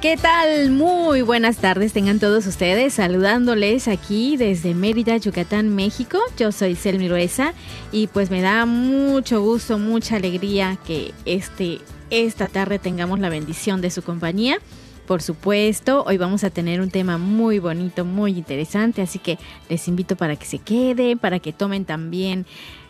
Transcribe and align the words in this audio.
¿qué 0.00 0.16
tal? 0.16 0.70
Muy 0.70 1.20
buenas 1.20 1.58
tardes 1.58 1.92
tengan 1.92 2.18
todos 2.18 2.46
ustedes, 2.46 2.94
saludándoles 2.94 3.88
aquí 3.88 4.38
desde 4.38 4.74
Mérida, 4.74 5.18
Yucatán, 5.18 5.74
México. 5.74 6.18
Yo 6.38 6.50
soy 6.50 6.76
Selmi 6.76 7.10
Rueza 7.10 7.52
y 7.92 8.06
pues 8.06 8.30
me 8.30 8.40
da 8.40 8.64
mucho 8.64 9.42
gusto, 9.42 9.78
mucha 9.78 10.16
alegría 10.16 10.78
que 10.86 11.12
este, 11.26 11.80
esta 12.08 12.46
tarde 12.46 12.78
tengamos 12.78 13.20
la 13.20 13.28
bendición 13.28 13.82
de 13.82 13.90
su 13.90 14.02
compañía. 14.02 14.58
Por 15.06 15.20
supuesto, 15.20 16.04
hoy 16.06 16.16
vamos 16.16 16.42
a 16.42 16.50
tener 16.50 16.80
un 16.80 16.90
tema 16.90 17.18
muy 17.18 17.58
bonito, 17.58 18.06
muy 18.06 18.38
interesante, 18.38 19.02
así 19.02 19.18
que 19.18 19.38
les 19.68 19.88
invito 19.88 20.16
para 20.16 20.36
que 20.36 20.46
se 20.46 20.58
queden, 20.58 21.18
para 21.18 21.38
que 21.38 21.52
tomen 21.52 21.84
también 21.84 22.46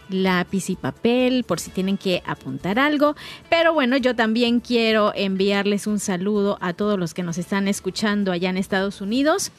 lápiz 0.09 0.71
y 0.71 0.77
papel 0.77 1.45
por 1.45 1.61
si 1.61 1.71
tienen 1.71 1.97
que 1.97 2.23
apuntar 2.27 2.79
algo. 2.79 3.17
Pero 3.49 3.73
bueno, 3.73 3.97
yo 3.97 4.15
también 4.15 4.61
quiero 4.61 5.13
enviarles 5.15 5.87
un 5.87 5.99
saludo 5.99 6.59
a 6.61 6.73
todos 6.73 6.99
los 6.99 7.15
que 7.15 7.23
nos 7.23 7.39
están 7.39 7.69
escuchando 7.69 8.33
allá 8.33 8.51
en 8.51 8.57
Estados 8.57 9.01
Unidos. 9.01 9.53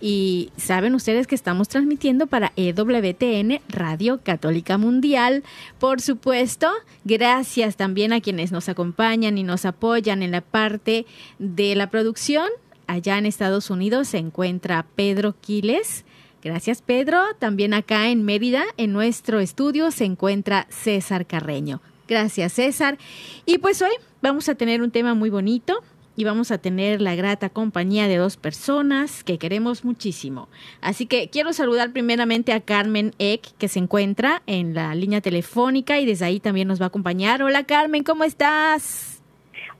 Y 0.00 0.50
saben 0.56 0.94
ustedes 0.94 1.26
que 1.26 1.34
estamos 1.34 1.68
transmitiendo 1.68 2.26
para 2.26 2.52
EWTN 2.56 3.60
Radio 3.68 4.20
Católica 4.22 4.78
Mundial. 4.78 5.42
Por 5.78 6.00
supuesto, 6.00 6.70
gracias 7.04 7.76
también 7.76 8.12
a 8.12 8.20
quienes 8.20 8.52
nos 8.52 8.68
acompañan 8.68 9.38
y 9.38 9.42
nos 9.42 9.64
apoyan 9.64 10.22
en 10.22 10.32
la 10.32 10.40
parte 10.40 11.06
de 11.38 11.74
la 11.74 11.90
producción. 11.90 12.48
Allá 12.86 13.18
en 13.18 13.26
Estados 13.26 13.70
Unidos 13.70 14.08
se 14.08 14.18
encuentra 14.18 14.84
Pedro 14.96 15.36
Quiles. 15.40 16.04
Gracias, 16.42 16.80
Pedro. 16.80 17.18
También 17.38 17.74
acá 17.74 18.08
en 18.08 18.24
Mérida, 18.24 18.64
en 18.76 18.92
nuestro 18.92 19.40
estudio, 19.40 19.90
se 19.90 20.04
encuentra 20.04 20.66
César 20.70 21.26
Carreño. 21.26 21.80
Gracias, 22.08 22.54
César. 22.54 22.98
Y 23.46 23.58
pues 23.58 23.82
hoy 23.82 23.92
vamos 24.22 24.48
a 24.48 24.54
tener 24.54 24.82
un 24.82 24.90
tema 24.90 25.14
muy 25.14 25.30
bonito 25.30 25.82
y 26.16 26.24
vamos 26.24 26.50
a 26.50 26.58
tener 26.58 27.00
la 27.00 27.14
grata 27.14 27.50
compañía 27.50 28.08
de 28.08 28.16
dos 28.16 28.36
personas 28.36 29.22
que 29.22 29.38
queremos 29.38 29.84
muchísimo. 29.84 30.48
Así 30.80 31.06
que 31.06 31.28
quiero 31.28 31.52
saludar 31.52 31.92
primeramente 31.92 32.52
a 32.52 32.60
Carmen 32.60 33.12
Eck, 33.18 33.42
que 33.58 33.68
se 33.68 33.78
encuentra 33.78 34.42
en 34.46 34.74
la 34.74 34.94
línea 34.94 35.20
telefónica 35.20 36.00
y 36.00 36.06
desde 36.06 36.24
ahí 36.24 36.40
también 36.40 36.68
nos 36.68 36.80
va 36.80 36.86
a 36.86 36.88
acompañar. 36.88 37.42
Hola, 37.42 37.64
Carmen, 37.64 38.02
¿cómo 38.02 38.24
estás? 38.24 39.22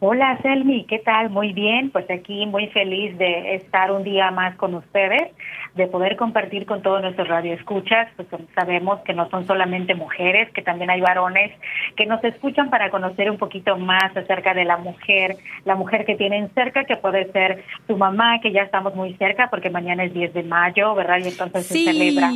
Hola 0.03 0.39
Selmi, 0.41 0.85
¿qué 0.85 0.99
tal? 0.99 1.29
Muy 1.29 1.53
bien, 1.53 1.91
pues 1.91 2.11
aquí 2.11 2.47
muy 2.47 2.69
feliz 2.69 3.19
de 3.19 3.57
estar 3.57 3.93
un 3.93 4.03
día 4.03 4.31
más 4.31 4.57
con 4.57 4.75
ustedes, 4.75 5.31
de 5.75 5.87
poder 5.87 6.17
compartir 6.17 6.67
con 6.67 6.83
todos 6.83 7.01
nuestros 7.03 7.29
radioescuchas, 7.29 8.09
pues 8.17 8.29
sabemos 8.55 9.01
que 9.01 9.15
no 9.15 9.29
son 9.31 9.47
solamente 9.47 9.95
mujeres, 9.95 10.51
que 10.53 10.63
también 10.63 10.91
hay 10.91 11.01
varones 11.01 11.53
que 11.97 12.07
nos 12.07 12.23
escuchan 12.25 12.71
para 12.71 12.91
conocer 12.91 13.31
un 13.31 13.39
poquito 13.39 13.77
más 13.77 14.17
acerca 14.17 14.55
de 14.55 14.65
la 14.65 14.77
mujer, 14.77 15.37
la 15.65 15.75
mujer 15.77 16.05
que 16.05 16.17
tienen 16.17 16.51
cerca, 16.55 16.85
que 16.85 16.97
puede 16.97 17.31
ser 17.33 17.65
tu 17.87 17.97
mamá, 17.97 18.41
que 18.41 18.53
ya 18.53 18.63
estamos 18.63 18.95
muy 18.95 19.15
cerca 19.15 19.49
porque 19.51 19.71
mañana 19.71 20.05
es 20.05 20.13
10 20.15 20.35
de 20.35 20.43
mayo, 20.43 20.95
¿verdad? 20.95 21.19
Y 21.19 21.29
entonces 21.29 21.67
Sí. 21.67 21.85
se 21.85 21.93
celebra 21.93 22.31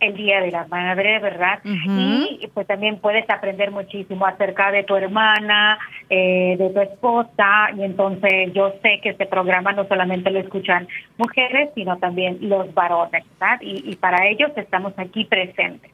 el 0.00 0.14
Día 0.14 0.40
de 0.40 0.50
la 0.50 0.66
Madre, 0.66 1.18
¿verdad? 1.20 1.60
Y 1.64 2.48
pues 2.52 2.66
también 2.66 2.98
puedes 2.98 3.28
aprender 3.30 3.70
muchísimo 3.70 4.26
acerca 4.26 4.72
de 4.72 4.82
tu 4.82 4.96
hermana, 4.96 5.78
eh, 6.10 6.56
de 6.58 6.70
tu 6.70 6.80
esposa, 6.80 7.70
y 7.76 7.82
entonces 7.84 8.52
yo 8.52 8.72
sé 8.82 9.00
que 9.02 9.10
este 9.10 9.26
programa 9.26 9.72
no 9.72 9.86
solamente 9.86 10.30
lo 10.30 10.40
escuchan 10.40 10.88
mujeres, 11.18 11.70
sino 11.74 11.98
también 11.98 12.38
los 12.40 12.71
varones, 12.74 13.24
¿verdad? 13.38 13.58
Y, 13.60 13.90
y 13.90 13.96
para 13.96 14.26
ellos 14.28 14.50
estamos 14.56 14.92
aquí 14.96 15.24
presentes, 15.24 15.90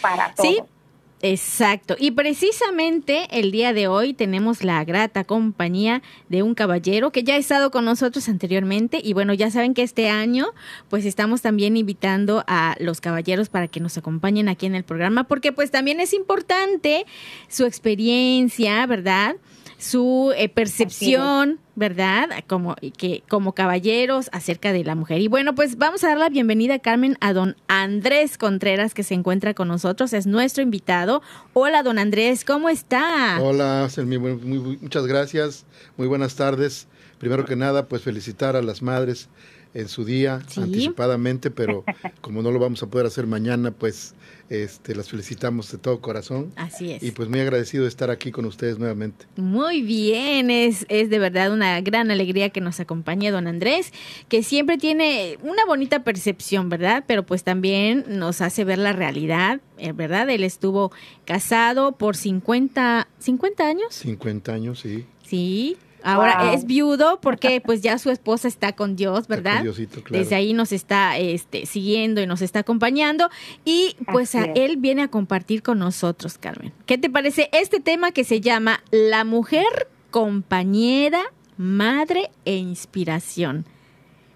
para 0.00 0.34
todos. 0.34 0.48
Sí, 0.48 0.60
exacto. 1.22 1.96
Y 1.98 2.10
precisamente 2.10 3.26
el 3.30 3.50
día 3.50 3.72
de 3.72 3.88
hoy 3.88 4.14
tenemos 4.14 4.62
la 4.62 4.84
grata 4.84 5.24
compañía 5.24 6.02
de 6.28 6.42
un 6.42 6.54
caballero 6.54 7.10
que 7.10 7.22
ya 7.22 7.34
ha 7.34 7.38
estado 7.38 7.70
con 7.70 7.84
nosotros 7.84 8.28
anteriormente. 8.28 9.00
Y 9.02 9.14
bueno, 9.14 9.32
ya 9.32 9.50
saben 9.50 9.74
que 9.74 9.82
este 9.82 10.10
año 10.10 10.46
pues 10.88 11.04
estamos 11.06 11.40
también 11.42 11.76
invitando 11.76 12.44
a 12.46 12.76
los 12.78 13.00
caballeros 13.00 13.48
para 13.48 13.68
que 13.68 13.80
nos 13.80 13.96
acompañen 13.96 14.48
aquí 14.48 14.66
en 14.66 14.74
el 14.74 14.84
programa, 14.84 15.24
porque 15.24 15.52
pues 15.52 15.70
también 15.70 16.00
es 16.00 16.12
importante 16.12 17.06
su 17.48 17.64
experiencia, 17.64 18.86
¿verdad? 18.86 19.36
Su 19.84 20.32
eh, 20.36 20.48
percepción, 20.48 21.60
¿verdad? 21.76 22.28
Como 22.46 22.74
y 22.80 22.90
que 22.90 23.22
como 23.28 23.52
caballeros 23.52 24.30
acerca 24.32 24.72
de 24.72 24.82
la 24.84 24.94
mujer. 24.94 25.20
Y 25.20 25.28
bueno, 25.28 25.54
pues 25.54 25.76
vamos 25.76 26.02
a 26.04 26.08
dar 26.08 26.18
la 26.18 26.28
bienvenida, 26.28 26.78
Carmen, 26.78 27.16
a 27.20 27.32
don 27.32 27.56
Andrés 27.68 28.38
Contreras, 28.38 28.94
que 28.94 29.02
se 29.02 29.14
encuentra 29.14 29.54
con 29.54 29.68
nosotros, 29.68 30.12
es 30.12 30.26
nuestro 30.26 30.62
invitado. 30.62 31.22
Hola, 31.52 31.82
don 31.82 31.98
Andrés, 31.98 32.44
¿cómo 32.44 32.68
está? 32.68 33.38
Hola, 33.40 33.88
Selmi, 33.90 34.18
muy- 34.18 34.34
muy- 34.36 34.78
muchas 34.80 35.06
gracias, 35.06 35.66
muy 35.96 36.06
buenas 36.08 36.34
tardes. 36.36 36.86
Primero 37.18 37.44
que 37.44 37.56
nada, 37.56 37.86
pues 37.86 38.02
felicitar 38.02 38.56
a 38.56 38.62
las 38.62 38.82
madres 38.82 39.28
en 39.74 39.88
su 39.88 40.04
día 40.04 40.40
Sí. 40.48 40.60
anticipadamente, 40.60 41.50
pero 41.50 41.84
como 42.20 42.42
no 42.42 42.50
lo 42.50 42.58
vamos 42.58 42.82
a 42.82 42.86
poder 42.86 43.06
hacer 43.06 43.26
mañana, 43.26 43.70
pues 43.72 44.14
este, 44.50 44.94
las 44.94 45.08
felicitamos 45.08 45.72
de 45.72 45.78
todo 45.78 46.00
corazón. 46.00 46.52
Así 46.56 46.92
es. 46.92 47.02
Y 47.02 47.10
pues 47.12 47.28
muy 47.28 47.40
agradecido 47.40 47.82
de 47.84 47.88
estar 47.88 48.10
aquí 48.10 48.30
con 48.30 48.44
ustedes 48.44 48.78
nuevamente. 48.78 49.26
Muy 49.36 49.82
bien, 49.82 50.50
es, 50.50 50.84
es 50.88 51.10
de 51.10 51.18
verdad 51.18 51.52
una 51.52 51.80
gran 51.80 52.10
alegría 52.10 52.50
que 52.50 52.60
nos 52.60 52.78
acompañe 52.78 53.30
don 53.30 53.46
Andrés, 53.46 53.92
que 54.28 54.42
siempre 54.42 54.76
tiene 54.78 55.38
una 55.42 55.64
bonita 55.64 56.04
percepción, 56.04 56.68
¿verdad? 56.68 57.04
Pero 57.06 57.24
pues 57.24 57.42
también 57.42 58.04
nos 58.06 58.40
hace 58.42 58.64
ver 58.64 58.78
la 58.78 58.92
realidad, 58.92 59.60
eh, 59.78 59.92
¿verdad? 59.92 60.28
Él 60.30 60.44
estuvo 60.44 60.92
casado 61.24 61.92
por 61.92 62.14
50, 62.16 63.08
50 63.18 63.66
años, 63.66 63.94
50 63.94 64.52
años, 64.52 64.78
sí. 64.80 65.04
sí. 65.26 65.76
Ahora 66.04 66.44
Wow. 66.44 66.54
es 66.54 66.66
viudo 66.66 67.18
porque 67.20 67.60
pues 67.60 67.80
ya 67.80 67.98
su 67.98 68.10
esposa 68.10 68.46
está 68.46 68.72
con 68.72 68.94
Dios, 68.94 69.26
¿verdad? 69.26 69.62
Diosito, 69.62 70.02
claro. 70.02 70.22
Desde 70.22 70.36
ahí 70.36 70.52
nos 70.52 70.70
está 70.70 71.16
este, 71.18 71.64
siguiendo 71.66 72.20
y 72.20 72.26
nos 72.26 72.42
está 72.42 72.60
acompañando. 72.60 73.30
Y 73.64 73.96
pues 74.12 74.34
a 74.34 74.44
él 74.54 74.76
viene 74.76 75.02
a 75.02 75.08
compartir 75.08 75.62
con 75.62 75.78
nosotros, 75.78 76.36
Carmen. 76.38 76.72
¿Qué 76.86 76.98
te 76.98 77.08
parece 77.08 77.48
este 77.52 77.80
tema 77.80 78.12
que 78.12 78.24
se 78.24 78.40
llama 78.40 78.80
La 78.90 79.24
mujer 79.24 79.64
compañera, 80.10 81.20
madre 81.56 82.30
e 82.44 82.56
inspiración? 82.56 83.64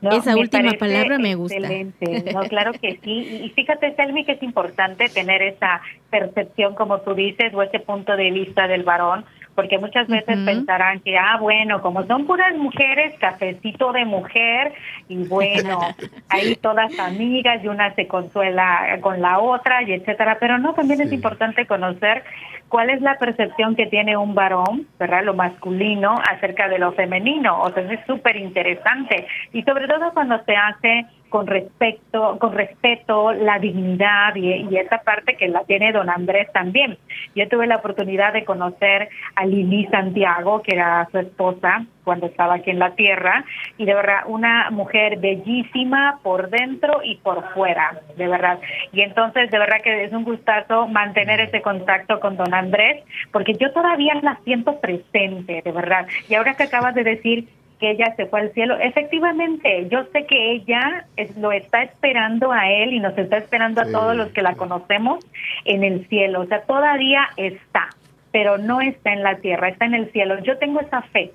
No, 0.00 0.12
Esa 0.12 0.36
última 0.36 0.72
palabra 0.74 1.18
me 1.18 1.34
gusta. 1.34 1.56
Excelente. 1.56 2.32
No, 2.32 2.40
claro 2.42 2.72
que 2.72 3.00
sí. 3.02 3.10
Y 3.10 3.46
y 3.46 3.50
fíjate, 3.50 3.96
Selmi, 3.96 4.24
que 4.24 4.32
es 4.32 4.42
importante 4.44 5.08
tener 5.08 5.42
esa 5.42 5.80
percepción, 6.08 6.76
como 6.76 7.00
tú 7.00 7.14
dices, 7.14 7.52
o 7.52 7.62
ese 7.62 7.80
punto 7.80 8.16
de 8.16 8.30
vista 8.30 8.68
del 8.68 8.84
varón, 8.84 9.24
porque 9.58 9.76
muchas 9.76 10.06
veces 10.06 10.38
pensarán 10.44 11.00
que, 11.00 11.18
ah, 11.18 11.36
bueno, 11.40 11.82
como 11.82 12.06
son 12.06 12.26
puras 12.26 12.56
mujeres, 12.56 13.12
cafecito 13.18 13.90
de 13.90 14.04
mujer, 14.04 14.72
y 15.08 15.26
bueno, 15.26 15.80
ahí 16.28 16.54
todas 16.54 16.96
amigas 17.00 17.64
y 17.64 17.66
una 17.66 17.92
se 17.96 18.06
consuela 18.06 18.96
con 19.00 19.20
la 19.20 19.40
otra, 19.40 19.82
y 19.82 19.94
etcétera. 19.94 20.36
Pero 20.38 20.58
no, 20.58 20.74
también 20.74 21.00
es 21.00 21.12
importante 21.12 21.66
conocer 21.66 22.22
cuál 22.68 22.90
es 22.90 23.02
la 23.02 23.18
percepción 23.18 23.74
que 23.74 23.86
tiene 23.86 24.16
un 24.16 24.32
varón, 24.36 24.86
¿verdad? 24.96 25.24
Lo 25.24 25.34
masculino 25.34 26.14
acerca 26.30 26.68
de 26.68 26.78
lo 26.78 26.92
femenino. 26.92 27.60
O 27.60 27.72
sea, 27.72 27.82
es 27.82 27.98
súper 28.06 28.36
interesante. 28.36 29.26
Y 29.52 29.64
sobre 29.64 29.88
todo 29.88 30.12
cuando 30.14 30.40
se 30.44 30.54
hace 30.54 31.04
con 31.28 31.46
respecto, 31.46 32.38
con 32.38 32.52
respeto, 32.52 33.32
la 33.32 33.58
dignidad 33.58 34.34
y, 34.36 34.76
esa 34.78 34.98
parte 34.98 35.36
que 35.36 35.48
la 35.48 35.64
tiene 35.64 35.92
don 35.92 36.08
Andrés 36.08 36.48
también. 36.52 36.98
Yo 37.34 37.48
tuve 37.48 37.66
la 37.66 37.76
oportunidad 37.76 38.32
de 38.32 38.44
conocer 38.44 39.08
a 39.34 39.44
Lili 39.44 39.86
Santiago, 39.86 40.62
que 40.62 40.74
era 40.74 41.08
su 41.10 41.18
esposa 41.18 41.84
cuando 42.04 42.26
estaba 42.26 42.54
aquí 42.54 42.70
en 42.70 42.78
la 42.78 42.94
tierra, 42.94 43.44
y 43.76 43.84
de 43.84 43.94
verdad 43.94 44.20
una 44.26 44.70
mujer 44.70 45.18
bellísima 45.18 46.20
por 46.22 46.48
dentro 46.48 47.00
y 47.04 47.16
por 47.16 47.52
fuera, 47.52 48.00
de 48.16 48.28
verdad. 48.28 48.58
Y 48.92 49.02
entonces 49.02 49.50
de 49.50 49.58
verdad 49.58 49.82
que 49.82 50.04
es 50.04 50.12
un 50.12 50.24
gustazo 50.24 50.86
mantener 50.88 51.40
ese 51.40 51.60
contacto 51.60 52.18
con 52.20 52.36
don 52.36 52.54
Andrés, 52.54 53.04
porque 53.30 53.54
yo 53.54 53.72
todavía 53.72 54.14
la 54.22 54.38
siento 54.44 54.80
presente, 54.80 55.60
de 55.62 55.72
verdad. 55.72 56.06
Y 56.28 56.34
ahora 56.34 56.54
que 56.54 56.62
acabas 56.62 56.94
de 56.94 57.04
decir 57.04 57.48
que 57.78 57.90
ella 57.92 58.14
se 58.16 58.26
fue 58.26 58.40
al 58.40 58.52
cielo. 58.52 58.76
Efectivamente, 58.78 59.88
yo 59.88 60.04
sé 60.12 60.26
que 60.26 60.52
ella 60.52 61.06
lo 61.36 61.52
está 61.52 61.82
esperando 61.82 62.52
a 62.52 62.70
él 62.70 62.92
y 62.92 63.00
nos 63.00 63.16
está 63.16 63.38
esperando 63.38 63.80
a 63.80 63.90
todos 63.90 64.16
los 64.16 64.28
que 64.32 64.42
la 64.42 64.54
conocemos 64.54 65.24
en 65.64 65.84
el 65.84 66.06
cielo. 66.08 66.40
O 66.40 66.46
sea, 66.46 66.62
todavía 66.62 67.28
está, 67.36 67.88
pero 68.32 68.58
no 68.58 68.80
está 68.80 69.12
en 69.12 69.22
la 69.22 69.36
tierra, 69.36 69.68
está 69.68 69.84
en 69.84 69.94
el 69.94 70.10
cielo. 70.12 70.38
Yo 70.42 70.58
tengo 70.58 70.80
esa 70.80 71.02
fe, 71.02 71.32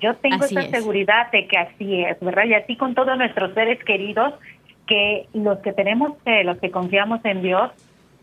yo 0.00 0.14
tengo 0.16 0.44
esa 0.44 0.62
seguridad 0.62 1.30
de 1.30 1.46
que 1.46 1.58
así 1.58 2.02
es, 2.02 2.18
¿verdad? 2.20 2.44
Y 2.44 2.54
así 2.54 2.76
con 2.76 2.94
todos 2.94 3.16
nuestros 3.18 3.52
seres 3.54 3.82
queridos, 3.84 4.34
que 4.86 5.26
los 5.32 5.58
que 5.58 5.72
tenemos 5.72 6.18
fe, 6.24 6.42
los 6.42 6.58
que 6.58 6.70
confiamos 6.70 7.24
en 7.24 7.42
Dios, 7.42 7.70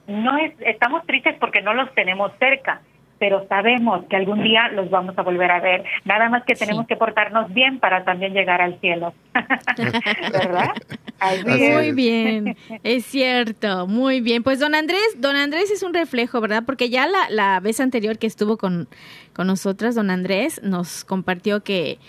no 0.08 0.38
es, 0.38 0.54
estamos 0.60 1.06
tristes 1.06 1.36
porque 1.40 1.62
no 1.62 1.74
los 1.74 1.94
tenemos 1.94 2.32
cerca, 2.40 2.82
pero 3.20 3.46
sabemos 3.48 4.06
que 4.10 4.16
algún 4.16 4.42
día 4.42 4.70
los 4.70 4.90
vamos 4.90 5.18
a 5.18 5.22
volver 5.22 5.52
a 5.52 5.60
ver. 5.60 5.84
Nada 6.06 6.30
más 6.30 6.44
que 6.46 6.56
tenemos 6.56 6.88
que 6.88 6.96
portarnos 6.96 7.54
bien 7.54 7.80
para 7.80 8.06
también 8.06 8.34
llegar 8.34 8.62
al 8.62 8.80
cielo. 8.80 9.14
¿Verdad? 10.32 10.74
muy 11.76 11.92
bien, 11.92 12.56
es 12.84 13.06
cierto, 13.06 13.88
muy 13.88 14.22
bien. 14.22 14.42
Pues 14.42 14.60
don 14.60 14.74
Andrés, 14.74 15.18
don 15.18 15.36
Andrés 15.36 15.70
es 15.70 15.84
un 15.84 15.94
reflejo, 15.94 16.40
¿verdad? 16.40 16.64
Porque 16.66 16.90
ya 16.90 17.08
la, 17.08 17.30
la 17.30 17.60
vez 17.60 17.80
anterior 17.80 18.18
que 18.18 18.28
estuvo 18.28 18.58
con, 18.58 18.88
con 19.34 19.48
nosotras, 19.48 19.96
don 19.96 20.10
Andrés 20.10 20.62
nos 20.64 21.04
compartió 21.04 21.62
que, 21.62 22.00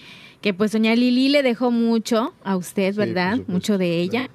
que 0.41 0.55
pues 0.55 0.73
doña 0.73 0.95
Lili 0.95 1.29
le 1.29 1.43
dejó 1.43 1.71
mucho 1.71 2.35
a 2.45 2.57
usted, 2.57 2.95
¿verdad? 2.95 3.39
mucho 3.49 3.79
de 3.79 3.99
ella. 3.99 4.29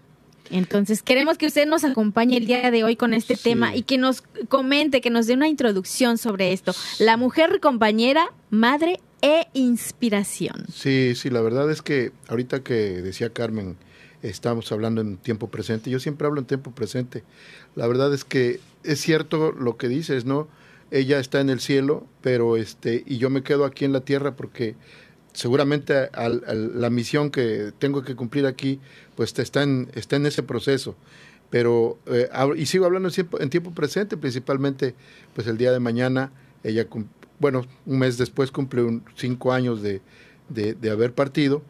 Entonces, 0.56 1.04
queremos 1.04 1.38
que 1.38 1.48
usted 1.48 1.68
nos 1.68 1.84
acompañe 1.84 2.38
el 2.38 2.48
día 2.48 2.72
de 2.72 2.86
hoy 2.86 2.96
con 2.96 3.14
este 3.14 3.36
tema 3.36 3.76
y 3.76 3.82
que 3.82 3.98
nos 3.98 4.22
comente, 4.48 5.02
que 5.02 5.10
nos 5.10 5.28
dé 5.28 5.34
una 5.34 5.50
introducción 5.50 6.18
sobre 6.18 6.54
esto. 6.54 6.74
La 6.98 7.18
mujer 7.18 7.60
compañera, 7.60 8.32
madre 8.52 9.02
e 9.22 9.48
inspiración. 9.52 10.66
Sí, 10.74 11.12
sí, 11.16 11.30
la 11.30 11.42
verdad 11.42 11.70
es 11.70 11.82
que 11.82 12.14
ahorita 12.30 12.64
que 12.64 12.74
decía 12.74 13.32
Carmen, 13.32 13.76
estamos 14.22 14.72
hablando 14.72 15.02
en 15.02 15.18
tiempo 15.18 15.50
presente, 15.50 15.90
yo 15.90 16.00
siempre 16.00 16.26
hablo 16.26 16.40
en 16.40 16.48
tiempo 16.48 16.72
presente. 16.72 17.24
La 17.76 17.86
verdad 17.86 18.14
es 18.14 18.24
que 18.24 18.62
es 18.86 19.02
cierto 19.02 19.52
lo 19.52 19.76
que 19.76 19.90
dices, 19.90 20.24
¿no? 20.24 20.48
Ella 20.90 21.20
está 21.20 21.42
en 21.42 21.50
el 21.50 21.60
cielo, 21.60 22.08
pero 22.22 22.56
este, 22.56 23.04
y 23.06 23.18
yo 23.18 23.30
me 23.30 23.44
quedo 23.44 23.66
aquí 23.66 23.84
en 23.84 23.92
la 23.92 24.02
tierra 24.02 24.38
porque 24.38 24.76
seguramente 25.36 26.10
la 26.14 26.90
misión 26.90 27.30
que 27.30 27.74
tengo 27.78 28.04
que 28.04 28.16
cumplir 28.16 28.46
aquí, 28.46 28.80
pues 29.16 29.38
está 29.38 29.64
en, 29.64 29.92
está 29.94 30.16
en 30.16 30.26
ese 30.26 30.44
proceso. 30.44 30.96
Pero, 31.50 32.00
eh, 32.08 32.30
y 32.56 32.66
sigo 32.66 32.86
hablando 32.86 33.10
en 33.40 33.50
tiempo, 33.50 33.72
presente, 33.72 34.18
principalmente, 34.18 34.96
pues 35.36 35.46
el 35.48 35.58
día 35.58 35.72
de 35.72 35.80
mañana, 35.80 36.32
ella, 36.64 36.88
bueno, 37.40 37.66
un 37.86 38.00
mes 38.00 38.18
después 38.18 38.50
cumple 38.50 39.02
cinco 39.16 39.54
años 39.54 39.82
de, 39.82 40.02
de, 40.50 40.90
haber 40.90 41.14
partido, 41.14 41.62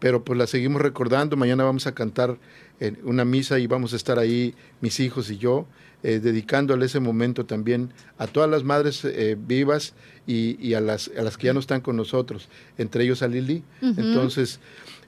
pero 0.00 0.24
pues 0.24 0.38
la 0.38 0.46
seguimos 0.46 0.82
recordando. 0.82 1.36
Mañana 1.36 1.64
vamos 1.64 1.86
a 1.86 1.94
cantar 1.94 2.38
en 2.82 2.98
una 3.04 3.24
misa 3.24 3.60
y 3.60 3.68
vamos 3.68 3.92
a 3.92 3.96
estar 3.96 4.18
ahí 4.18 4.54
mis 4.80 4.98
hijos 4.98 5.30
y 5.30 5.38
yo, 5.38 5.66
eh, 6.02 6.18
dedicándole 6.18 6.86
ese 6.86 6.98
momento 6.98 7.46
también 7.46 7.92
a 8.18 8.26
todas 8.26 8.50
las 8.50 8.64
madres 8.64 9.04
eh, 9.04 9.36
vivas 9.38 9.94
y, 10.26 10.74
a, 10.74 10.80
las, 10.80 11.08
a 11.16 11.22
las 11.22 11.36
que 11.36 11.46
ya 11.46 11.52
no 11.52 11.60
están 11.60 11.80
con 11.80 11.96
nosotros, 11.96 12.48
entre 12.78 13.04
ellos 13.04 13.22
a 13.22 13.28
Lili. 13.28 13.62
Entonces, 13.80 14.58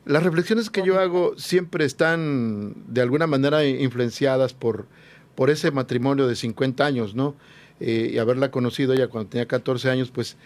las 0.04 0.22
reflexiones 0.22 0.70
que 0.70 0.82
yo 0.84 1.00
hago 1.00 1.34
siempre 1.36 1.84
están 1.84 2.74
de 2.86 3.00
alguna 3.00 3.26
manera 3.26 3.64
influenciadas 3.64 4.54
por, 4.54 4.86
por 5.34 5.50
ese 5.50 5.72
matrimonio 5.72 6.28
de 6.28 6.36
50 6.36 6.86
años, 6.86 7.16
¿no? 7.16 7.34
Eh, 7.80 8.12
y 8.14 8.18
haberla 8.18 8.52
conocido 8.52 8.92
ella 8.92 9.08
cuando 9.08 9.30
tenía 9.30 9.46
14 9.46 9.90
años, 9.90 10.12
pues 10.12 10.36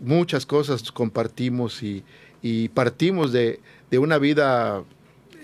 muchas 0.00 0.44
cosas 0.44 0.90
compartimos 0.90 1.82
y, 1.82 2.02
y 2.42 2.68
partimos 2.70 3.32
de, 3.32 3.60
de, 3.90 3.98
una 3.98 4.18
vida 4.18 4.82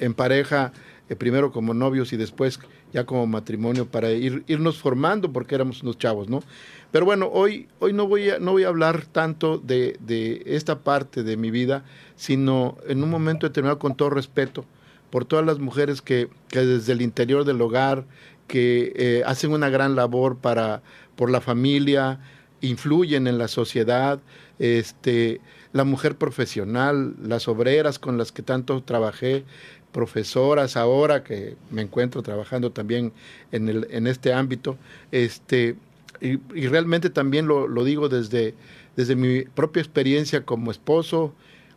en 0.03 0.15
pareja, 0.15 0.73
primero 1.17 1.53
como 1.53 1.75
novios 1.75 2.13
y 2.13 2.17
después 2.17 2.59
ya 2.93 3.05
como 3.05 3.27
matrimonio 3.27 3.87
para 3.87 4.11
ir, 4.11 4.45
irnos 4.47 4.79
formando 4.79 5.33
porque 5.33 5.55
éramos 5.55 5.83
unos 5.83 5.99
chavos, 5.99 6.29
¿no? 6.29 6.43
Pero 6.91 7.05
bueno, 7.05 7.29
hoy, 7.33 7.69
hoy 7.79 7.93
no, 7.93 8.07
voy 8.07 8.31
a, 8.31 8.39
no 8.39 8.53
voy 8.53 8.65
a 8.65 8.69
hablar 8.69 9.07
tanto 9.07 9.59
de, 9.59 9.97
de 10.01 10.43
esta 10.47 10.81
parte 10.81 11.23
de 11.23 11.37
mi 11.37 11.51
vida, 11.51 11.85
sino 12.17 12.77
en 12.87 13.03
un 13.03 13.11
momento 13.11 13.47
determinado 13.47 13.79
con 13.79 13.95
todo 13.95 14.11
respeto 14.11 14.65
por 15.11 15.27
todas 15.27 15.45
las 15.45 15.59
mujeres 15.59 16.01
que, 16.01 16.29
que 16.49 16.61
desde 16.61 16.93
el 16.93 17.03
interior 17.03 17.45
del 17.45 17.61
hogar, 17.61 18.05
que 18.47 18.93
eh, 18.97 19.23
hacen 19.27 19.53
una 19.53 19.69
gran 19.69 19.95
labor 19.95 20.39
para, 20.39 20.83
por 21.17 21.31
la 21.31 21.43
familia, 21.43 22.21
influyen 22.63 23.27
en 23.27 23.37
la 23.37 23.49
sociedad, 23.49 24.21
este, 24.59 25.41
la 25.73 25.85
mujer 25.85 26.17
profesional, 26.17 27.15
las 27.23 27.49
obreras 27.49 27.99
con 27.99 28.17
las 28.17 28.33
que 28.33 28.43
tanto 28.43 28.83
trabajé, 28.83 29.45
profesoras 29.93 30.77
ahora 30.77 31.23
que 31.23 31.57
me 31.71 31.83
encuentro 31.83 32.23
trabajando 32.23 32.73
también 32.73 33.13
en, 33.53 33.69
el, 33.69 33.87
en 33.91 34.07
este 34.07 34.33
ámbito, 34.33 34.77
este, 35.13 35.77
y, 36.21 36.37
realmente 36.67 37.11
también 37.11 37.47
lo, 37.47 37.85
digo 37.85 38.09
desde, 38.09 38.55
desde 38.97 39.17
mi 39.17 39.43
propia 39.43 39.83
experiencia 39.83 40.45
como 40.45 40.71
esposo, 40.71 41.35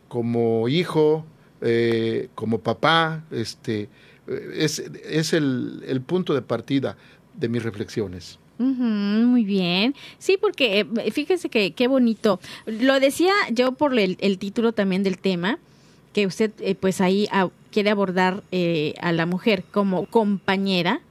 como 0.08 0.68
hijo, 0.68 1.24
eh, 1.60 2.28
como 2.34 2.60
papá, 2.60 3.24
este, 3.30 3.88
es, 4.54 4.78
es 4.78 5.32
el, 5.32 5.82
el, 5.86 6.00
punto 6.00 6.34
de 6.34 6.42
partida 6.42 6.96
de 7.34 7.48
mis 7.48 7.62
reflexiones. 7.62 8.38
muy 8.58 9.44
bien. 9.44 9.94
Sí, 10.18 10.38
porque 10.40 10.80
eh, 10.80 11.10
fíjese 11.10 11.48
que 11.48 11.72
qué 11.72 11.88
bonito. 11.88 12.40
Lo 12.66 12.98
decía 13.00 13.32
yo 13.50 13.72
por 13.72 13.98
el, 13.98 14.16
el 14.20 14.38
título 14.38 14.72
también 14.72 15.02
del 15.02 15.18
tema, 15.18 15.58
que 16.16 16.26
usted 16.26 16.50
eh, 16.60 16.74
pues 16.74 17.02
ahí 17.02 17.28
quiere 17.70 17.90
abordar 17.90 18.42
eh, 18.50 18.94
a 19.02 19.12
la 19.12 19.26
mujer 19.26 19.64
como 19.70 20.06
compañera, 20.06 21.02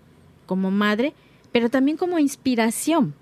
como 0.47 0.71
madre, 0.71 1.13
pero 1.51 1.69
también 1.69 1.95
como 1.95 2.17
inspiración. 2.17 3.13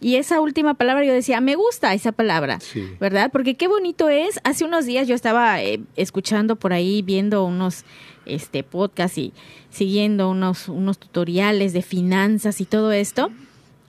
Y 0.00 0.16
esa 0.16 0.40
última 0.40 0.72
palabra 0.72 1.04
yo 1.04 1.12
decía, 1.12 1.42
me 1.42 1.56
gusta 1.56 1.92
esa 1.92 2.10
palabra, 2.10 2.58
¿verdad? 2.98 3.28
Porque 3.30 3.54
qué 3.54 3.68
bonito 3.68 4.08
es. 4.08 4.40
Hace 4.44 4.64
unos 4.64 4.86
días 4.86 5.06
yo 5.06 5.14
estaba 5.14 5.62
eh, 5.62 5.82
escuchando 5.94 6.56
por 6.56 6.72
ahí, 6.72 7.02
viendo 7.02 7.44
unos 7.44 7.84
este 8.24 8.62
podcasts 8.62 9.18
y 9.18 9.34
siguiendo 9.68 10.30
unos, 10.30 10.70
unos 10.70 10.96
tutoriales 10.96 11.74
de 11.74 11.82
finanzas 11.82 12.62
y 12.62 12.64
todo 12.64 12.92
esto 12.92 13.30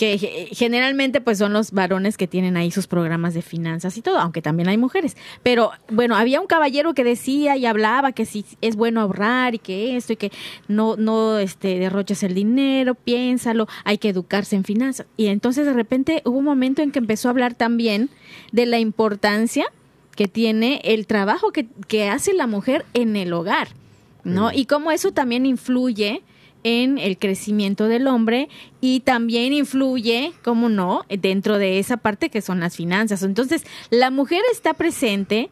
que 0.01 0.49
generalmente 0.51 1.21
pues 1.21 1.37
son 1.37 1.53
los 1.53 1.73
varones 1.73 2.17
que 2.17 2.25
tienen 2.25 2.57
ahí 2.57 2.71
sus 2.71 2.87
programas 2.87 3.35
de 3.35 3.43
finanzas 3.43 3.97
y 3.97 4.01
todo, 4.01 4.17
aunque 4.17 4.41
también 4.41 4.67
hay 4.67 4.75
mujeres. 4.75 5.15
Pero 5.43 5.69
bueno, 5.91 6.15
había 6.15 6.41
un 6.41 6.47
caballero 6.47 6.95
que 6.95 7.03
decía 7.03 7.55
y 7.55 7.67
hablaba 7.67 8.11
que 8.11 8.25
si 8.25 8.43
es 8.61 8.75
bueno 8.75 9.01
ahorrar 9.01 9.53
y 9.53 9.59
que 9.59 9.95
esto 9.95 10.13
y 10.13 10.15
que 10.15 10.31
no 10.67 10.95
no 10.95 11.37
este 11.37 11.77
derroches 11.77 12.23
el 12.23 12.33
dinero, 12.33 12.95
piénsalo, 12.95 13.67
hay 13.83 13.99
que 13.99 14.09
educarse 14.09 14.55
en 14.55 14.63
finanzas. 14.63 15.05
Y 15.17 15.27
entonces 15.27 15.67
de 15.67 15.73
repente 15.73 16.23
hubo 16.25 16.39
un 16.39 16.45
momento 16.45 16.81
en 16.81 16.91
que 16.91 16.97
empezó 16.97 17.27
a 17.27 17.31
hablar 17.31 17.53
también 17.53 18.09
de 18.51 18.65
la 18.65 18.79
importancia 18.79 19.67
que 20.15 20.27
tiene 20.27 20.81
el 20.83 21.05
trabajo 21.05 21.51
que, 21.51 21.67
que 21.87 22.09
hace 22.09 22.33
la 22.33 22.47
mujer 22.47 22.87
en 22.95 23.15
el 23.15 23.31
hogar, 23.33 23.67
¿no? 24.23 24.51
Y 24.51 24.65
cómo 24.65 24.91
eso 24.91 25.11
también 25.11 25.45
influye 25.45 26.23
en 26.63 26.97
el 26.97 27.17
crecimiento 27.17 27.87
del 27.87 28.07
hombre 28.07 28.49
y 28.79 29.01
también 29.01 29.53
influye, 29.53 30.33
como 30.43 30.69
no, 30.69 31.05
dentro 31.09 31.57
de 31.57 31.79
esa 31.79 31.97
parte 31.97 32.29
que 32.29 32.41
son 32.41 32.59
las 32.59 32.75
finanzas. 32.75 33.23
Entonces, 33.23 33.63
la 33.89 34.11
mujer 34.11 34.41
está 34.51 34.73
presente 34.73 35.49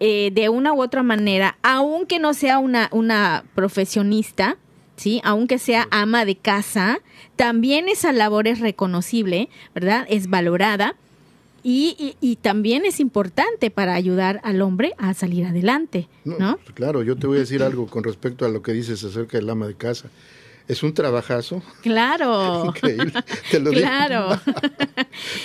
eh, 0.00 0.30
de 0.32 0.48
una 0.48 0.72
u 0.72 0.82
otra 0.82 1.02
manera, 1.02 1.58
aunque 1.62 2.18
no 2.18 2.34
sea 2.34 2.58
una, 2.58 2.88
una 2.92 3.44
profesionista, 3.54 4.56
¿sí? 4.96 5.20
Aunque 5.24 5.58
sea 5.58 5.88
ama 5.90 6.24
de 6.24 6.36
casa, 6.36 7.00
también 7.36 7.88
esa 7.88 8.12
labor 8.12 8.48
es 8.48 8.60
reconocible, 8.60 9.48
¿verdad? 9.74 10.06
Es 10.08 10.28
valorada. 10.28 10.96
Y, 11.62 12.16
y, 12.22 12.36
también 12.36 12.86
es 12.86 13.00
importante 13.00 13.70
para 13.70 13.92
ayudar 13.92 14.40
al 14.44 14.62
hombre 14.62 14.94
a 14.96 15.12
salir 15.12 15.44
adelante, 15.44 16.08
¿no? 16.24 16.58
Claro, 16.72 17.02
yo 17.02 17.16
te 17.16 17.26
voy 17.26 17.36
a 17.36 17.40
decir 17.40 17.62
algo 17.62 17.86
con 17.86 18.02
respecto 18.02 18.46
a 18.46 18.48
lo 18.48 18.62
que 18.62 18.72
dices 18.72 19.04
acerca 19.04 19.36
del 19.36 19.50
ama 19.50 19.66
de 19.66 19.74
casa 19.74 20.08
es 20.70 20.84
un 20.84 20.94
trabajazo. 20.94 21.62
Claro. 21.82 22.66
Increíble. 22.66 23.12
Te 23.50 23.58
lo 23.58 23.72
claro. 23.72 24.28
Digo. 24.46 24.58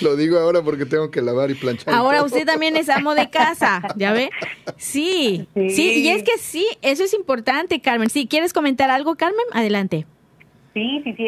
lo 0.02 0.16
digo 0.16 0.38
ahora 0.38 0.62
porque 0.62 0.86
tengo 0.86 1.10
que 1.10 1.20
lavar 1.20 1.50
y 1.50 1.54
planchar. 1.54 1.92
Ahora 1.92 2.22
usted 2.22 2.46
también 2.46 2.76
es 2.76 2.88
amo 2.88 3.14
de 3.16 3.28
casa, 3.28 3.82
¿ya 3.96 4.12
ve? 4.12 4.30
Sí, 4.76 5.48
sí, 5.54 5.70
sí, 5.70 6.02
y 6.02 6.08
es 6.10 6.22
que 6.22 6.38
sí, 6.38 6.64
eso 6.82 7.02
es 7.02 7.12
importante, 7.12 7.80
Carmen. 7.80 8.08
Si 8.08 8.28
quieres 8.28 8.52
comentar 8.52 8.88
algo, 8.90 9.16
Carmen, 9.16 9.44
adelante. 9.52 10.06
Sí, 10.74 11.00
sí, 11.02 11.14
sí, 11.16 11.26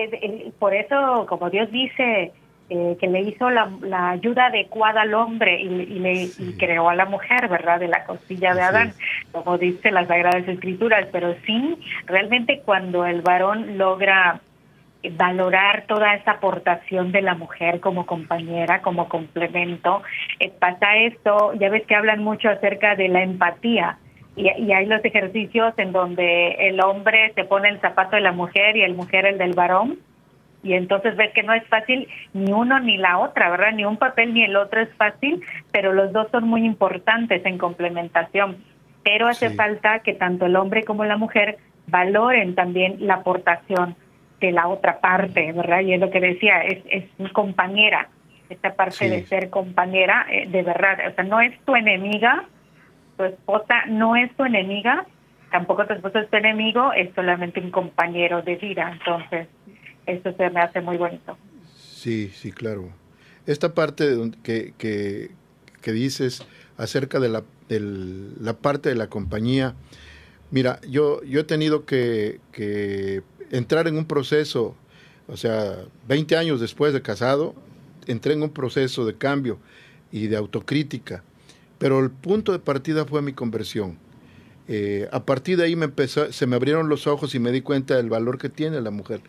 por 0.58 0.74
eso, 0.74 1.26
como 1.28 1.50
Dios 1.50 1.68
dice, 1.72 2.32
eh, 2.70 2.98
que 3.00 3.06
le 3.06 3.20
hizo 3.20 3.48
la, 3.48 3.70
ayuda 4.10 4.46
adecuada 4.46 5.00
al 5.00 5.14
hombre 5.14 5.58
y, 5.58 5.98
le 6.00 6.28
creó 6.58 6.90
a 6.90 6.94
la 6.94 7.06
mujer, 7.06 7.48
¿verdad? 7.48 7.80
De 7.80 7.88
la 7.88 8.04
costilla 8.04 8.52
de 8.52 8.60
Adán, 8.60 8.92
como 9.32 9.56
dice 9.56 9.90
las 9.90 10.06
Sagradas 10.06 10.46
Escrituras. 10.46 11.08
Pero 11.10 11.34
sí, 11.46 11.78
realmente 12.04 12.60
cuando 12.66 13.06
el 13.06 13.22
varón 13.22 13.78
logra 13.78 14.42
valorar 15.12 15.86
toda 15.86 16.14
esa 16.14 16.32
aportación 16.32 17.10
de 17.10 17.22
la 17.22 17.34
mujer 17.34 17.80
como 17.80 18.04
compañera, 18.04 18.82
como 18.82 19.08
complemento, 19.08 20.02
eh, 20.38 20.50
pasa 20.50 20.94
esto, 20.96 21.54
ya 21.54 21.70
ves 21.70 21.86
que 21.86 21.94
hablan 21.94 22.22
mucho 22.22 22.50
acerca 22.50 22.96
de 22.96 23.08
la 23.08 23.22
empatía. 23.22 23.96
Y, 24.36 24.42
y, 24.62 24.72
hay 24.72 24.84
los 24.84 25.02
ejercicios 25.04 25.72
en 25.78 25.92
donde 25.92 26.50
el 26.68 26.80
hombre 26.82 27.32
se 27.34 27.44
pone 27.44 27.70
el 27.70 27.80
zapato 27.80 28.16
de 28.16 28.22
la 28.22 28.32
mujer 28.32 28.76
y 28.76 28.82
el 28.82 28.94
mujer 28.94 29.24
el 29.24 29.38
del 29.38 29.54
varón 29.54 29.98
y 30.62 30.74
entonces 30.74 31.16
ves 31.16 31.32
que 31.32 31.42
no 31.42 31.52
es 31.52 31.64
fácil 31.68 32.08
ni 32.32 32.52
uno 32.52 32.80
ni 32.80 32.96
la 32.96 33.18
otra, 33.18 33.50
¿verdad? 33.50 33.72
Ni 33.72 33.84
un 33.84 33.96
papel 33.96 34.34
ni 34.34 34.42
el 34.42 34.56
otro 34.56 34.80
es 34.80 34.92
fácil, 34.94 35.42
pero 35.72 35.92
los 35.92 36.12
dos 36.12 36.28
son 36.30 36.48
muy 36.48 36.64
importantes 36.64 37.44
en 37.46 37.58
complementación. 37.58 38.56
Pero 39.04 39.28
hace 39.28 39.50
falta 39.50 40.00
que 40.00 40.14
tanto 40.14 40.46
el 40.46 40.56
hombre 40.56 40.84
como 40.84 41.04
la 41.04 41.16
mujer 41.16 41.58
valoren 41.86 42.54
también 42.54 42.96
la 43.00 43.14
aportación 43.14 43.96
de 44.40 44.52
la 44.52 44.68
otra 44.68 45.00
parte, 45.00 45.52
¿verdad? 45.52 45.80
Y 45.80 45.94
es 45.94 46.00
lo 46.00 46.10
que 46.10 46.20
decía, 46.20 46.62
es, 46.62 46.78
es 46.88 47.32
compañera, 47.32 48.08
esta 48.50 48.74
parte 48.74 49.08
de 49.08 49.26
ser 49.26 49.50
compañera, 49.50 50.26
eh, 50.30 50.46
de 50.48 50.62
verdad, 50.62 50.98
o 51.08 51.14
sea, 51.14 51.24
no 51.24 51.40
es 51.40 51.58
tu 51.64 51.74
enemiga, 51.74 52.44
tu 53.16 53.24
esposa 53.24 53.84
no 53.88 54.16
es 54.16 54.34
tu 54.36 54.44
enemiga, 54.44 55.06
tampoco 55.50 55.86
tu 55.86 55.94
esposo 55.94 56.18
es 56.18 56.30
tu 56.30 56.36
enemigo, 56.36 56.92
es 56.92 57.12
solamente 57.14 57.60
un 57.60 57.70
compañero 57.70 58.42
de 58.42 58.56
vida, 58.56 58.90
entonces 58.92 59.48
eso 60.08 60.32
se 60.36 60.50
me 60.50 60.60
hace 60.60 60.80
muy 60.80 60.96
bonito. 60.96 61.36
Sí, 61.76 62.32
sí, 62.34 62.50
claro. 62.50 62.90
Esta 63.46 63.74
parte 63.74 64.16
que, 64.42 64.74
que, 64.78 65.30
que 65.80 65.92
dices 65.92 66.42
acerca 66.76 67.20
de 67.20 67.28
la, 67.28 67.44
la 67.68 68.54
parte 68.54 68.88
de 68.88 68.94
la 68.94 69.08
compañía, 69.08 69.74
mira, 70.50 70.80
yo, 70.88 71.22
yo 71.22 71.40
he 71.40 71.44
tenido 71.44 71.84
que, 71.84 72.40
que 72.52 73.22
entrar 73.50 73.86
en 73.86 73.96
un 73.96 74.06
proceso, 74.06 74.74
o 75.26 75.36
sea, 75.36 75.76
20 76.08 76.36
años 76.36 76.60
después 76.60 76.92
de 76.92 77.02
casado, 77.02 77.54
entré 78.06 78.32
en 78.32 78.42
un 78.42 78.50
proceso 78.50 79.04
de 79.04 79.16
cambio 79.16 79.58
y 80.10 80.28
de 80.28 80.36
autocrítica, 80.36 81.22
pero 81.78 82.00
el 82.00 82.10
punto 82.10 82.52
de 82.52 82.58
partida 82.58 83.04
fue 83.04 83.22
mi 83.22 83.32
conversión. 83.32 83.98
Eh, 84.70 85.08
a 85.12 85.24
partir 85.24 85.56
de 85.56 85.64
ahí 85.64 85.76
me 85.76 85.86
empezó, 85.86 86.30
se 86.30 86.46
me 86.46 86.54
abrieron 86.54 86.90
los 86.90 87.06
ojos 87.06 87.34
y 87.34 87.38
me 87.38 87.52
di 87.52 87.62
cuenta 87.62 87.96
del 87.96 88.10
valor 88.10 88.36
que 88.38 88.50
tiene 88.50 88.80
la 88.82 88.90
mujer. 88.90 89.22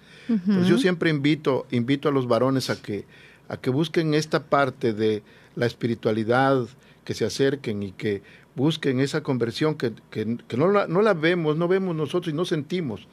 yo 0.68 0.78
siempre 0.78 1.10
invito, 1.10 1.66
invito 1.72 2.10
a 2.10 2.12
los 2.12 2.28
varones 2.28 2.70
a 2.70 2.82
que, 2.82 3.06
a 3.48 3.58
que 3.58 3.70
busquen 3.70 4.14
esta 4.14 4.44
parte 4.44 4.94
de 4.94 5.24
la 5.56 5.66
espiritualidad, 5.66 6.68
que 7.06 7.14
se 7.14 7.26
acerquen 7.26 7.82
y 7.84 7.94
que 7.94 8.22
busquen 8.56 9.00
esa 9.00 9.24
conversión 9.24 9.76
que, 9.76 9.94
que, 10.12 10.38
que 10.48 10.58
no, 10.58 10.70
la, 10.70 10.88
no 10.88 11.02
la 11.02 11.14
vemos, 11.14 11.56
no 11.56 11.68
vemos 11.70 11.96
nosotros 11.96 12.34
y 12.34 12.36
no 12.36 12.44
sentimos, 12.44 13.08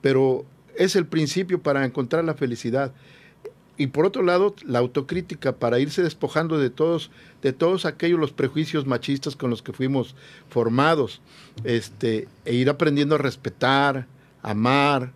pero 0.00 0.46
es 0.76 0.96
el 0.96 1.06
principio 1.06 1.62
para 1.62 1.84
encontrar 1.84 2.24
la 2.24 2.34
felicidad 2.34 2.92
y 3.76 3.88
por 3.88 4.06
otro 4.06 4.22
lado 4.22 4.54
la 4.64 4.78
autocrítica 4.78 5.56
para 5.56 5.78
irse 5.78 6.02
despojando 6.02 6.58
de 6.58 6.70
todos 6.70 7.10
de 7.42 7.52
todos 7.52 7.84
aquellos 7.84 8.18
los 8.18 8.32
prejuicios 8.32 8.86
machistas 8.86 9.36
con 9.36 9.50
los 9.50 9.62
que 9.62 9.72
fuimos 9.72 10.14
formados 10.48 11.20
este 11.64 12.28
e 12.44 12.54
ir 12.54 12.70
aprendiendo 12.70 13.16
a 13.16 13.18
respetar 13.18 14.06
amar 14.42 15.12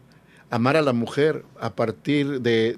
amar 0.51 0.77
a 0.77 0.83
la 0.83 0.93
mujer 0.93 1.45
a 1.61 1.75
partir 1.75 2.41
de, 2.41 2.77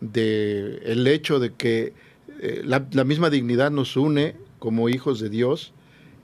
de, 0.00 0.80
el 0.84 1.06
hecho 1.06 1.38
de 1.38 1.52
que 1.52 1.92
eh, 2.40 2.62
la, 2.64 3.04
misma 3.04 3.28
dignidad 3.28 3.70
nos 3.70 3.96
une 3.96 4.34
como 4.58 4.88
hijos 4.88 5.20
de 5.20 5.28
Dios 5.28 5.72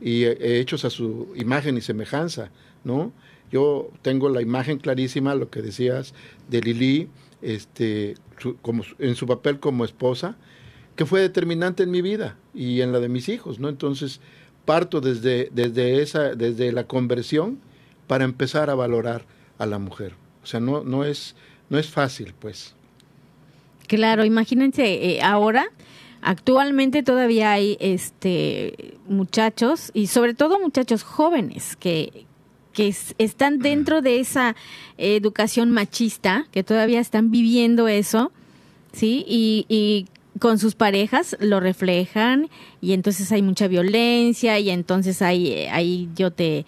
y 0.00 0.24
eh, 0.24 0.58
hechos 0.58 0.84
a 0.84 0.90
su 0.90 1.28
imagen 1.36 1.76
y 1.76 1.82
semejanza 1.82 2.50
no 2.84 3.12
yo 3.52 3.90
tengo 4.02 4.28
la 4.28 4.42
imagen 4.42 4.78
clarísima 4.78 5.34
lo 5.34 5.50
que 5.50 5.62
decías 5.62 6.14
de 6.48 6.60
Lili 6.60 7.08
este, 7.46 8.16
como, 8.60 8.82
en 8.98 9.14
su 9.14 9.26
papel 9.26 9.60
como 9.60 9.84
esposa, 9.84 10.36
que 10.96 11.06
fue 11.06 11.20
determinante 11.20 11.84
en 11.84 11.90
mi 11.92 12.02
vida 12.02 12.36
y 12.54 12.80
en 12.80 12.92
la 12.92 12.98
de 12.98 13.08
mis 13.08 13.28
hijos, 13.28 13.60
¿no? 13.60 13.68
Entonces, 13.68 14.20
parto 14.64 15.00
desde, 15.00 15.48
desde, 15.52 16.02
esa, 16.02 16.34
desde 16.34 16.72
la 16.72 16.88
conversión 16.88 17.60
para 18.08 18.24
empezar 18.24 18.68
a 18.68 18.74
valorar 18.74 19.24
a 19.58 19.66
la 19.66 19.78
mujer. 19.78 20.14
O 20.42 20.46
sea, 20.46 20.58
no, 20.58 20.82
no, 20.82 21.04
es, 21.04 21.36
no 21.70 21.78
es 21.78 21.88
fácil, 21.88 22.34
pues. 22.38 22.74
Claro, 23.86 24.24
imagínense, 24.24 25.12
eh, 25.12 25.22
ahora, 25.22 25.66
actualmente 26.22 27.04
todavía 27.04 27.52
hay 27.52 27.76
este 27.78 28.98
muchachos, 29.06 29.92
y 29.94 30.08
sobre 30.08 30.34
todo 30.34 30.58
muchachos 30.58 31.04
jóvenes, 31.04 31.76
que, 31.76 32.25
que 32.76 32.94
están 33.16 33.58
dentro 33.60 34.02
de 34.02 34.20
esa 34.20 34.54
educación 34.98 35.70
machista, 35.70 36.46
que 36.52 36.62
todavía 36.62 37.00
están 37.00 37.30
viviendo 37.30 37.88
eso, 37.88 38.32
¿sí? 38.92 39.24
Y, 39.26 40.06
con 40.38 40.58
sus 40.58 40.74
parejas 40.74 41.34
lo 41.40 41.60
reflejan 41.60 42.50
y 42.82 42.92
entonces 42.92 43.32
hay 43.32 43.40
mucha 43.40 43.68
violencia 43.68 44.58
y 44.58 44.68
entonces 44.68 45.22
ahí, 45.22 45.64
ahí 45.72 46.10
yo 46.14 46.30
te, 46.30 46.66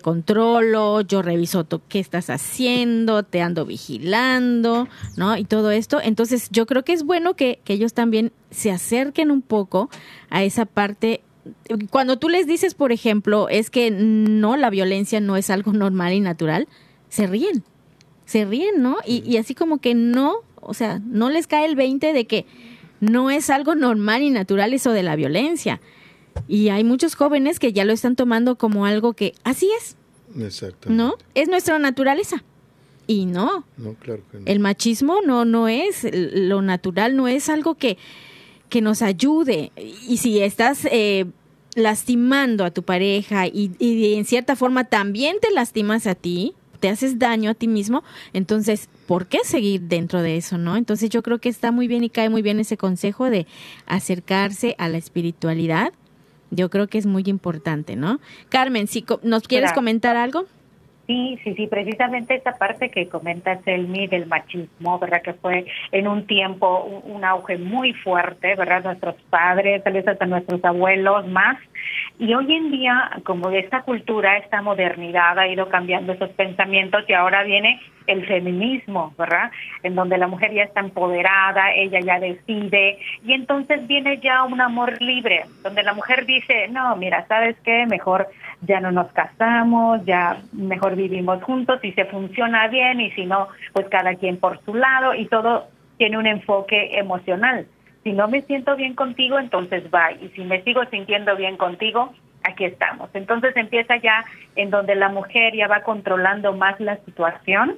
controlo, 0.00 1.02
yo 1.02 1.20
reviso 1.20 1.66
qué 1.90 1.98
estás 1.98 2.30
haciendo, 2.30 3.22
te 3.22 3.42
ando 3.42 3.66
vigilando, 3.66 4.88
¿no? 5.18 5.36
Y 5.36 5.44
todo 5.44 5.70
esto. 5.70 6.00
Entonces 6.02 6.48
yo 6.50 6.64
creo 6.64 6.84
que 6.84 6.94
es 6.94 7.02
bueno 7.02 7.36
que, 7.36 7.60
que 7.64 7.74
ellos 7.74 7.92
también 7.92 8.32
se 8.50 8.70
acerquen 8.70 9.30
un 9.30 9.42
poco 9.42 9.90
a 10.30 10.42
esa 10.42 10.64
parte 10.64 11.20
cuando 11.90 12.18
tú 12.18 12.28
les 12.28 12.46
dices, 12.46 12.74
por 12.74 12.92
ejemplo, 12.92 13.48
es 13.48 13.70
que 13.70 13.90
no, 13.90 14.56
la 14.56 14.70
violencia 14.70 15.20
no 15.20 15.36
es 15.36 15.50
algo 15.50 15.72
normal 15.72 16.12
y 16.12 16.20
natural, 16.20 16.68
se 17.08 17.26
ríen, 17.26 17.64
se 18.24 18.44
ríen, 18.44 18.82
¿no? 18.82 18.96
Y, 19.06 19.36
así 19.36 19.54
como 19.54 19.78
que 19.78 19.94
no, 19.94 20.36
o 20.60 20.74
sea, 20.74 21.00
no 21.04 21.30
les 21.30 21.46
cae 21.46 21.66
el 21.66 21.76
20 21.76 22.12
de 22.12 22.26
que 22.26 22.46
no 23.00 23.30
es 23.30 23.50
algo 23.50 23.74
normal 23.74 24.22
y 24.22 24.30
natural 24.30 24.72
eso 24.72 24.92
de 24.92 25.02
la 25.02 25.16
violencia. 25.16 25.80
Y 26.48 26.68
hay 26.68 26.84
muchos 26.84 27.14
jóvenes 27.14 27.58
que 27.58 27.72
ya 27.72 27.84
lo 27.84 27.92
están 27.92 28.16
tomando 28.16 28.56
como 28.56 28.86
algo 28.86 29.12
que 29.12 29.34
así 29.44 29.68
es. 29.78 29.96
¿No? 30.88 31.16
Es 31.34 31.48
nuestra 31.48 31.78
naturaleza. 31.78 32.42
Y 33.06 33.26
no. 33.26 33.66
No, 33.76 33.94
claro 33.94 34.22
que 34.30 34.38
no. 34.38 34.46
El 34.46 34.60
machismo 34.60 35.18
no, 35.26 35.44
no 35.44 35.68
es, 35.68 36.06
lo 36.12 36.62
natural 36.62 37.16
no 37.16 37.28
es 37.28 37.48
algo 37.48 37.74
que, 37.74 37.98
que 38.72 38.80
nos 38.80 39.02
ayude. 39.02 39.70
Y 40.08 40.16
si 40.16 40.40
estás 40.40 40.86
eh, 40.90 41.26
lastimando 41.74 42.64
a 42.64 42.70
tu 42.70 42.82
pareja 42.82 43.46
y, 43.46 43.72
y, 43.78 44.14
en 44.14 44.24
cierta 44.24 44.56
forma 44.56 44.84
también 44.84 45.36
te 45.42 45.50
lastimas 45.52 46.06
a 46.06 46.14
ti, 46.14 46.54
te 46.80 46.88
haces 46.88 47.18
daño 47.18 47.50
a 47.50 47.54
ti 47.54 47.68
mismo, 47.68 48.02
entonces, 48.32 48.88
¿por 49.06 49.26
qué 49.26 49.40
seguir 49.44 49.82
dentro 49.82 50.22
de 50.22 50.38
eso, 50.38 50.56
no? 50.56 50.78
Entonces 50.78 51.10
yo 51.10 51.22
creo 51.22 51.38
que 51.38 51.50
está 51.50 51.70
muy 51.70 51.86
bien 51.86 52.02
y 52.02 52.08
cae 52.08 52.30
muy 52.30 52.40
bien 52.40 52.60
ese 52.60 52.78
consejo 52.78 53.28
de 53.28 53.46
acercarse 53.84 54.74
a 54.78 54.88
la 54.88 54.96
espiritualidad. 54.96 55.92
Yo 56.50 56.70
creo 56.70 56.88
que 56.88 56.96
es 56.96 57.04
muy 57.04 57.24
importante, 57.26 57.94
¿no? 57.94 58.20
Carmen, 58.48 58.88
si 58.88 59.04
nos 59.22 59.42
quieres 59.48 59.74
comentar 59.74 60.16
algo. 60.16 60.46
Sí, 61.06 61.38
sí, 61.42 61.54
sí, 61.54 61.66
precisamente 61.66 62.36
esa 62.36 62.52
parte 62.52 62.88
que 62.88 63.08
comenta 63.08 63.60
Selmi 63.62 64.06
del 64.06 64.26
machismo, 64.26 65.00
¿verdad? 65.00 65.20
Que 65.20 65.34
fue 65.34 65.66
en 65.90 66.06
un 66.06 66.26
tiempo 66.26 66.84
un, 67.04 67.24
auge 67.24 67.58
muy 67.58 67.92
fuerte, 67.92 68.54
¿verdad? 68.54 68.84
Nuestros 68.84 69.16
padres, 69.28 69.82
tal 69.82 69.94
vez 69.94 70.06
hasta 70.06 70.26
nuestros 70.26 70.64
abuelos 70.64 71.26
más. 71.26 71.58
Y 72.20 72.32
hoy 72.34 72.54
en 72.54 72.70
día, 72.70 73.10
como 73.24 73.50
esta 73.50 73.82
cultura, 73.82 74.38
esta 74.38 74.62
modernidad 74.62 75.38
ha 75.38 75.48
ido 75.48 75.68
cambiando 75.68 76.12
esos 76.12 76.30
pensamientos 76.30 77.04
y 77.08 77.14
ahora 77.14 77.42
viene 77.42 77.80
el 78.06 78.26
feminismo, 78.26 79.14
¿verdad? 79.18 79.50
En 79.82 79.94
donde 79.94 80.18
la 80.18 80.26
mujer 80.26 80.52
ya 80.52 80.64
está 80.64 80.80
empoderada, 80.80 81.72
ella 81.74 82.00
ya 82.00 82.18
decide 82.18 82.98
y 83.24 83.32
entonces 83.32 83.86
viene 83.86 84.18
ya 84.18 84.44
un 84.44 84.60
amor 84.60 85.00
libre, 85.00 85.44
donde 85.62 85.82
la 85.82 85.94
mujer 85.94 86.26
dice, 86.26 86.68
no, 86.68 86.96
mira, 86.96 87.26
¿sabes 87.26 87.56
qué? 87.64 87.86
Mejor 87.86 88.28
ya 88.62 88.80
no 88.80 88.92
nos 88.92 89.10
casamos, 89.12 90.04
ya 90.04 90.38
mejor 90.52 90.96
vivimos 90.96 91.42
juntos 91.42 91.80
y 91.82 91.92
se 91.92 92.04
funciona 92.06 92.68
bien 92.68 93.00
y 93.00 93.10
si 93.12 93.26
no, 93.26 93.48
pues 93.72 93.88
cada 93.88 94.14
quien 94.14 94.38
por 94.38 94.62
su 94.64 94.74
lado 94.74 95.14
y 95.14 95.26
todo 95.26 95.68
tiene 95.98 96.18
un 96.18 96.26
enfoque 96.26 96.98
emocional. 96.98 97.66
Si 98.04 98.12
no 98.12 98.26
me 98.26 98.42
siento 98.42 98.74
bien 98.76 98.94
contigo, 98.94 99.38
entonces 99.38 99.84
va. 99.94 100.10
Y 100.12 100.28
si 100.30 100.42
me 100.42 100.62
sigo 100.62 100.84
sintiendo 100.86 101.36
bien 101.36 101.56
contigo, 101.56 102.12
aquí 102.42 102.64
estamos. 102.64 103.10
Entonces 103.14 103.56
empieza 103.56 103.96
ya 103.96 104.24
en 104.56 104.70
donde 104.70 104.94
la 104.94 105.08
mujer 105.08 105.54
ya 105.54 105.68
va 105.68 105.82
controlando 105.82 106.52
más 106.52 106.80
la 106.80 106.96
situación 107.04 107.76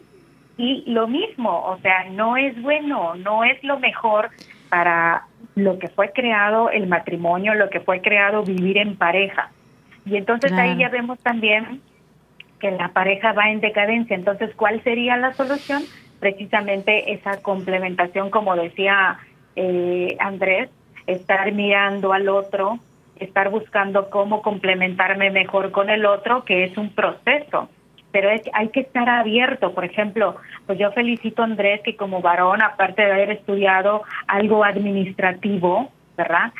Y 0.56 0.84
lo 0.86 1.08
mismo, 1.08 1.64
o 1.66 1.78
sea, 1.78 2.04
no 2.10 2.36
es 2.36 2.60
bueno, 2.62 3.14
no 3.16 3.44
es 3.44 3.62
lo 3.64 3.78
mejor 3.78 4.30
para 4.68 5.26
lo 5.56 5.78
que 5.78 5.88
fue 5.88 6.12
creado 6.12 6.70
el 6.70 6.86
matrimonio, 6.86 7.54
lo 7.54 7.70
que 7.70 7.80
fue 7.80 8.00
creado 8.00 8.42
vivir 8.44 8.78
en 8.78 8.96
pareja. 8.96 9.50
Y 10.06 10.16
entonces 10.16 10.52
ahí 10.52 10.76
ya 10.76 10.88
vemos 10.88 11.18
también 11.20 11.80
que 12.60 12.70
la 12.70 12.88
pareja 12.88 13.32
va 13.32 13.50
en 13.50 13.60
decadencia. 13.60 14.14
Entonces, 14.16 14.54
¿cuál 14.54 14.82
sería 14.82 15.16
la 15.16 15.32
solución? 15.32 15.82
Precisamente 16.20 17.12
esa 17.12 17.42
complementación, 17.42 18.30
como 18.30 18.56
decía 18.56 19.18
eh, 19.56 20.16
Andrés, 20.20 20.70
estar 21.06 21.50
mirando 21.52 22.12
al 22.12 22.28
otro, 22.28 22.78
estar 23.16 23.50
buscando 23.50 24.10
cómo 24.10 24.42
complementarme 24.42 25.30
mejor 25.30 25.70
con 25.70 25.90
el 25.90 26.06
otro, 26.06 26.44
que 26.44 26.64
es 26.64 26.76
un 26.76 26.90
proceso. 26.90 27.68
Pero 28.14 28.30
es, 28.30 28.42
hay 28.52 28.68
que 28.68 28.78
estar 28.78 29.08
abierto. 29.08 29.74
Por 29.74 29.84
ejemplo, 29.84 30.36
pues 30.66 30.78
yo 30.78 30.92
felicito 30.92 31.42
a 31.42 31.46
Andrés 31.46 31.80
que 31.82 31.96
como 31.96 32.22
varón, 32.22 32.62
aparte 32.62 33.02
de 33.02 33.10
haber 33.10 33.30
estudiado 33.32 34.02
algo 34.28 34.64
administrativo, 34.64 35.90
¿verdad? 36.16 36.52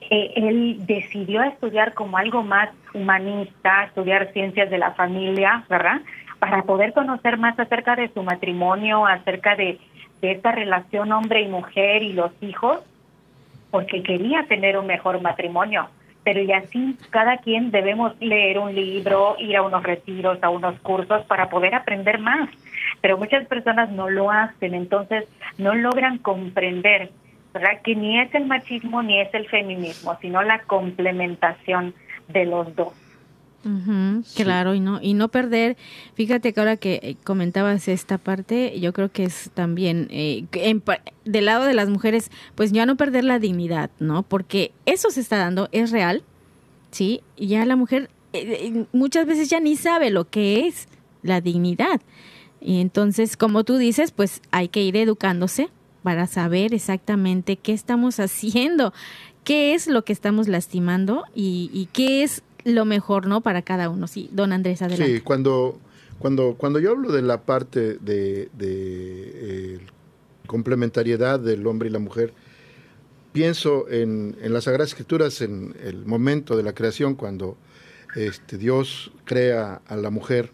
Eh, 0.00 0.32
él 0.34 0.78
decidió 0.86 1.42
estudiar 1.42 1.92
como 1.92 2.16
algo 2.16 2.42
más 2.42 2.70
humanista, 2.94 3.84
estudiar 3.84 4.32
ciencias 4.32 4.70
de 4.70 4.78
la 4.78 4.92
familia, 4.92 5.64
¿verdad? 5.68 6.00
Para 6.38 6.62
poder 6.62 6.94
conocer 6.94 7.36
más 7.36 7.58
acerca 7.60 7.96
de 7.96 8.08
su 8.08 8.22
matrimonio, 8.22 9.04
acerca 9.06 9.56
de, 9.56 9.78
de 10.22 10.32
esta 10.32 10.52
relación 10.52 11.12
hombre 11.12 11.42
y 11.42 11.48
mujer 11.48 12.02
y 12.02 12.14
los 12.14 12.32
hijos, 12.40 12.80
porque 13.70 14.02
quería 14.02 14.44
tener 14.44 14.78
un 14.78 14.86
mejor 14.86 15.20
matrimonio. 15.20 15.90
Pero 16.24 16.40
y 16.40 16.52
así 16.52 16.96
cada 17.10 17.36
quien 17.38 17.70
debemos 17.70 18.18
leer 18.20 18.58
un 18.58 18.74
libro, 18.74 19.36
ir 19.38 19.56
a 19.56 19.62
unos 19.62 19.82
retiros, 19.82 20.42
a 20.42 20.48
unos 20.48 20.78
cursos 20.80 21.24
para 21.26 21.50
poder 21.50 21.74
aprender 21.74 22.18
más. 22.18 22.48
Pero 23.00 23.18
muchas 23.18 23.46
personas 23.46 23.90
no 23.90 24.08
lo 24.08 24.30
hacen, 24.30 24.74
entonces 24.74 25.26
no 25.58 25.74
logran 25.74 26.18
comprender. 26.18 27.10
Que 27.84 27.94
ni 27.94 28.18
es 28.18 28.34
el 28.34 28.46
machismo 28.46 29.02
ni 29.02 29.20
es 29.20 29.32
el 29.32 29.46
feminismo, 29.46 30.16
sino 30.20 30.42
la 30.42 30.60
complementación 30.60 31.94
de 32.28 32.46
los 32.46 32.74
dos. 32.74 33.03
Claro, 34.36 34.74
y 34.74 34.80
no, 34.80 35.00
y 35.00 35.14
no 35.14 35.28
perder, 35.28 35.76
fíjate 36.14 36.52
que 36.52 36.60
ahora 36.60 36.76
que 36.76 37.00
eh, 37.02 37.16
comentabas 37.24 37.88
esta 37.88 38.18
parte, 38.18 38.78
yo 38.80 38.92
creo 38.92 39.10
que 39.10 39.24
es 39.24 39.50
también 39.54 40.08
eh, 40.10 40.46
del 41.24 41.44
lado 41.44 41.64
de 41.64 41.74
las 41.74 41.88
mujeres, 41.88 42.30
pues 42.54 42.72
ya 42.72 42.86
no 42.86 42.96
perder 42.96 43.24
la 43.24 43.38
dignidad, 43.38 43.90
¿no? 43.98 44.22
Porque 44.22 44.72
eso 44.86 45.10
se 45.10 45.20
está 45.20 45.38
dando, 45.38 45.68
es 45.72 45.90
real, 45.90 46.22
¿sí? 46.90 47.22
Y 47.36 47.48
ya 47.48 47.64
la 47.64 47.76
mujer 47.76 48.10
eh, 48.32 48.86
muchas 48.92 49.26
veces 49.26 49.48
ya 49.48 49.60
ni 49.60 49.76
sabe 49.76 50.10
lo 50.10 50.28
que 50.28 50.66
es 50.66 50.88
la 51.22 51.40
dignidad. 51.40 52.00
Y 52.60 52.80
entonces, 52.80 53.36
como 53.36 53.64
tú 53.64 53.76
dices, 53.76 54.10
pues 54.10 54.40
hay 54.50 54.68
que 54.68 54.82
ir 54.82 54.96
educándose, 54.96 55.68
para 56.04 56.26
saber 56.26 56.74
exactamente 56.74 57.56
qué 57.56 57.72
estamos 57.72 58.20
haciendo, 58.20 58.92
qué 59.42 59.74
es 59.74 59.88
lo 59.88 60.04
que 60.04 60.12
estamos 60.12 60.46
lastimando 60.46 61.24
y, 61.34 61.88
qué 61.92 62.22
es 62.22 62.44
lo 62.64 62.84
mejor, 62.84 63.26
¿no? 63.26 63.42
Para 63.42 63.62
cada 63.62 63.88
uno. 63.88 64.06
Sí, 64.06 64.28
don 64.32 64.52
Andrés, 64.52 64.82
adelante. 64.82 65.16
Sí, 65.16 65.20
cuando, 65.20 65.78
cuando, 66.18 66.54
cuando 66.56 66.78
yo 66.78 66.92
hablo 66.92 67.12
de 67.12 67.22
la 67.22 67.42
parte 67.42 67.98
de, 67.98 68.48
de 68.52 69.74
eh, 69.74 69.78
complementariedad 70.46 71.38
del 71.38 71.66
hombre 71.66 71.88
y 71.88 71.92
la 71.92 71.98
mujer, 71.98 72.32
pienso 73.32 73.88
en, 73.88 74.36
en, 74.40 74.52
las 74.52 74.64
Sagradas 74.64 74.88
Escrituras, 74.88 75.40
en 75.40 75.74
el 75.82 76.06
momento 76.06 76.56
de 76.56 76.62
la 76.62 76.74
creación, 76.74 77.14
cuando 77.14 77.56
este, 78.14 78.58
Dios 78.58 79.12
crea 79.24 79.82
a 79.86 79.96
la 79.96 80.10
mujer, 80.10 80.50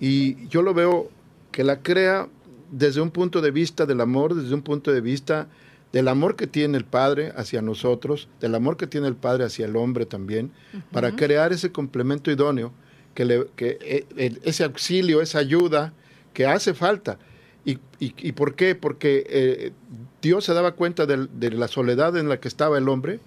y 0.00 0.46
yo 0.48 0.62
lo 0.62 0.74
veo 0.74 1.10
que 1.52 1.64
la 1.64 1.82
crea 1.82 2.28
desde 2.70 3.00
un 3.00 3.10
punto 3.10 3.40
de 3.40 3.50
vista 3.50 3.86
del 3.86 4.00
amor, 4.00 4.34
desde 4.34 4.54
un 4.54 4.62
punto 4.62 4.92
de 4.92 5.00
vista 5.00 5.48
del 5.92 6.08
amor 6.08 6.36
que 6.36 6.46
tiene 6.46 6.76
el 6.76 6.84
Padre 6.84 7.32
hacia 7.36 7.62
nosotros, 7.62 8.28
del 8.40 8.54
amor 8.54 8.76
que 8.76 8.86
tiene 8.86 9.08
el 9.08 9.16
Padre 9.16 9.44
hacia 9.44 9.66
el 9.66 9.76
hombre 9.76 10.06
también, 10.06 10.52
para 10.92 11.16
crear 11.16 11.52
ese 11.52 11.72
complemento 11.72 12.30
idóneo, 12.30 12.72
que, 13.14 13.24
le, 13.24 13.46
que 13.56 13.78
eh, 13.80 14.38
ese 14.42 14.64
auxilio, 14.64 15.20
esa 15.20 15.38
ayuda 15.38 15.92
que 16.34 16.46
hace 16.46 16.74
falta. 16.74 17.18
¿Y, 17.64 17.78
y, 17.98 18.32
por 18.32 18.54
qué? 18.54 18.74
Porque 18.74 19.26
eh, 19.28 19.72
Dios 20.22 20.44
se 20.44 20.54
daba 20.54 20.72
cuenta 20.72 21.04
de, 21.04 21.50
la 21.50 21.68
soledad 21.68 22.16
en 22.16 22.28
la 22.28 22.40
que 22.40 22.48
estaba 22.48 22.78
el 22.78 22.88
hombre 22.88 23.20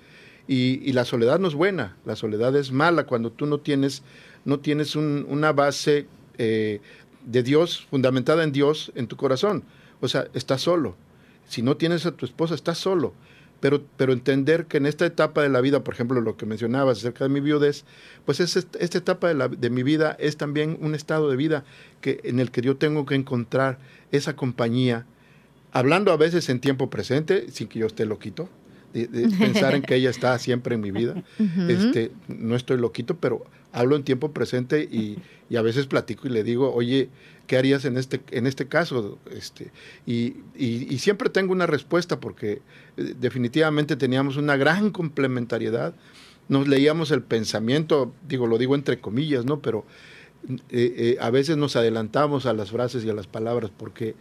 y, 0.47 0.91
la 0.93 1.05
soledad 1.05 1.39
no 1.39 1.47
es 1.47 1.53
buena, 1.53 1.97
la 2.05 2.15
soledad 2.15 2.55
es 2.55 2.71
mala 2.71 3.05
cuando 3.05 3.31
tú 3.31 3.45
no 3.45 3.59
tienes, 3.59 4.01
no 4.45 4.59
tienes 4.59 4.95
una 4.95 5.51
base 5.51 6.07
eh, 6.37 6.79
de 7.25 7.43
Dios, 7.43 7.85
fundamentada 7.89 8.43
en 8.43 8.51
Dios, 8.51 8.91
en 8.95 9.07
tu 9.07 9.15
corazón. 9.15 9.63
O 9.99 10.07
sea, 10.07 10.27
estás 10.33 10.61
solo. 10.61 10.95
Si 11.51 11.61
no 11.61 11.75
tienes 11.75 12.05
a 12.05 12.13
tu 12.13 12.25
esposa, 12.25 12.55
estás 12.55 12.77
solo. 12.77 13.13
Pero, 13.59 13.83
pero 13.97 14.13
entender 14.13 14.67
que 14.67 14.77
en 14.77 14.85
esta 14.85 15.05
etapa 15.05 15.43
de 15.43 15.49
la 15.49 15.59
vida, 15.59 15.83
por 15.83 15.93
ejemplo, 15.93 16.21
lo 16.21 16.37
que 16.37 16.45
mencionabas 16.45 16.99
acerca 16.99 17.25
de 17.25 17.29
mi 17.29 17.41
viudez, 17.41 17.83
pues 18.25 18.39
es 18.39 18.55
esta 18.55 18.97
etapa 18.97 19.27
de, 19.27 19.33
la, 19.33 19.49
de 19.49 19.69
mi 19.69 19.83
vida 19.83 20.15
es 20.17 20.37
también 20.37 20.77
un 20.79 20.95
estado 20.95 21.29
de 21.29 21.35
vida 21.35 21.65
que, 21.99 22.21
en 22.23 22.39
el 22.39 22.51
que 22.51 22.61
yo 22.61 22.77
tengo 22.77 23.05
que 23.05 23.15
encontrar 23.15 23.79
esa 24.13 24.37
compañía, 24.37 25.05
hablando 25.73 26.13
a 26.13 26.17
veces 26.17 26.47
en 26.47 26.61
tiempo 26.61 26.89
presente, 26.89 27.51
sin 27.51 27.67
que 27.67 27.79
yo 27.79 27.87
esté 27.87 28.05
loquito, 28.05 28.47
de, 28.93 29.29
pensar 29.37 29.75
en 29.75 29.81
que 29.81 29.95
ella 29.95 30.09
está 30.09 30.37
siempre 30.39 30.75
en 30.75 30.81
mi 30.81 30.91
vida. 30.91 31.23
este, 31.67 32.11
no 32.27 32.55
estoy 32.55 32.77
loquito, 32.77 33.17
pero 33.17 33.45
hablo 33.71 33.95
en 33.95 34.03
tiempo 34.03 34.31
presente 34.31 34.83
y, 34.83 35.17
y, 35.49 35.55
a 35.55 35.61
veces 35.61 35.87
platico 35.87 36.27
y 36.27 36.31
le 36.31 36.43
digo, 36.43 36.73
oye, 36.73 37.09
¿qué 37.47 37.57
harías 37.57 37.85
en 37.85 37.97
este, 37.97 38.21
en 38.31 38.47
este 38.47 38.67
caso? 38.67 39.19
Este, 39.31 39.71
y, 40.05 40.35
y, 40.55 40.97
siempre 40.99 41.29
tengo 41.29 41.51
una 41.51 41.67
respuesta 41.67 42.19
porque 42.19 42.61
eh, 42.97 43.13
definitivamente 43.19 43.95
teníamos 43.95 44.37
una 44.37 44.57
gran 44.57 44.91
complementariedad. 44.91 45.93
Nos 46.49 46.67
leíamos 46.67 47.11
el 47.11 47.21
pensamiento, 47.21 48.13
digo, 48.27 48.47
lo 48.47 48.57
digo 48.57 48.75
entre 48.75 48.99
comillas, 48.99 49.45
¿no? 49.45 49.61
Pero 49.61 49.85
eh, 50.49 50.57
eh, 50.71 51.17
a 51.19 51.29
veces 51.29 51.57
nos 51.57 51.75
adelantamos 51.75 52.45
a 52.45 52.53
las 52.53 52.71
frases 52.71 53.05
y 53.05 53.09
a 53.09 53.13
las 53.13 53.27
palabras 53.27 53.71
porque 53.75 54.15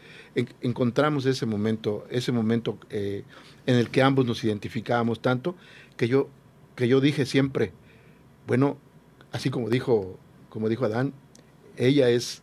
encontramos 0.60 1.26
ese 1.26 1.46
momento, 1.46 2.06
ese 2.10 2.32
momento 2.32 2.78
en 2.90 3.24
el 3.66 3.90
que 3.90 4.02
ambos 4.02 4.26
nos 4.26 4.44
identificábamos 4.44 5.20
tanto 5.20 5.56
que 5.96 6.08
yo, 6.08 6.28
que 6.76 6.88
yo 6.88 7.00
dije 7.00 7.26
siempre, 7.26 7.72
bueno, 8.46 8.78
así 9.32 9.50
como 9.50 9.68
dijo, 9.68 10.18
como 10.48 10.68
dijo 10.68 10.84
Adán, 10.84 11.12
ella 11.76 12.10
es 12.10 12.42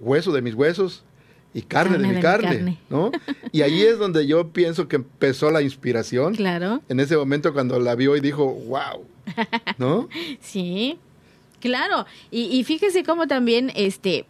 hueso 0.00 0.32
de 0.32 0.42
mis 0.42 0.54
huesos 0.54 1.04
y 1.54 1.62
carne, 1.62 1.98
de 1.98 2.06
mi 2.06 2.20
carne, 2.20 2.78
¿no? 2.90 3.10
Y 3.52 3.62
ahí 3.62 3.82
es 3.82 3.98
donde 3.98 4.26
yo 4.26 4.48
pienso 4.48 4.88
que 4.88 4.96
empezó 4.96 5.50
la 5.50 5.62
inspiración. 5.62 6.34
Claro. 6.34 6.82
En 6.88 7.00
ese 7.00 7.16
momento 7.16 7.54
cuando 7.54 7.80
la 7.80 7.94
vio 7.94 8.14
y 8.16 8.20
dijo, 8.20 8.46
wow, 8.46 9.06
¿no? 9.78 10.08
sí, 10.40 10.98
claro. 11.60 12.06
Y, 12.30 12.44
y 12.44 12.64
fíjese 12.64 13.02
cómo 13.04 13.26
también, 13.26 13.72
este, 13.74 14.26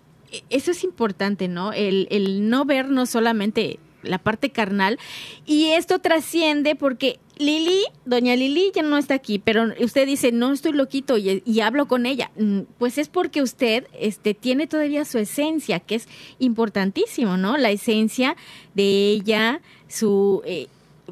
eso 0.50 0.70
es 0.70 0.84
importante, 0.84 1.48
¿no? 1.48 1.72
El, 1.72 2.08
el 2.10 2.48
no 2.48 2.64
vernos 2.64 3.10
solamente 3.10 3.78
la 4.02 4.18
parte 4.18 4.50
carnal. 4.50 4.98
Y 5.46 5.66
esto 5.72 5.98
trasciende 5.98 6.74
porque 6.74 7.18
Lili, 7.38 7.82
doña 8.04 8.34
Lili 8.34 8.72
ya 8.74 8.82
no 8.82 8.96
está 8.96 9.14
aquí, 9.14 9.38
pero 9.38 9.66
usted 9.80 10.06
dice, 10.06 10.32
no 10.32 10.52
estoy 10.52 10.72
loquito 10.72 11.18
y, 11.18 11.60
hablo 11.60 11.86
con 11.86 12.06
ella. 12.06 12.30
Mm, 12.36 12.60
pues 12.78 12.98
es 12.98 13.08
porque 13.08 13.42
usted 13.42 13.86
este, 13.98 14.34
tiene 14.34 14.66
todavía 14.66 15.04
su 15.04 15.18
esencia, 15.18 15.80
que 15.80 15.96
es 15.96 16.08
importantísimo, 16.38 17.36
¿no? 17.36 17.56
La 17.58 17.70
esencia 17.70 18.36
de 18.74 19.10
ella, 19.10 19.60
su 19.88 20.42
eh, 20.46 20.68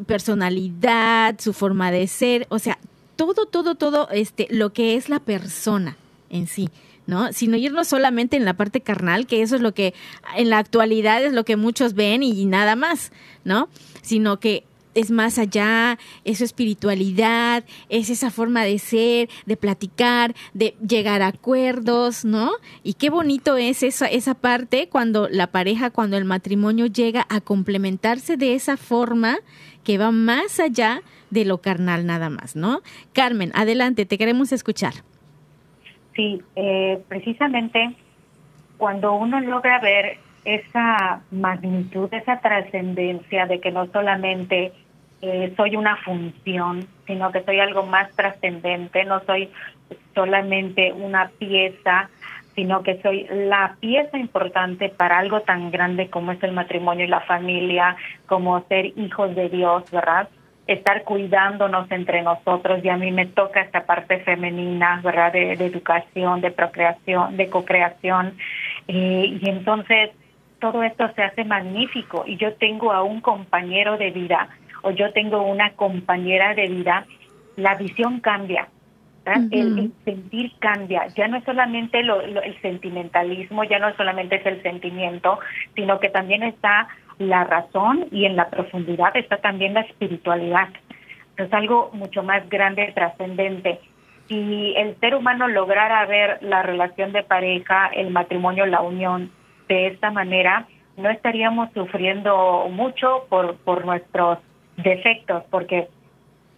personalidad, 0.06 1.38
su 1.38 1.52
forma 1.52 1.90
de 1.90 2.06
ser, 2.06 2.46
o 2.48 2.58
sea, 2.58 2.78
todo, 3.16 3.46
todo, 3.46 3.74
todo 3.74 4.08
este, 4.10 4.48
lo 4.50 4.72
que 4.72 4.96
es 4.96 5.08
la 5.08 5.20
persona 5.20 5.96
en 6.34 6.46
sí. 6.46 6.68
¿no? 7.06 7.32
Sino 7.32 7.56
irnos 7.56 7.88
solamente 7.88 8.36
en 8.36 8.44
la 8.44 8.54
parte 8.54 8.80
carnal, 8.80 9.26
que 9.26 9.42
eso 9.42 9.56
es 9.56 9.62
lo 9.62 9.74
que 9.74 9.94
en 10.36 10.50
la 10.50 10.58
actualidad 10.58 11.22
es 11.22 11.32
lo 11.32 11.44
que 11.44 11.56
muchos 11.56 11.94
ven 11.94 12.22
y 12.22 12.44
nada 12.46 12.76
más, 12.76 13.12
¿no? 13.44 13.68
Sino 14.02 14.40
que 14.40 14.64
es 14.94 15.10
más 15.10 15.38
allá, 15.38 15.98
es 16.24 16.38
su 16.38 16.44
espiritualidad, 16.44 17.64
es 17.88 18.10
esa 18.10 18.30
forma 18.30 18.64
de 18.64 18.78
ser, 18.78 19.28
de 19.44 19.56
platicar, 19.56 20.34
de 20.54 20.76
llegar 20.86 21.20
a 21.20 21.28
acuerdos, 21.28 22.24
¿no? 22.24 22.52
Y 22.82 22.94
qué 22.94 23.10
bonito 23.10 23.56
es 23.56 23.82
esa, 23.82 24.06
esa 24.06 24.34
parte 24.34 24.88
cuando 24.88 25.28
la 25.28 25.48
pareja, 25.48 25.90
cuando 25.90 26.16
el 26.16 26.24
matrimonio 26.24 26.86
llega 26.86 27.26
a 27.28 27.40
complementarse 27.40 28.36
de 28.36 28.54
esa 28.54 28.76
forma 28.76 29.38
que 29.82 29.98
va 29.98 30.12
más 30.12 30.60
allá 30.60 31.02
de 31.30 31.44
lo 31.44 31.58
carnal 31.58 32.06
nada 32.06 32.30
más, 32.30 32.54
¿no? 32.54 32.80
Carmen, 33.12 33.50
adelante, 33.54 34.06
te 34.06 34.16
queremos 34.16 34.52
escuchar. 34.52 34.94
Sí, 36.14 36.42
eh, 36.56 37.02
precisamente 37.08 37.94
cuando 38.78 39.14
uno 39.14 39.40
logra 39.40 39.80
ver 39.80 40.18
esa 40.44 41.22
magnitud, 41.30 42.12
esa 42.12 42.40
trascendencia 42.40 43.46
de 43.46 43.60
que 43.60 43.70
no 43.70 43.86
solamente 43.86 44.72
eh, 45.22 45.52
soy 45.56 45.76
una 45.76 45.96
función, 45.96 46.86
sino 47.06 47.32
que 47.32 47.42
soy 47.42 47.60
algo 47.60 47.84
más 47.86 48.10
trascendente, 48.14 49.04
no 49.04 49.20
soy 49.24 49.50
solamente 50.14 50.92
una 50.92 51.30
pieza 51.38 52.10
sino 52.54 52.82
que 52.82 53.00
soy 53.02 53.26
la 53.30 53.76
pieza 53.80 54.16
importante 54.18 54.88
para 54.88 55.18
algo 55.18 55.40
tan 55.40 55.70
grande 55.70 56.08
como 56.08 56.32
es 56.32 56.42
el 56.42 56.52
matrimonio 56.52 57.04
y 57.04 57.08
la 57.08 57.20
familia, 57.20 57.96
como 58.26 58.60
ser 58.68 58.86
hijos 58.96 59.34
de 59.34 59.48
Dios, 59.48 59.90
¿verdad? 59.90 60.28
Estar 60.66 61.04
cuidándonos 61.04 61.90
entre 61.90 62.22
nosotros 62.22 62.82
y 62.82 62.88
a 62.88 62.96
mí 62.96 63.12
me 63.12 63.26
toca 63.26 63.60
esta 63.60 63.84
parte 63.84 64.20
femenina, 64.20 65.00
¿verdad? 65.02 65.32
De, 65.32 65.52
educación, 65.52 66.40
de 66.40 66.50
procreación, 66.50 67.36
de 67.36 67.50
cocreación. 67.50 68.36
Eh, 68.88 69.38
y 69.40 69.48
entonces 69.48 70.10
todo 70.60 70.82
esto 70.82 71.10
se 71.14 71.22
hace 71.22 71.44
magnífico 71.44 72.24
y 72.26 72.36
yo 72.36 72.54
tengo 72.54 72.92
a 72.92 73.02
un 73.02 73.20
compañero 73.20 73.98
de 73.98 74.10
vida 74.10 74.48
o 74.82 74.90
yo 74.90 75.12
tengo 75.12 75.42
una 75.42 75.72
compañera 75.72 76.54
de 76.54 76.68
vida, 76.68 77.06
la 77.56 77.74
visión 77.74 78.20
cambia 78.20 78.68
el, 79.50 79.92
sentir 80.04 80.52
cambia, 80.58 81.06
ya 81.16 81.28
no 81.28 81.38
es 81.38 81.44
solamente 81.44 82.00
el 82.00 82.60
sentimentalismo, 82.60 83.64
ya 83.64 83.78
no 83.78 83.94
solamente 83.96 84.36
es 84.36 84.46
el 84.46 84.62
sentimiento, 84.62 85.38
sino 85.74 85.98
que 85.98 86.10
también 86.10 86.42
está 86.42 86.88
la 87.18 87.44
razón 87.44 88.06
y 88.10 88.24
en 88.24 88.36
la 88.36 88.50
profundidad 88.50 89.16
está 89.16 89.38
también 89.38 89.74
la 89.74 89.80
espiritualidad. 89.80 90.68
Es 91.36 91.52
algo 91.52 91.90
mucho 91.92 92.22
más 92.22 92.48
grande, 92.48 92.92
trascendente. 92.94 93.80
Si 94.28 94.74
el 94.76 94.98
ser 95.00 95.14
humano 95.14 95.48
lograra 95.48 96.06
ver 96.06 96.38
la 96.42 96.62
relación 96.62 97.12
de 97.12 97.22
pareja, 97.22 97.88
el 97.88 98.10
matrimonio, 98.10 98.66
la 98.66 98.80
unión 98.80 99.30
de 99.68 99.88
esta 99.88 100.10
manera, 100.10 100.66
no 100.96 101.10
estaríamos 101.10 101.70
sufriendo 101.72 102.68
mucho 102.70 103.26
por, 103.28 103.56
por 103.56 103.84
nuestros 103.84 104.38
defectos, 104.76 105.42
porque 105.50 105.88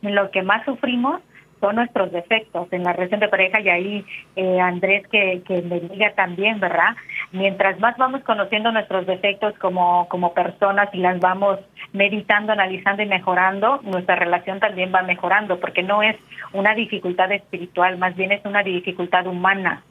lo 0.03 0.31
que 0.31 0.43
más 0.43 0.65
sufrimos 0.65 1.21
son 1.61 1.77
nuestros 1.77 2.13
defectos 2.13 2.69
en 2.71 2.85
la 2.85 2.93
relación 2.93 3.21
de 3.21 3.29
pareja 3.29 3.61
y 3.61 3.69
ahí 3.69 4.07
eh, 4.37 4.61
Andrés 4.61 5.07
que, 5.09 5.43
que 5.47 5.63
me 5.63 5.81
diga 5.81 6.13
también, 6.15 6.61
¿verdad? 6.61 6.97
Mientras 7.33 7.79
más 7.81 7.97
vamos 7.97 8.23
conociendo 8.23 8.73
nuestros 8.73 9.07
defectos 9.07 9.55
como, 9.59 10.09
como 10.09 10.35
personas 10.35 10.89
y 10.93 10.99
las 10.99 11.19
vamos 11.21 11.59
meditando, 11.93 12.53
analizando 12.53 13.03
y 13.03 13.07
mejorando, 13.07 13.81
nuestra 13.83 14.17
relación 14.17 14.61
también 14.61 14.93
va 14.95 15.03
mejorando, 15.03 15.59
porque 15.61 15.83
no 15.83 16.03
es 16.03 16.17
una 16.53 16.75
dificultad 16.75 17.33
espiritual, 17.33 17.99
más 17.99 18.15
bien 18.17 18.33
es 18.33 18.45
una 18.45 18.63
dificultad 18.63 19.27
humana. 19.27 19.83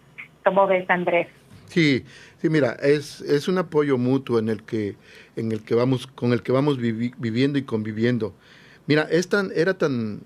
¿Cómo 0.43 0.67
ves, 0.67 0.88
Andrés? 0.89 1.28
Sí, 1.65 2.06
sí, 2.38 2.49
mira, 2.49 2.78
es, 2.82 3.21
es 3.21 3.47
un 3.47 3.58
apoyo 3.58 3.97
mutuo 3.97 4.39
en 4.39 4.49
el 4.49 4.63
que, 4.63 4.95
en 5.36 5.51
el 5.51 5.63
que 5.63 5.73
vamos, 5.73 6.08
con 6.08 6.32
el 6.32 6.43
que 6.43 6.51
vamos 6.51 6.78
viviendo 6.78 7.58
y 7.58 7.63
conviviendo. 7.63 8.36
Mira, 8.88 9.08
es 9.10 9.30
tan, 9.30 9.49
era 9.56 9.75
tan, 9.75 10.21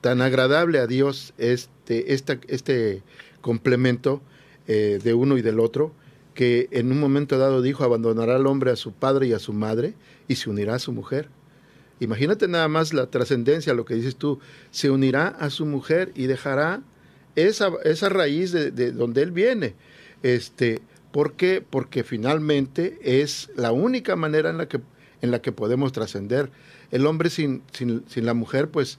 tan 0.00 0.22
agradable 0.22 0.78
a 0.78 0.86
Dios 0.86 1.34
este, 1.38 2.12
este 2.12 3.02
complemento 3.40 4.22
eh, 4.66 4.98
de 5.02 5.14
uno 5.14 5.38
y 5.38 5.42
del 5.42 5.60
otro, 5.60 5.92
que 6.34 6.68
en 6.70 6.92
un 6.92 7.00
momento 7.00 7.38
dado 7.38 7.62
dijo, 7.62 7.84
abandonará 7.84 8.36
al 8.36 8.46
hombre 8.46 8.70
a 8.70 8.76
su 8.76 8.92
padre 8.92 9.26
y 9.26 9.32
a 9.32 9.38
su 9.38 9.52
madre 9.52 9.94
y 10.28 10.36
se 10.36 10.50
unirá 10.50 10.74
a 10.74 10.78
su 10.78 10.92
mujer. 10.92 11.28
Imagínate 12.00 12.46
nada 12.46 12.68
más 12.68 12.92
la 12.92 13.10
trascendencia, 13.10 13.74
lo 13.74 13.84
que 13.84 13.94
dices 13.94 14.16
tú, 14.16 14.38
se 14.70 14.90
unirá 14.90 15.28
a 15.28 15.50
su 15.50 15.66
mujer 15.66 16.12
y 16.14 16.26
dejará 16.26 16.82
esa, 17.34 17.70
esa 17.84 18.08
raíz 18.08 18.52
de, 18.52 18.92
donde 18.92 19.22
él 19.22 19.32
viene. 19.32 19.74
Este, 20.22 20.80
¿Por 21.12 21.32
qué? 21.32 21.64
Porque 21.68 22.04
finalmente 22.04 22.98
es 23.02 23.50
la 23.56 23.72
única 23.72 24.14
manera 24.14 24.50
en 24.50 24.58
la 24.58 24.68
que, 24.68 24.80
en 25.22 25.30
la 25.30 25.40
que 25.40 25.50
podemos 25.50 25.92
trascender. 25.92 26.50
El 26.90 27.06
hombre 27.06 27.30
sin, 27.30 27.62
sin, 27.72 28.04
sin 28.08 28.26
la 28.26 28.34
mujer, 28.34 28.68
pues 28.68 28.98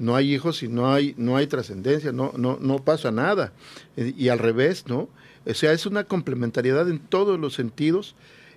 no 0.00 0.16
hay 0.16 0.34
hijos 0.34 0.62
y 0.62 0.68
no 0.68 0.92
hay, 0.92 1.14
no 1.18 1.36
hay 1.36 1.46
trascendencia, 1.46 2.10
no, 2.10 2.32
no, 2.36 2.58
no 2.58 2.78
pasa 2.78 3.10
nada. 3.10 3.52
Eh, 3.98 4.14
y 4.16 4.28
al 4.28 4.38
revés, 4.38 4.84
¿no? 4.88 5.10
O 5.46 5.54
sea, 5.54 5.72
es 5.72 5.84
una 5.84 6.04
complementariedad 6.04 6.88
en 6.88 6.98
todos 6.98 7.38
los 7.38 7.54
sentidos 7.54 8.16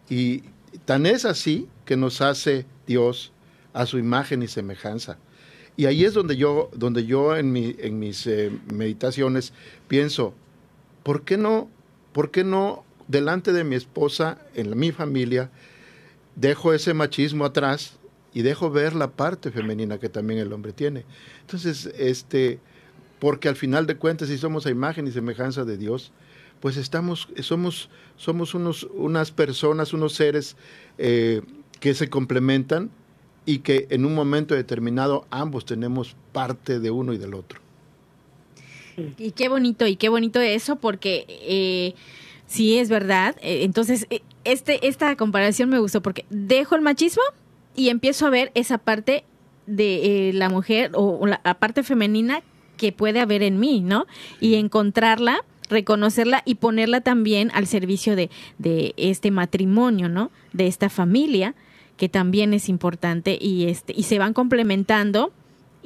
y 0.10 0.44
tan 0.86 1.06
es 1.06 1.26
así 1.26 1.68
que 1.86 1.98
nos 1.98 2.22
hace 2.22 2.66
Dios 2.88 3.34
a 3.74 3.86
su 3.86 3.98
imagen 3.98 4.42
y 4.42 4.48
semejanza. 4.48 5.18
Y 5.76 5.86
ahí 5.86 6.06
es 6.06 6.14
donde 6.14 6.38
yo, 6.38 6.70
donde 6.74 7.06
yo 7.06 7.36
en, 7.36 7.52
mi, 7.52 7.76
en 7.78 8.00
mis 8.00 8.26
eh, 8.26 8.50
meditaciones 8.74 9.52
pienso, 9.90 10.34
¿por 11.04 11.24
qué 11.24 11.38
no, 11.38 11.70
por 12.14 12.32
qué 12.32 12.46
no 12.46 12.86
delante 13.10 13.52
de 13.52 13.66
mi 13.66 13.76
esposa, 13.76 14.40
en 14.56 14.78
mi 14.78 14.94
familia, 14.94 15.50
dejo 16.38 16.74
ese 16.74 16.94
machismo 16.94 17.44
atrás 17.44 17.98
y 18.34 18.42
dejo 18.42 18.72
ver 18.72 18.96
la 18.96 19.12
parte 19.12 19.52
femenina 19.52 20.00
que 20.00 20.10
también 20.10 20.40
el 20.40 20.52
hombre 20.54 20.74
tiene. 20.74 21.06
Entonces, 21.42 21.92
este, 21.98 22.60
porque 23.20 23.48
al 23.48 23.56
final 23.56 23.86
de 23.88 23.96
cuentas, 23.96 24.30
si 24.30 24.38
somos 24.38 24.66
a 24.66 24.70
imagen 24.70 25.08
y 25.08 25.12
semejanza 25.12 25.66
de 25.66 25.78
Dios, 25.78 26.12
pues 26.60 26.78
estamos, 26.78 27.30
somos, 27.42 27.90
somos 28.16 28.54
unos, 28.54 28.88
unas 28.94 29.32
personas, 29.32 29.94
unos 29.94 30.14
seres 30.14 30.56
eh, 30.98 31.42
que 31.80 31.94
se 31.94 32.10
complementan 32.10 32.90
y 33.46 33.60
que 33.60 33.88
en 33.90 34.06
un 34.06 34.16
momento 34.16 34.56
determinado 34.56 35.28
ambos 35.30 35.66
tenemos 35.66 36.16
parte 36.32 36.80
de 36.80 36.92
uno 36.92 37.14
y 37.14 37.18
del 37.18 37.34
otro. 37.34 37.60
Y 39.18 39.32
qué 39.32 39.50
bonito, 39.50 39.88
y 39.88 39.96
qué 39.96 40.10
bonito 40.10 40.40
eso, 40.40 40.76
porque 40.76 41.26
eh, 41.28 41.96
sí 42.46 42.78
es 42.78 42.90
verdad. 42.90 43.36
Eh, 43.42 43.64
entonces, 43.64 44.06
eh, 44.10 44.22
este, 44.44 44.88
esta 44.88 45.16
comparación 45.16 45.70
me 45.70 45.80
gustó 45.80 46.02
porque 46.02 46.26
dejo 46.30 46.76
el 46.76 46.82
machismo 46.82 47.24
y 47.76 47.90
empiezo 47.90 48.28
a 48.28 48.30
ver 48.30 48.52
esa 48.56 48.78
parte 48.78 49.24
de 49.66 50.30
eh, 50.30 50.34
la 50.34 50.50
mujer 50.50 50.92
o, 50.94 51.26
la, 51.26 51.42
parte 51.56 51.84
femenina 51.84 52.42
que 52.78 52.92
puede 52.92 53.20
haber 53.20 53.44
en 53.44 53.60
mí, 53.60 53.82
¿no? 53.82 54.06
Y 54.40 54.56
encontrarla, 54.56 55.44
reconocerla 55.70 56.42
y 56.46 56.56
ponerla 56.56 57.02
también 57.02 57.52
al 57.54 57.68
servicio 57.68 58.16
de, 58.16 58.30
de 58.58 58.94
este 58.98 59.32
matrimonio, 59.32 60.10
¿no? 60.10 60.32
De 60.52 60.68
esta 60.68 60.90
familia, 60.90 61.56
que 61.98 62.10
también 62.10 62.54
es 62.54 62.70
importante 62.70 63.38
y, 63.40 63.66
este, 63.66 63.94
y 63.96 64.04
se 64.04 64.20
van 64.20 64.34
complementando. 64.34 65.32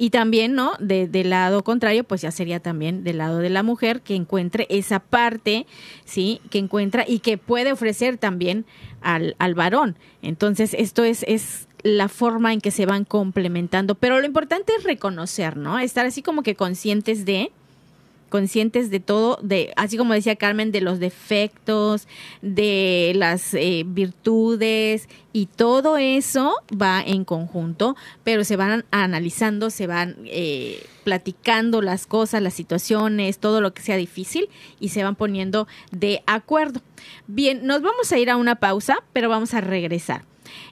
Y 0.00 0.10
también, 0.10 0.54
¿no? 0.54 0.74
De, 0.78 1.08
del 1.08 1.30
lado 1.30 1.64
contrario, 1.64 2.04
pues 2.04 2.20
ya 2.20 2.30
sería 2.30 2.60
también 2.60 3.02
del 3.02 3.18
lado 3.18 3.38
de 3.38 3.50
la 3.50 3.64
mujer 3.64 4.00
que 4.00 4.14
encuentre 4.14 4.68
esa 4.70 5.00
parte, 5.00 5.66
¿sí? 6.04 6.40
Que 6.50 6.58
encuentra 6.58 7.04
y 7.06 7.18
que 7.18 7.36
puede 7.36 7.72
ofrecer 7.72 8.16
también 8.16 8.64
al, 9.00 9.34
al 9.40 9.56
varón. 9.56 9.96
Entonces, 10.22 10.72
esto 10.78 11.02
es, 11.02 11.24
es 11.26 11.67
la 11.82 12.08
forma 12.08 12.52
en 12.52 12.60
que 12.60 12.70
se 12.70 12.86
van 12.86 13.04
complementando. 13.04 13.94
Pero 13.94 14.20
lo 14.20 14.26
importante 14.26 14.72
es 14.76 14.84
reconocer, 14.84 15.56
¿no? 15.56 15.78
Estar 15.78 16.06
así 16.06 16.22
como 16.22 16.42
que 16.42 16.54
conscientes 16.54 17.24
de, 17.24 17.50
conscientes 18.28 18.90
de 18.90 19.00
todo, 19.00 19.38
de, 19.42 19.72
así 19.76 19.96
como 19.96 20.14
decía 20.14 20.36
Carmen, 20.36 20.72
de 20.72 20.80
los 20.80 20.98
defectos, 20.98 22.06
de 22.42 23.12
las 23.16 23.54
eh, 23.54 23.84
virtudes 23.86 25.08
y 25.32 25.46
todo 25.46 25.96
eso 25.96 26.54
va 26.70 27.02
en 27.04 27.24
conjunto, 27.24 27.96
pero 28.24 28.44
se 28.44 28.56
van 28.56 28.84
analizando, 28.90 29.70
se 29.70 29.86
van 29.86 30.16
eh, 30.24 30.84
platicando 31.04 31.80
las 31.80 32.06
cosas, 32.06 32.42
las 32.42 32.54
situaciones, 32.54 33.38
todo 33.38 33.60
lo 33.60 33.72
que 33.72 33.82
sea 33.82 33.96
difícil 33.96 34.48
y 34.78 34.90
se 34.90 35.02
van 35.02 35.16
poniendo 35.16 35.66
de 35.90 36.22
acuerdo. 36.26 36.82
Bien, 37.26 37.66
nos 37.66 37.82
vamos 37.82 38.12
a 38.12 38.18
ir 38.18 38.30
a 38.30 38.36
una 38.36 38.56
pausa, 38.56 38.98
pero 39.12 39.28
vamos 39.28 39.54
a 39.54 39.60
regresar. 39.60 40.24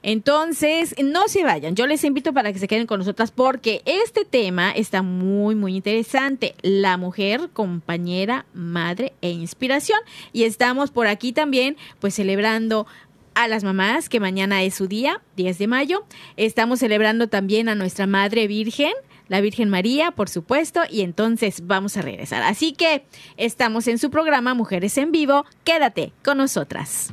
Entonces, 0.03 0.95
no 1.03 1.29
se 1.29 1.45
vayan. 1.45 1.75
Yo 1.75 1.87
les 1.87 2.05
invito 2.05 2.33
para 2.33 2.53
que 2.53 2.59
se 2.59 2.69
queden 2.69 2.87
con 2.87 2.99
nosotras 2.99 3.31
porque 3.31 3.83
este 3.85 4.25
tema 4.25 4.71
está 4.71 5.03
muy, 5.03 5.55
muy 5.55 5.77
interesante. 5.77 6.55
La 6.63 6.97
mujer, 6.97 7.51
compañera, 7.53 8.47
madre 8.55 9.13
e 9.21 9.31
inspiración. 9.31 9.99
Y 10.33 10.45
estamos 10.45 10.91
por 10.91 11.07
aquí 11.07 11.33
también, 11.33 11.77
pues 12.01 12.15
celebrando 12.15 12.87
a 13.37 13.49
las 13.49 13.65
mamás, 13.65 14.09
que 14.09 14.19
mañana 14.19 14.63
es 14.63 14.75
su 14.75 14.89
día, 14.89 15.21
10 15.37 15.59
de 15.59 15.67
mayo. 15.67 16.05
Estamos 16.39 16.79
celebrando 16.79 17.29
también 17.29 17.69
a 17.69 17.75
nuestra 17.75 18.07
Madre 18.07 18.47
Virgen, 18.47 18.93
la 19.29 19.43
Virgen 19.43 19.69
María, 19.69 20.11
por 20.11 20.31
supuesto, 20.31 20.81
y 20.89 21.03
entonces 21.03 21.67
vamos 21.67 21.99
a 21.99 22.03
regresar. 22.03 22.43
Así 22.43 22.73
que 22.73 23.05
estamos 23.37 23.89
en 23.89 23.99
su 23.99 24.11
programa 24.11 24.55
Mujeres 24.55 24.97
en 24.97 25.13
Vivo. 25.13 25.45
Quédate 25.65 26.13
con 26.25 26.39
nosotras. 26.39 27.13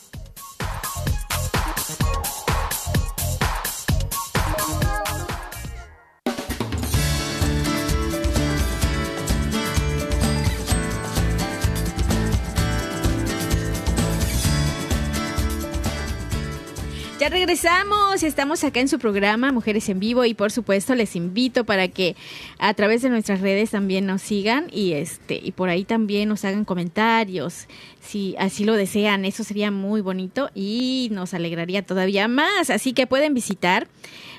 Regresamos, 17.41 18.21
estamos 18.21 18.63
acá 18.63 18.81
en 18.81 18.87
su 18.87 18.99
programa 18.99 19.51
Mujeres 19.51 19.89
en 19.89 19.99
Vivo 19.99 20.25
y 20.25 20.35
por 20.35 20.51
supuesto 20.51 20.93
les 20.93 21.15
invito 21.15 21.63
para 21.63 21.87
que 21.87 22.15
a 22.59 22.71
través 22.75 23.01
de 23.01 23.09
nuestras 23.09 23.41
redes 23.41 23.71
también 23.71 24.05
nos 24.05 24.21
sigan 24.21 24.67
y 24.71 24.93
este 24.93 25.41
y 25.43 25.51
por 25.51 25.69
ahí 25.69 25.83
también 25.83 26.29
nos 26.29 26.45
hagan 26.45 26.65
comentarios 26.65 27.65
si 27.99 28.35
así 28.37 28.63
lo 28.63 28.75
desean, 28.75 29.25
eso 29.25 29.43
sería 29.43 29.71
muy 29.71 30.01
bonito 30.01 30.51
y 30.53 31.09
nos 31.13 31.33
alegraría 31.33 31.81
todavía 31.81 32.27
más, 32.27 32.69
así 32.69 32.93
que 32.93 33.07
pueden 33.07 33.33
visitar 33.33 33.87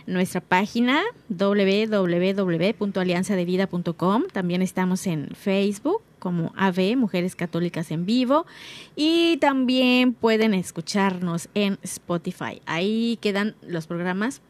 nuestra 0.06 0.40
página 0.40 1.02
www.alianzadevida.com, 1.28 4.22
también 4.32 4.62
estamos 4.62 5.08
en 5.08 5.26
Facebook 5.34 6.02
como 6.22 6.52
AV, 6.56 6.96
Mujeres 6.96 7.34
Católicas 7.34 7.90
en 7.90 8.06
Vivo, 8.06 8.46
y 8.94 9.38
también 9.38 10.14
pueden 10.14 10.54
escucharnos 10.54 11.48
en 11.54 11.80
Spotify. 11.82 12.62
Ahí 12.64 13.18
quedan 13.20 13.56
los 13.60 13.88
programas 13.88 14.40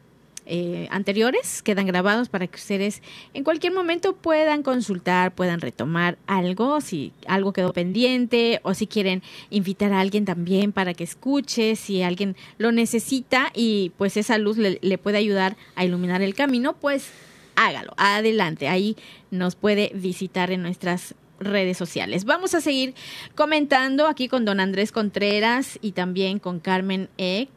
eh, 0.45 0.87
anteriores, 0.91 1.63
quedan 1.63 1.87
grabados 1.87 2.29
para 2.29 2.45
que 2.45 2.57
ustedes 2.57 3.01
en 3.33 3.43
cualquier 3.43 3.73
momento 3.73 4.15
puedan 4.15 4.61
consultar, 4.61 5.33
puedan 5.33 5.61
retomar 5.61 6.19
algo, 6.27 6.79
si 6.79 7.11
algo 7.25 7.53
quedó 7.53 7.73
pendiente 7.73 8.59
o 8.61 8.75
si 8.75 8.85
quieren 8.85 9.23
invitar 9.49 9.93
a 9.93 9.99
alguien 9.99 10.25
también 10.25 10.73
para 10.73 10.93
que 10.93 11.03
escuche, 11.03 11.75
si 11.75 12.03
alguien 12.03 12.35
lo 12.59 12.71
necesita 12.71 13.51
y 13.55 13.93
pues 13.97 14.15
esa 14.15 14.37
luz 14.37 14.57
le, 14.59 14.77
le 14.83 14.99
puede 14.99 15.17
ayudar 15.17 15.57
a 15.73 15.85
iluminar 15.85 16.21
el 16.21 16.35
camino, 16.35 16.73
pues 16.73 17.09
hágalo, 17.55 17.93
adelante, 17.97 18.67
ahí 18.67 18.95
nos 19.31 19.55
puede 19.55 19.91
visitar 19.95 20.51
en 20.51 20.61
nuestras 20.61 21.15
redes 21.45 21.77
sociales. 21.77 22.25
Vamos 22.25 22.53
a 22.55 22.61
seguir 22.61 22.93
comentando 23.35 24.07
aquí 24.07 24.27
con 24.27 24.45
don 24.45 24.59
Andrés 24.59 24.91
Contreras 24.91 25.79
y 25.81 25.91
también 25.91 26.39
con 26.39 26.59
Carmen 26.59 27.09
Eck 27.17 27.49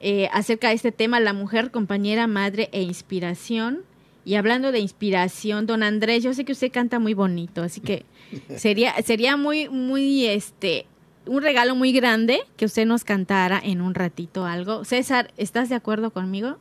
eh, 0.00 0.28
acerca 0.32 0.68
de 0.68 0.74
este 0.74 0.92
tema, 0.92 1.18
la 1.18 1.32
mujer, 1.32 1.70
compañera, 1.70 2.26
madre 2.26 2.68
e 2.72 2.82
inspiración. 2.82 3.80
Y 4.26 4.34
hablando 4.34 4.70
de 4.70 4.80
inspiración, 4.80 5.66
don 5.66 5.82
Andrés, 5.82 6.22
yo 6.22 6.34
sé 6.34 6.44
que 6.44 6.52
usted 6.52 6.70
canta 6.70 6.98
muy 6.98 7.14
bonito, 7.14 7.62
así 7.62 7.80
que 7.80 8.04
sería, 8.56 8.94
sería 9.02 9.36
muy, 9.36 9.68
muy, 9.70 10.26
este, 10.26 10.86
un 11.26 11.42
regalo 11.42 11.74
muy 11.74 11.92
grande 11.92 12.40
que 12.56 12.66
usted 12.66 12.86
nos 12.86 13.04
cantara 13.04 13.58
en 13.62 13.80
un 13.80 13.94
ratito 13.94 14.44
algo. 14.44 14.84
César, 14.84 15.32
¿estás 15.36 15.68
de 15.68 15.74
acuerdo 15.74 16.10
conmigo? 16.10 16.58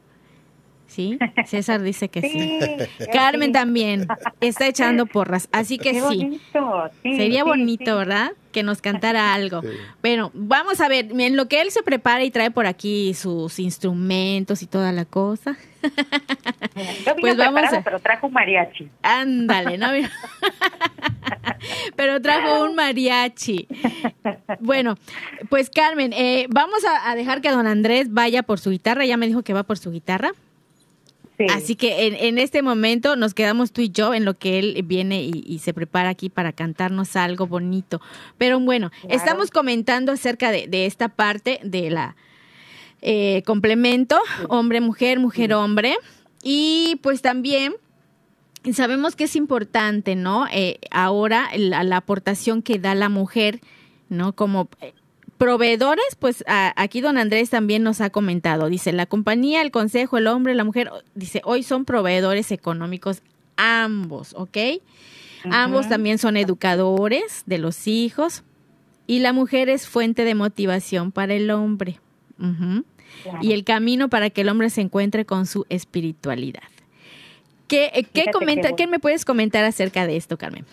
Sí, 0.94 1.18
César 1.48 1.82
dice 1.82 2.08
que 2.08 2.22
sí. 2.22 2.60
Carmen 3.14 3.52
también 3.52 4.08
está 4.42 4.68
echando 4.68 5.08
porras, 5.08 5.50
así 5.52 5.80
que 5.80 6.00
sí. 6.00 6.40
Sería 7.02 7.44
bonito, 7.44 7.98
¿verdad? 7.98 8.34
Que 8.52 8.62
nos 8.62 8.80
cantara 8.80 9.34
algo. 9.34 9.62
Bueno, 10.04 10.30
vamos 10.36 10.82
a 10.82 10.88
ver, 10.88 11.08
en 11.12 11.36
lo 11.36 11.48
que 11.48 11.62
él 11.62 11.72
se 11.72 11.82
prepara 11.82 12.24
y 12.24 12.30
trae 12.30 12.52
por 12.52 12.68
aquí 12.68 13.16
sus 13.16 13.58
instrumentos 13.58 14.62
y 14.62 14.68
toda 14.68 14.92
la 14.92 15.06
cosa. 15.06 15.58
pues 17.20 17.38
vamos 17.38 17.74
a... 17.74 17.82
pero 17.82 17.98
trajo 17.98 18.28
un 18.28 18.34
mariachi. 18.34 18.88
Ándale, 19.02 19.80
¿no? 19.80 19.88
pero 21.96 22.22
trajo 22.22 22.66
un 22.66 22.76
mariachi. 22.76 23.68
Bueno, 24.60 24.96
pues 25.50 25.72
Carmen, 25.72 26.14
eh, 26.14 26.46
vamos 26.52 26.86
a, 26.86 27.10
a 27.10 27.16
dejar 27.16 27.42
que 27.42 27.50
don 27.50 27.66
Andrés 27.66 28.14
vaya 28.14 28.44
por 28.44 28.60
su 28.60 28.70
guitarra. 28.70 29.06
Ya 29.06 29.18
me 29.18 29.26
dijo 29.26 29.42
que 29.42 29.54
va 29.54 29.64
por 29.64 29.80
su 29.80 29.90
guitarra. 29.90 30.34
Así 31.50 31.76
que 31.76 32.08
en, 32.08 32.38
este 32.38 32.62
momento 32.62 33.16
nos 33.16 33.34
quedamos 33.34 33.72
tú 33.72 33.82
y 33.82 33.90
yo 33.90 34.14
en 34.14 34.26
lo 34.26 34.34
que 34.34 34.60
él 34.60 34.82
viene 34.86 35.24
y, 35.24 35.60
se 35.60 35.74
prepara 35.74 36.10
aquí 36.10 36.30
para 36.30 36.52
cantarnos 36.52 37.16
algo 37.16 37.48
bonito. 37.48 38.02
Pero 38.38 38.60
bueno, 38.60 38.92
estamos 39.10 39.52
comentando 39.52 40.12
acerca 40.12 40.52
de, 40.52 40.86
esta 40.86 41.10
parte 41.10 41.60
de 41.64 41.90
la 41.90 42.16
eh, 43.02 43.44
complemento 43.46 44.20
hombre-mujer, 44.50 45.20
mujer-hombre. 45.20 45.98
Y 46.44 47.00
pues 47.02 47.22
también 47.22 47.76
sabemos 48.74 49.16
que 49.16 49.26
es 49.26 49.36
importante, 49.36 50.16
¿no? 50.16 50.48
Eh, 50.52 50.80
ahora 50.92 51.50
la, 51.56 51.84
la, 51.84 51.98
aportación 51.98 52.62
que 52.62 52.80
da 52.80 52.96
la 52.96 53.10
mujer, 53.10 53.62
¿no? 54.10 54.34
Como 54.34 54.70
eh, 54.82 54.94
proveedores, 55.44 56.16
pues 56.18 56.42
aquí 56.48 57.02
don 57.02 57.18
Andrés 57.18 57.50
también 57.50 57.84
nos 57.84 58.00
ha 58.00 58.10
comentado, 58.10 58.70
dice, 58.70 58.94
la 58.94 59.06
compañía, 59.06 59.62
el 59.62 59.72
consejo, 59.72 60.18
el 60.18 60.28
hombre, 60.28 60.56
la 60.56 60.64
mujer, 60.64 60.90
dice, 61.16 61.42
hoy 61.44 61.64
son 61.64 61.84
proveedores 61.84 62.50
económicos 62.54 63.22
ambos, 63.58 64.34
¿ok? 64.38 64.58
Ambos 65.52 65.90
también 65.90 66.18
son 66.18 66.38
educadores 66.38 67.44
de 67.46 67.58
los 67.58 67.90
hijos 67.90 68.44
y 69.06 69.20
la 69.20 69.34
mujer 69.34 69.68
es 69.68 69.86
fuente 69.86 70.24
de 70.24 70.34
motivación 70.34 71.12
para 71.12 71.34
el 71.34 71.52
hombre. 71.52 72.00
Y 73.42 73.52
el 73.52 73.66
camino 73.66 74.08
para 74.08 74.30
que 74.30 74.42
el 74.42 74.50
hombre 74.50 74.70
se 74.70 74.80
encuentre 74.80 75.26
con 75.26 75.46
su 75.46 75.66
espiritualidad. 75.68 76.64
¿Qué, 77.68 77.92
eh, 77.94 78.06
qué, 78.06 78.28
comenta, 78.32 78.78
¿Qué 78.78 78.88
me 78.88 79.00
puedes 79.00 79.26
comentar 79.26 79.66
acerca 79.66 80.08
de 80.08 80.16
esto, 80.16 80.38
Carmen? 80.38 80.66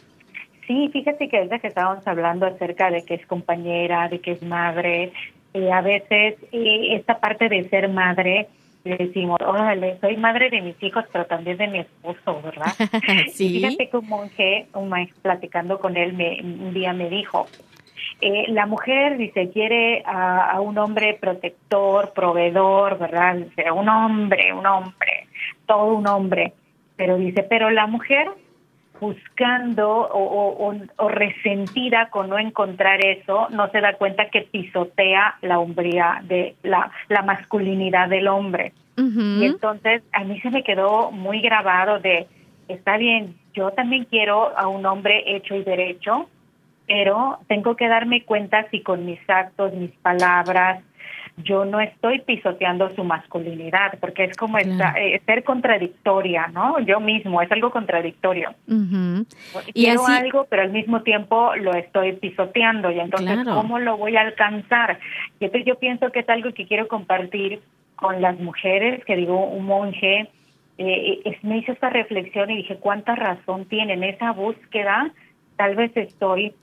Sí, 0.70 0.88
fíjate 0.92 1.28
que 1.28 1.40
desde 1.40 1.58
que 1.58 1.66
estábamos 1.66 2.06
hablando 2.06 2.46
acerca 2.46 2.92
de 2.92 3.04
que 3.04 3.14
es 3.14 3.26
compañera, 3.26 4.08
de 4.08 4.20
que 4.20 4.30
es 4.30 4.42
madre, 4.44 5.12
eh, 5.52 5.72
a 5.72 5.80
veces 5.80 6.36
eh, 6.52 6.94
esta 6.94 7.18
parte 7.18 7.48
de 7.48 7.68
ser 7.68 7.88
madre, 7.88 8.46
le 8.84 8.96
decimos, 8.96 9.40
órale, 9.44 9.98
soy 10.00 10.16
madre 10.16 10.48
de 10.48 10.60
mis 10.60 10.80
hijos, 10.80 11.04
pero 11.10 11.26
también 11.26 11.56
de 11.56 11.66
mi 11.66 11.80
esposo, 11.80 12.40
¿verdad? 12.40 12.72
sí. 13.32 13.58
fíjate 13.58 13.88
que 13.88 13.96
un 13.96 14.06
monje, 14.06 14.66
un 14.74 14.88
maestro, 14.88 15.20
platicando 15.22 15.80
con 15.80 15.96
él, 15.96 16.12
me, 16.12 16.38
un 16.40 16.72
día 16.72 16.92
me 16.92 17.10
dijo, 17.10 17.48
eh, 18.20 18.44
la 18.52 18.66
mujer, 18.66 19.16
dice, 19.16 19.50
quiere 19.50 20.04
a, 20.06 20.52
a, 20.52 20.60
un 20.60 20.78
hombre 20.78 21.18
protector, 21.20 22.12
proveedor, 22.12 22.96
¿verdad? 22.96 23.34
Dice, 23.34 23.72
un 23.72 23.88
hombre, 23.88 24.52
un 24.52 24.64
hombre, 24.64 25.26
todo 25.66 25.94
un 25.94 26.06
hombre. 26.06 26.52
Pero 26.94 27.16
dice, 27.16 27.42
pero 27.42 27.70
la 27.70 27.88
mujer 27.88 28.28
buscando 29.00 29.88
o, 29.88 30.74
o, 30.98 31.08
resentida 31.08 32.10
con 32.10 32.28
no 32.28 32.38
encontrar 32.38 33.04
eso, 33.04 33.48
no 33.50 33.70
se 33.70 33.80
da 33.80 33.94
cuenta 33.94 34.28
que 34.30 34.42
pisotea 34.42 35.36
la 35.42 35.58
hombría 35.58 36.20
de 36.24 36.54
la, 36.62 36.90
la 37.08 37.22
masculinidad 37.22 38.08
del 38.08 38.28
hombre. 38.28 38.72
Y 38.96 39.46
entonces 39.46 40.02
a 40.12 40.24
mí 40.24 40.38
se 40.42 40.50
me 40.50 40.62
quedó 40.62 41.10
muy 41.10 41.40
grabado 41.40 42.00
de, 42.00 42.26
está 42.68 42.98
bien, 42.98 43.34
yo 43.54 43.70
también 43.70 44.04
quiero 44.04 44.56
a 44.58 44.68
un 44.68 44.84
hombre 44.84 45.24
hecho 45.26 45.54
y 45.54 45.64
derecho, 45.64 46.28
pero 46.86 47.38
tengo 47.48 47.76
que 47.76 47.88
darme 47.88 48.24
cuenta 48.24 48.68
si 48.70 48.82
con 48.82 49.06
mis 49.06 49.20
actos, 49.26 49.72
mis 49.72 49.92
palabras, 50.02 50.82
yo 51.42 51.64
no 51.64 51.80
estoy 51.80 52.20
pisoteando 52.20 52.90
su 52.94 53.04
masculinidad, 53.04 53.98
porque 54.00 54.24
es 54.24 54.36
como 54.36 54.58
eh, 54.58 55.20
ser 55.26 55.44
contradictoria, 55.44 56.48
¿no? 56.48 56.78
Yo 56.80 57.00
mismo, 57.00 57.42
es 57.42 57.50
algo 57.52 57.70
contradictorio. 57.70 58.54
Quiero 59.72 60.06
algo, 60.06 60.46
pero 60.48 60.62
al 60.62 60.70
mismo 60.70 61.02
tiempo 61.02 61.54
lo 61.56 61.74
estoy 61.74 62.12
pisoteando, 62.14 62.90
y 62.90 63.00
entonces, 63.00 63.38
¿cómo 63.44 63.78
lo 63.78 63.96
voy 63.96 64.16
a 64.16 64.22
alcanzar? 64.22 64.98
Y 65.38 65.44
entonces 65.44 65.66
yo 65.66 65.78
pienso 65.78 66.10
que 66.10 66.20
es 66.20 66.28
algo 66.28 66.52
que 66.52 66.66
quiero 66.66 66.88
compartir 66.88 67.60
con 67.96 68.20
las 68.20 68.38
mujeres, 68.38 69.04
que 69.04 69.16
digo, 69.16 69.44
un 69.44 69.66
monje, 69.66 70.30
eh, 70.78 71.20
eh 71.24 71.38
me 71.42 71.58
hizo 71.58 71.72
esta 71.72 71.90
reflexión 71.90 72.50
y 72.50 72.56
dije, 72.56 72.76
¿cuánta 72.76 73.14
razón 73.14 73.66
tiene 73.66 73.92
en 73.92 74.04
esa 74.04 74.32
búsqueda? 74.32 75.10
Tal 75.56 75.76
vez 75.76 75.94
estoy 75.96 76.54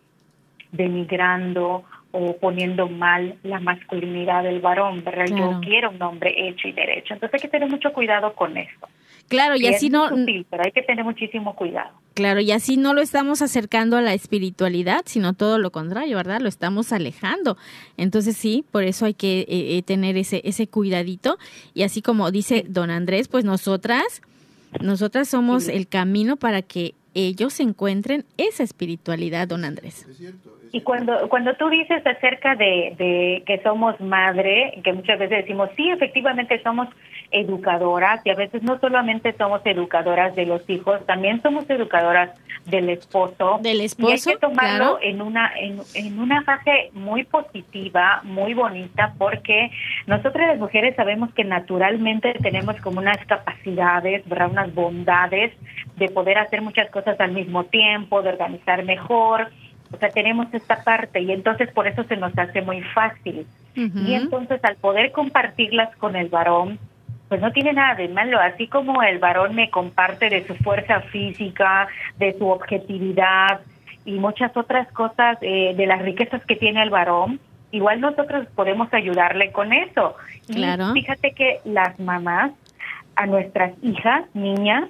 denigrando 0.72 1.84
o 2.20 2.36
poniendo 2.38 2.90
mal 2.90 3.36
la 3.44 3.60
masculinidad 3.60 4.44
del 4.44 4.60
varón, 4.60 5.04
¿verdad? 5.04 5.26
Yo 5.28 5.60
quiero 5.62 5.92
un 5.92 6.02
hombre 6.02 6.34
hecho 6.36 6.68
y 6.68 6.72
derecho. 6.72 7.14
Entonces 7.14 7.36
hay 7.36 7.42
que 7.42 7.48
tener 7.48 7.70
mucho 7.70 7.94
cuidado 7.94 8.34
con 8.34 8.58
eso. 8.58 8.88
Claro, 9.28 9.56
y, 9.56 9.68
así 9.68 9.90
no... 9.90 10.10
pero 10.50 10.64
hay 10.64 10.72
que 10.72 10.82
tener 10.82 11.06
muchísimo 11.06 11.56
cuidado. 11.56 11.92
Claro, 12.16 12.40
y 12.40 12.52
así 12.52 12.78
no 12.78 12.96
lo 12.96 13.02
estamos 13.02 13.44
acercando 13.44 13.98
a 13.98 14.02
la 14.02 14.16
espiritualidad, 14.16 15.02
sino 15.06 15.34
todo 15.34 15.60
lo 15.60 15.72
contrario, 15.72 16.18
¿verdad? 16.18 16.42
Lo 16.42 16.50
estamos 16.50 16.92
alejando. 16.92 17.56
Entonces 17.98 18.36
sí, 18.36 18.66
por 18.72 18.84
eso 18.84 19.06
hay 19.06 19.14
que 19.14 19.42
eh, 19.42 19.78
eh, 19.78 19.84
tener 19.84 20.18
ese, 20.18 20.42
ese 20.44 20.68
cuidadito. 20.68 21.38
Y 21.76 21.84
así 21.84 22.02
como 22.02 22.32
dice 22.32 22.66
don 22.68 22.90
Andrés, 22.90 23.28
pues 23.28 23.46
nosotras, 23.46 24.24
nosotras 24.82 25.28
somos 25.30 25.68
el 25.68 25.88
camino 25.88 26.38
para 26.38 26.64
que 26.64 26.96
ellos 27.18 27.60
encuentren 27.60 28.26
esa 28.38 28.64
espiritualidad, 28.64 29.48
don 29.48 29.66
Andrés. 29.66 30.06
Es 30.08 30.18
cierto. 30.18 30.58
Y 30.72 30.82
cuando, 30.82 31.30
cuando 31.30 31.56
tú 31.56 31.70
dices 31.70 32.06
acerca 32.06 32.56
de, 32.56 32.94
de, 32.98 33.44
que 33.46 33.60
somos 33.64 34.00
madre, 34.02 34.80
que 34.84 34.94
muchas 34.94 35.18
veces 35.18 35.40
decimos, 35.40 35.70
sí, 35.76 35.90
efectivamente 35.90 36.62
somos 36.62 36.88
educadoras 37.32 38.22
y 38.26 38.30
a 38.30 38.36
veces 38.36 38.64
no 38.64 38.80
solamente 38.80 39.34
somos 39.38 39.62
educadoras 39.66 40.36
de 40.36 40.46
los 40.46 40.70
hijos, 40.70 41.06
también 41.06 41.42
somos 41.42 41.70
educadoras 41.70 42.32
del 42.66 42.90
esposo. 42.90 43.60
Del 43.62 43.82
esposo. 43.82 44.10
Y 44.10 44.14
hay 44.14 44.36
que 44.36 44.40
tomarlo 44.40 45.00
en, 45.02 45.22
una, 45.22 45.52
en, 45.58 45.80
en 45.94 46.20
una 46.20 46.44
fase 46.44 46.92
muy 46.94 47.24
positiva, 47.24 48.22
muy 48.24 48.54
bonita, 48.54 49.14
porque 49.18 49.72
nosotras 50.06 50.50
las 50.50 50.60
mujeres 50.60 50.96
sabemos 50.96 51.34
que 51.34 51.46
naturalmente 51.46 52.34
tenemos 52.42 52.76
como 52.82 53.00
unas 53.00 53.26
capacidades, 53.26 54.28
¿verdad? 54.28 54.52
unas 54.52 54.74
bondades 54.74 55.54
de 55.96 56.10
poder 56.10 56.38
hacer 56.38 56.62
muchas 56.62 56.90
cosas 56.92 57.07
al 57.20 57.32
mismo 57.32 57.66
tiempo, 57.66 58.22
de 58.22 58.30
organizar 58.30 58.84
mejor 58.84 59.50
o 59.94 59.98
sea, 59.98 60.10
tenemos 60.10 60.54
esta 60.54 60.84
parte 60.84 61.22
y 61.22 61.32
entonces 61.32 61.72
por 61.72 61.88
eso 61.88 62.04
se 62.04 62.18
nos 62.18 62.38
hace 62.38 62.62
muy 62.62 62.82
fácil. 62.82 63.46
Y 63.76 64.16
entonces 64.16 64.60
al 64.64 64.76
poder 64.78 65.12
compartirlas 65.12 65.96
con 65.98 66.16
el 66.16 66.30
varón, 66.30 66.80
pues 67.30 67.40
no 67.40 67.52
tiene 67.52 67.74
nada 67.74 67.94
de 67.94 68.08
malo. 68.08 68.40
Así 68.40 68.68
como 68.68 69.04
el 69.04 69.20
varón 69.20 69.54
me 69.54 69.70
comparte 69.70 70.30
de 70.30 70.48
su 70.48 70.56
fuerza 70.56 71.02
física, 71.02 71.88
de 72.18 72.36
su 72.40 72.48
objetividad 72.48 73.62
y 74.04 74.14
muchas 74.14 74.58
otras 74.58 74.92
cosas, 74.94 75.38
eh, 75.42 75.76
de 75.78 75.86
las 75.86 76.02
riquezas 76.02 76.44
que 76.46 76.56
tiene 76.56 76.82
el 76.82 76.90
varón, 76.90 77.40
igual 77.72 78.02
nosotros 78.02 78.48
podemos 78.56 78.92
ayudarle 78.92 79.52
con 79.52 79.72
eso. 79.72 80.16
Claro. 80.48 80.90
Y 80.96 81.02
fíjate 81.02 81.34
que 81.34 81.60
las 81.64 82.00
mamás, 82.00 82.54
a 83.16 83.28
nuestras 83.28 83.74
hijas, 83.84 84.24
niñas, 84.34 84.90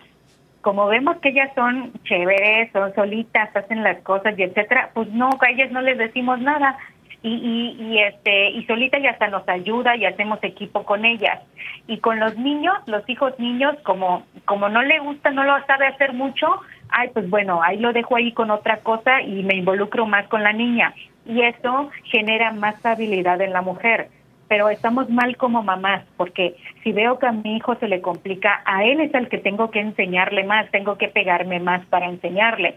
como 0.62 0.88
vemos 0.88 1.17
que 1.17 1.30
ellas 1.30 1.52
son 1.56 1.93
chéveres, 2.04 2.72
son 2.72 2.93
solitas, 2.96 3.56
hacen 3.56 3.84
las 3.84 4.02
cosas 4.02 4.38
y 4.38 4.43
etcétera, 4.43 4.91
pues 4.93 5.10
no, 5.10 5.30
a 5.30 5.50
ellas 5.50 5.72
no 5.72 5.82
les 5.82 5.98
decimos 5.98 6.39
nada. 6.39 6.78
Y, 7.24 7.30
y, 7.34 7.84
y, 7.84 8.00
este 8.00 8.52
y 8.52 8.63
solita 8.65 9.00
ya 9.00 9.10
hasta 9.10 9.28
nos 9.28 9.48
ayuda 9.50 9.96
y 9.96 10.06
hacemos 10.06 10.39
equipo 10.43 10.84
con 10.84 11.04
ellas. 11.04 11.39
Y 11.88 11.98
con 11.98 12.20
los 12.20 12.38
niños 12.38 12.76
los 12.86 13.08
hijos 13.10 13.38
niños 13.39 13.76
como 13.84 14.24
como 14.46 14.70
no 14.70 14.84
le 14.84 15.00
gusta 15.00 15.32
no 15.32 15.43
lo 15.43 15.58
sabe 15.65 15.88
hacer 15.88 16.13
mucho 16.13 16.48
ay 16.89 17.10
pues 17.13 17.28
bueno 17.28 17.62
ahí 17.63 17.80
lo 17.80 17.91
dejo 17.91 18.15
ahí 18.15 18.34
con 18.34 18.52
otra 18.52 18.78
cosa 18.78 19.22
y 19.24 19.41
me 19.43 19.56
involucro 19.56 20.06
más 20.06 20.28
con 20.28 20.43
la 20.43 20.54
niña. 20.54 20.93
Y 21.26 21.41
eso 21.41 21.89
genera 22.04 22.52
más 22.52 22.86
habilidad 22.86 23.41
en 23.41 23.52
la 23.52 23.62
mujer 23.62 24.10
pero 24.48 24.70
estamos 24.70 25.10
mal 25.10 25.36
como 25.38 25.64
mamás, 25.64 26.04
porque 26.16 26.56
si 26.84 26.92
veo 26.92 27.20
que 27.20 27.28
a 27.28 27.32
mi 27.32 27.58
hijo 27.58 27.76
se 27.76 27.88
le 27.88 28.02
complica, 28.02 28.62
a 28.66 28.86
él 28.86 29.02
es 29.02 29.14
el 29.14 29.28
que 29.30 29.38
tengo 29.38 29.72
que 29.72 29.80
enseñarle 29.80 30.44
más, 30.44 30.70
tengo 30.72 30.98
que 30.98 31.08
pegarme 31.08 31.60
más 31.60 31.86
para 31.86 32.08
enseñarle. 32.08 32.76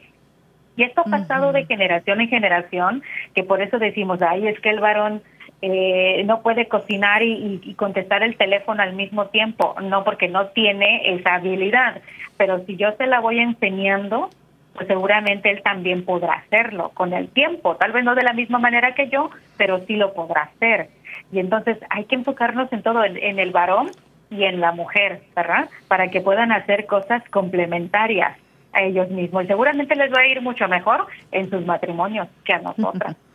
Y 0.77 0.85
esto 0.85 1.03
ha 1.03 1.05
pasado 1.05 1.53
de 1.53 1.67
generación 1.67 2.21
en 2.21 2.29
generación, 2.29 3.03
que 3.35 3.43
por 3.43 3.61
eso 3.61 3.79
decimos, 3.79 4.23
ay, 4.23 4.49
es 4.49 4.59
que 4.61 4.71
el 4.71 4.81
varón 4.81 5.23
eh, 5.63 6.23
no 6.25 6.43
puede 6.43 6.69
cocinar 6.69 7.23
y, 7.23 7.61
y, 7.63 7.75
contestar 7.75 8.23
el 8.23 8.37
teléfono 8.37 8.83
al 8.83 8.95
mismo 8.95 9.27
tiempo, 9.27 9.75
no 9.83 10.05
porque 10.05 10.29
no 10.29 10.47
tiene 10.49 11.15
esa 11.15 11.35
habilidad, 11.35 12.01
pero 12.39 12.65
si 12.65 12.77
yo 12.77 12.93
se 12.93 13.07
la 13.07 13.21
voy 13.21 13.41
enseñando, 13.41 14.31
pues 14.75 14.87
seguramente 14.87 15.51
él 15.51 15.63
también 15.63 16.05
podrá 16.05 16.35
hacerlo 16.35 16.91
con 16.95 17.13
el 17.13 17.29
tiempo, 17.29 17.77
tal 17.77 17.93
vez 17.93 18.05
no 18.05 18.15
de 18.15 18.23
la 18.23 18.33
misma 18.33 18.59
manera 18.59 18.95
que 18.95 19.09
yo, 19.09 19.31
pero 19.59 19.81
sí 19.87 19.97
lo 19.97 20.15
podrá 20.15 20.45
hacer. 20.45 20.89
Y 21.33 21.39
entonces 21.39 21.79
hay 21.91 22.05
que 22.05 22.15
enfocarnos 22.15 22.73
en 22.73 22.83
todo, 22.83 23.05
en, 23.05 23.39
el 23.39 23.51
varón 23.51 23.91
y 24.31 24.45
en 24.45 24.61
la 24.61 24.73
mujer, 24.73 25.23
¿verdad? 25.35 25.69
Para 25.89 26.11
que 26.11 26.21
puedan 26.21 26.53
hacer 26.53 26.87
cosas 26.87 27.23
complementarias 27.31 28.37
a 28.73 28.83
ellos 28.83 29.09
mismos. 29.11 29.45
Y 29.45 29.47
seguramente 29.49 29.97
les 29.97 30.13
va 30.13 30.21
a 30.21 30.27
ir 30.27 30.41
mucho 30.41 30.69
mejor 30.69 31.07
en 31.33 31.51
sus 31.51 31.65
matrimonios 31.67 32.29
que 32.45 32.55
a 32.55 32.59
nosotras. 32.61 33.17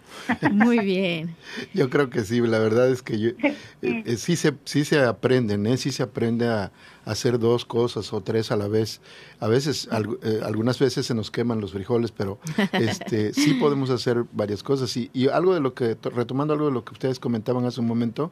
Muy 0.52 0.80
bien. 0.80 1.36
Yo 1.74 1.90
creo 1.90 2.10
que 2.10 2.24
sí, 2.24 2.40
la 2.42 2.60
verdad 2.60 2.90
es 2.90 3.02
que 3.02 3.20
yo, 3.20 3.30
eh, 3.30 3.56
eh, 3.82 4.18
sí, 4.18 4.36
se, 4.36 4.54
sí 4.66 4.86
se 4.86 5.02
aprenden, 5.04 5.66
¿eh? 5.68 5.78
sí 5.78 5.92
se 5.92 6.04
aprende 6.04 6.48
a, 6.48 6.72
hacer 7.06 7.38
dos 7.38 7.66
cosas 7.66 8.12
o 8.14 8.22
tres 8.22 8.52
a 8.52 8.56
la 8.56 8.68
vez. 8.68 9.00
A 9.40 9.48
veces, 9.48 9.88
eh, 10.24 10.40
algunas 10.44 10.80
veces 10.80 11.06
se 11.06 11.14
nos 11.14 11.30
queman 11.30 11.62
los 11.62 11.72
frijoles, 11.72 12.12
pero 12.12 12.40
este, 12.74 13.32
sí 13.34 13.54
podemos 13.54 13.92
hacer 13.92 14.26
varias 14.32 14.64
cosas. 14.64 14.96
Y, 14.98 15.12
y, 15.14 15.28
algo 15.28 15.54
de 15.54 15.60
lo 15.60 15.76
que, 15.76 15.96
retomando 16.02 16.54
algo 16.54 16.66
de 16.66 16.72
lo 16.72 16.84
que 16.84 16.94
ustedes 16.94 17.20
comentaban 17.20 17.66
hace 17.66 17.80
un 17.80 17.88
momento, 17.88 18.32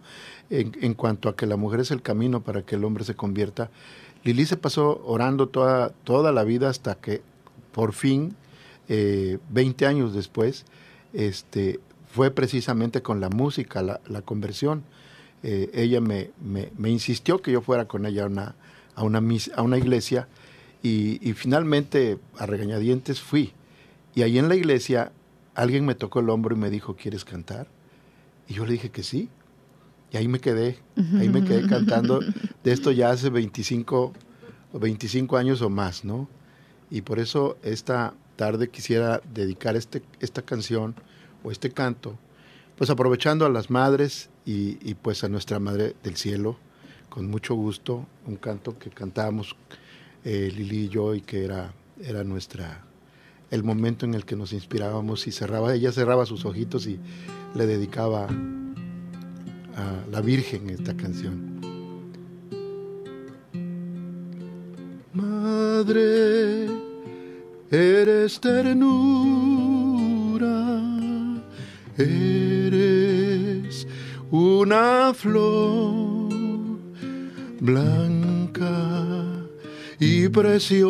en, 0.49 0.75
en, 0.81 0.95
cuanto 0.95 1.29
a 1.29 1.36
que 1.36 1.45
la 1.45 1.55
mujer 1.55 1.81
es 1.81 1.91
el 1.91 2.01
camino 2.01 2.43
para 2.43 2.63
que 2.63 2.75
el 2.75 2.83
hombre 2.83 3.03
se 3.03 3.15
convierta, 3.15 3.69
Lili 4.23 4.45
se 4.45 4.57
pasó 4.57 5.01
orando 5.05 5.49
toda, 5.49 5.89
toda 5.89 6.31
la 6.31 6.43
vida 6.43 6.69
hasta 6.69 6.95
que 6.95 7.21
por 7.73 7.93
fin, 7.93 8.36
eh, 8.88 9.39
20 9.49 9.86
años 9.86 10.13
después, 10.13 10.65
este, 11.13 11.80
fue 12.12 12.32
precisamente 12.32 13.02
con 13.02 13.19
la 13.19 13.30
música, 13.30 13.82
la, 13.82 14.21
conversión. 14.21 14.84
Eh, 15.41 15.69
ella 15.73 16.02
me, 16.02 16.32
me, 16.41 16.89
insistió 16.89 17.41
que 17.41 17.52
yo 17.52 17.62
fuera 17.62 17.88
con 17.88 18.06
ella 18.06 18.23
a 18.23 18.28
una, 18.28 18.56
a 18.95 19.04
una, 19.04 19.21
a 19.56 19.62
una 19.62 19.78
iglesia 19.78 20.28
y, 20.82 21.28
y, 21.28 21.34
finalmente 21.34 22.19
a 22.38 22.45
regañadientes 22.45 23.21
fui. 23.21 23.54
Y 24.15 24.21
ahí 24.21 24.38
en 24.38 24.49
la 24.49 24.56
iglesia 24.56 25.12
alguien 25.56 25.86
me 25.86 25.95
tocó 25.95 26.19
el 26.19 26.30
hombro 26.30 26.56
y 26.56 26.60
me 26.60 26.69
dijo, 26.69 26.95
¿quieres 26.95 27.26
cantar? 27.26 27.67
Y 28.47 28.54
yo 28.56 28.65
le 28.65 28.73
dije 28.73 28.89
que 28.89 29.04
sí. 29.04 29.30
Y 30.12 30.17
ahí 30.17 30.28
me 30.28 30.39
quedé, 30.39 30.78
ahí 31.19 31.28
me 31.28 31.43
quedé 31.43 31.67
cantando 31.67 32.19
de 32.63 32.71
esto 32.71 32.91
ya 32.91 33.10
hace 33.10 33.32
25, 33.32 34.13
25 34.73 35.38
años 35.38 35.63
o 35.63 35.71
más, 35.71 36.06
¿no? 36.06 36.30
Y 36.91 37.02
por 37.02 37.17
eso 37.17 37.58
esta 37.63 38.13
tarde 38.36 38.69
quisiera 38.69 39.22
dedicar 39.34 39.76
este, 39.76 40.04
esta 40.19 40.41
canción 40.41 40.96
o 41.43 41.52
este 41.52 41.72
canto, 41.72 42.17
pues 42.78 42.89
aprovechando 42.89 43.46
a 43.46 43.50
las 43.50 43.69
madres 43.69 44.30
y, 44.46 44.93
pues 44.96 45.24
a 45.24 45.30
nuestra 45.30 45.60
Madre 45.60 45.96
del 46.04 46.17
Cielo, 46.17 46.58
con 47.10 47.30
mucho 47.30 47.56
gusto, 47.56 48.06
un 48.26 48.36
canto 48.38 48.78
que 48.78 48.89
cantábamos 48.89 49.56
eh, 50.24 50.52
Lili 50.56 50.86
y 50.86 50.89
yo 50.89 51.13
y 51.15 51.22
que 51.22 51.46
era, 51.46 51.74
era 52.02 52.24
nuestra 52.24 52.84
el 53.54 53.63
momento 53.63 54.06
en 54.08 54.15
el 54.15 54.26
que 54.26 54.36
nos 54.36 54.52
inspirábamos 54.52 55.28
y 55.28 55.32
cerraba, 55.32 55.76
ella 55.76 55.91
cerraba 55.91 56.26
sus 56.26 56.43
ojitos 56.43 56.88
y 56.88 57.00
le 57.54 57.67
dedicaba 57.67 58.26
a 58.26 60.04
la 60.12 60.22
Virgen 60.22 60.72
esta 60.72 60.98
canción. 60.98 61.62
Madre, 65.13 66.53
eres 67.73 68.39
ternura, 68.39 68.93
eres 71.97 73.88
una 74.29 75.12
flor 75.15 76.29
blanca 77.59 78.69
y 79.99 80.29
preciosa, 80.29 80.86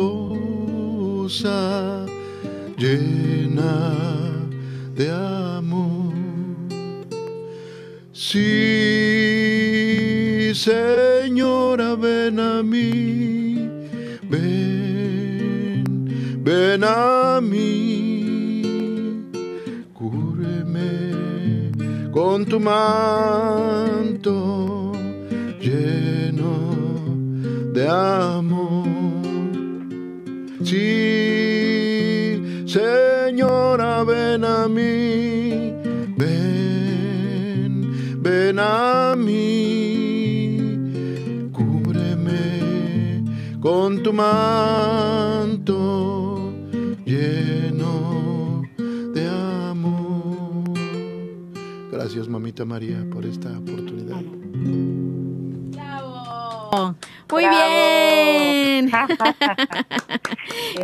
llena 2.76 3.94
de 4.94 5.10
amor. 5.10 6.12
Sí, 8.12 9.54
Señora, 10.54 11.13
ven 16.74 16.82
a 16.82 17.40
mí, 17.40 19.22
cúreme 19.92 21.70
con 22.10 22.44
tu 22.44 22.58
manto 22.58 24.32
de 27.72 27.88
amor. 27.88 28.88
Sí, 30.64 32.42
Señora, 32.66 34.02
ven 34.02 34.44
a 34.44 34.66
mí, 34.66 35.72
ven, 36.16 38.20
ven 38.20 38.58
a 38.58 39.14
mí, 39.16 40.58
cúbreme 41.52 43.22
con 43.60 44.02
tu 44.02 44.12
manto 44.12 45.33
Gracias, 52.14 52.30
mamita 52.30 52.64
María, 52.64 53.04
por 53.10 53.26
esta 53.26 53.48
oportunidad. 53.58 54.22
Muy 57.28 57.44
bien. 57.48 58.86
bien. 58.86 58.90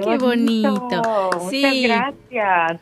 qué, 0.02 0.18
bonito. 0.18 1.30
Sí. 1.48 1.82
gracias. 1.84 2.80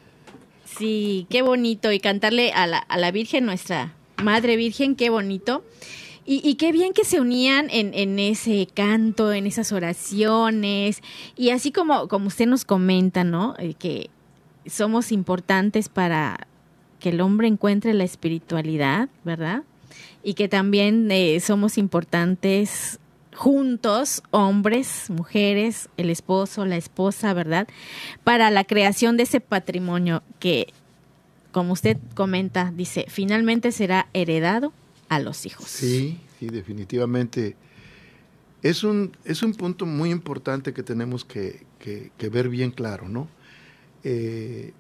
Sí, 0.65 1.27
qué 1.29 1.43
bonito. 1.43 1.93
Y 1.93 2.01
cantarle 2.01 2.53
a 2.53 2.67
la, 2.67 2.79
a 2.79 2.97
la 2.97 3.11
Virgen, 3.11 3.45
nuestra 3.45 3.93
Madre 4.23 4.57
Virgen, 4.57 4.97
qué 4.97 5.11
bonito. 5.11 5.63
Y, 6.25 6.55
qué 6.55 6.73
bien 6.73 6.95
que 6.95 7.05
se 7.05 7.21
unían 7.21 7.69
en, 7.69 7.93
en, 7.93 8.19
ese 8.19 8.67
canto, 8.73 9.31
en 9.35 9.47
esas 9.47 9.73
oraciones. 9.73 11.03
Y 11.37 11.51
así 11.51 11.71
como, 11.71 12.09
como 12.09 12.29
usted 12.29 12.47
nos 12.47 12.65
comenta, 12.65 13.25
¿no? 13.25 13.57
Eh, 13.59 13.75
que 13.79 14.09
somos 14.67 15.13
importantes 15.13 15.91
para 15.91 16.49
que 16.99 17.11
el 17.11 17.21
hombre 17.21 17.49
encuentre 17.49 17.95
la 17.95 18.05
espiritualidad, 18.05 19.09
¿verdad? 19.25 19.63
Y 20.23 20.35
que 20.35 20.49
también 20.49 21.11
eh, 21.11 21.39
somos 21.41 21.79
importantes 21.79 22.99
juntos, 23.39 24.23
hombres, 24.33 25.11
mujeres, 25.11 25.89
el 25.97 26.11
esposo, 26.11 26.65
la 26.65 26.77
esposa, 26.77 27.33
¿verdad? 27.35 27.69
Para 28.25 28.51
la 28.51 28.65
creación 28.65 29.17
de 29.17 29.23
ese 29.23 29.41
patrimonio 29.41 30.25
que, 30.41 30.73
como 31.53 31.73
usted 31.73 31.99
comenta, 32.15 32.73
dice, 32.75 33.07
finalmente 33.09 33.71
será 33.71 34.09
heredado 34.13 34.73
a 35.09 35.21
los 35.21 35.47
hijos. 35.47 35.67
Sí, 35.67 36.19
sí, 36.41 36.49
definitivamente. 36.49 37.55
Es 38.63 38.83
un, 38.83 39.17
es 39.25 39.45
un 39.45 39.55
punto 39.55 39.87
muy 39.87 40.11
importante 40.11 40.75
que 40.75 40.83
tenemos 40.83 41.25
que, 41.25 41.65
ver 42.19 42.49
bien 42.49 42.73
claro, 42.73 43.09
¿no? 43.09 43.29
Eh, 44.03 44.73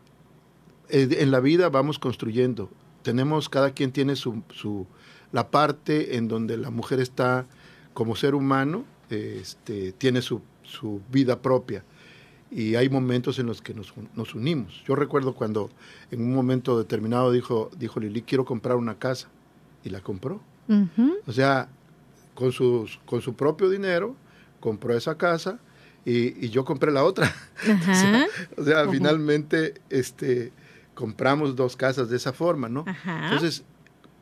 eh, 0.89 1.09
en 1.21 1.31
la 1.31 1.41
vida 1.41 1.69
vamos 1.69 1.99
construyendo. 1.99 2.71
Tenemos, 3.03 3.49
cada 3.49 3.71
quien 3.71 3.93
tiene 3.93 4.17
su, 4.17 4.43
su, 4.51 4.87
la 5.33 5.51
parte 5.51 6.17
en 6.17 6.29
donde 6.29 6.57
la 6.57 6.71
mujer 6.71 7.01
está 7.01 7.47
como 7.95 8.17
ser 8.17 8.35
humano, 8.35 8.85
este, 9.11 9.93
tiene 9.93 10.23
su, 10.23 10.43
su 10.63 11.01
vida 11.11 11.41
propia 11.41 11.85
y 12.51 12.77
hay 12.77 12.89
momentos 12.89 13.39
en 13.39 13.47
los 13.47 13.61
que 13.61 13.75
nos, 13.75 13.93
nos, 14.15 14.35
unimos. 14.35 14.83
Yo 14.87 14.95
recuerdo 14.95 15.35
cuando 15.35 15.71
en 16.11 16.23
un 16.23 16.35
momento 16.35 16.79
determinado 16.79 17.31
dijo, 17.31 17.71
dijo 17.77 18.01
Lili, 18.01 18.23
quiero 18.23 18.45
comprar 18.45 18.77
una 18.77 18.99
casa 18.99 19.29
y 19.85 19.91
la 19.91 20.01
compró. 20.01 20.41
O 21.27 21.33
sea, 21.33 21.69
con, 22.35 22.53
sus, 22.53 22.99
con 23.07 23.23
su 23.23 23.35
propio 23.35 23.71
dinero 23.71 24.17
compró 24.61 24.95
esa 24.95 25.17
casa 25.17 25.59
y, 26.05 26.49
yo 26.51 26.65
compré 26.65 26.93
la 26.93 27.05
otra. 27.05 27.35
o 28.57 28.65
sea, 28.65 28.89
finalmente 28.91 29.81
este, 29.89 30.53
compramos 30.99 31.55
dos 31.55 31.77
casas 31.77 32.11
de 32.11 32.17
esa 32.17 32.33
forma, 32.33 32.69
¿no? 32.69 32.85
Entonces, 33.07 33.63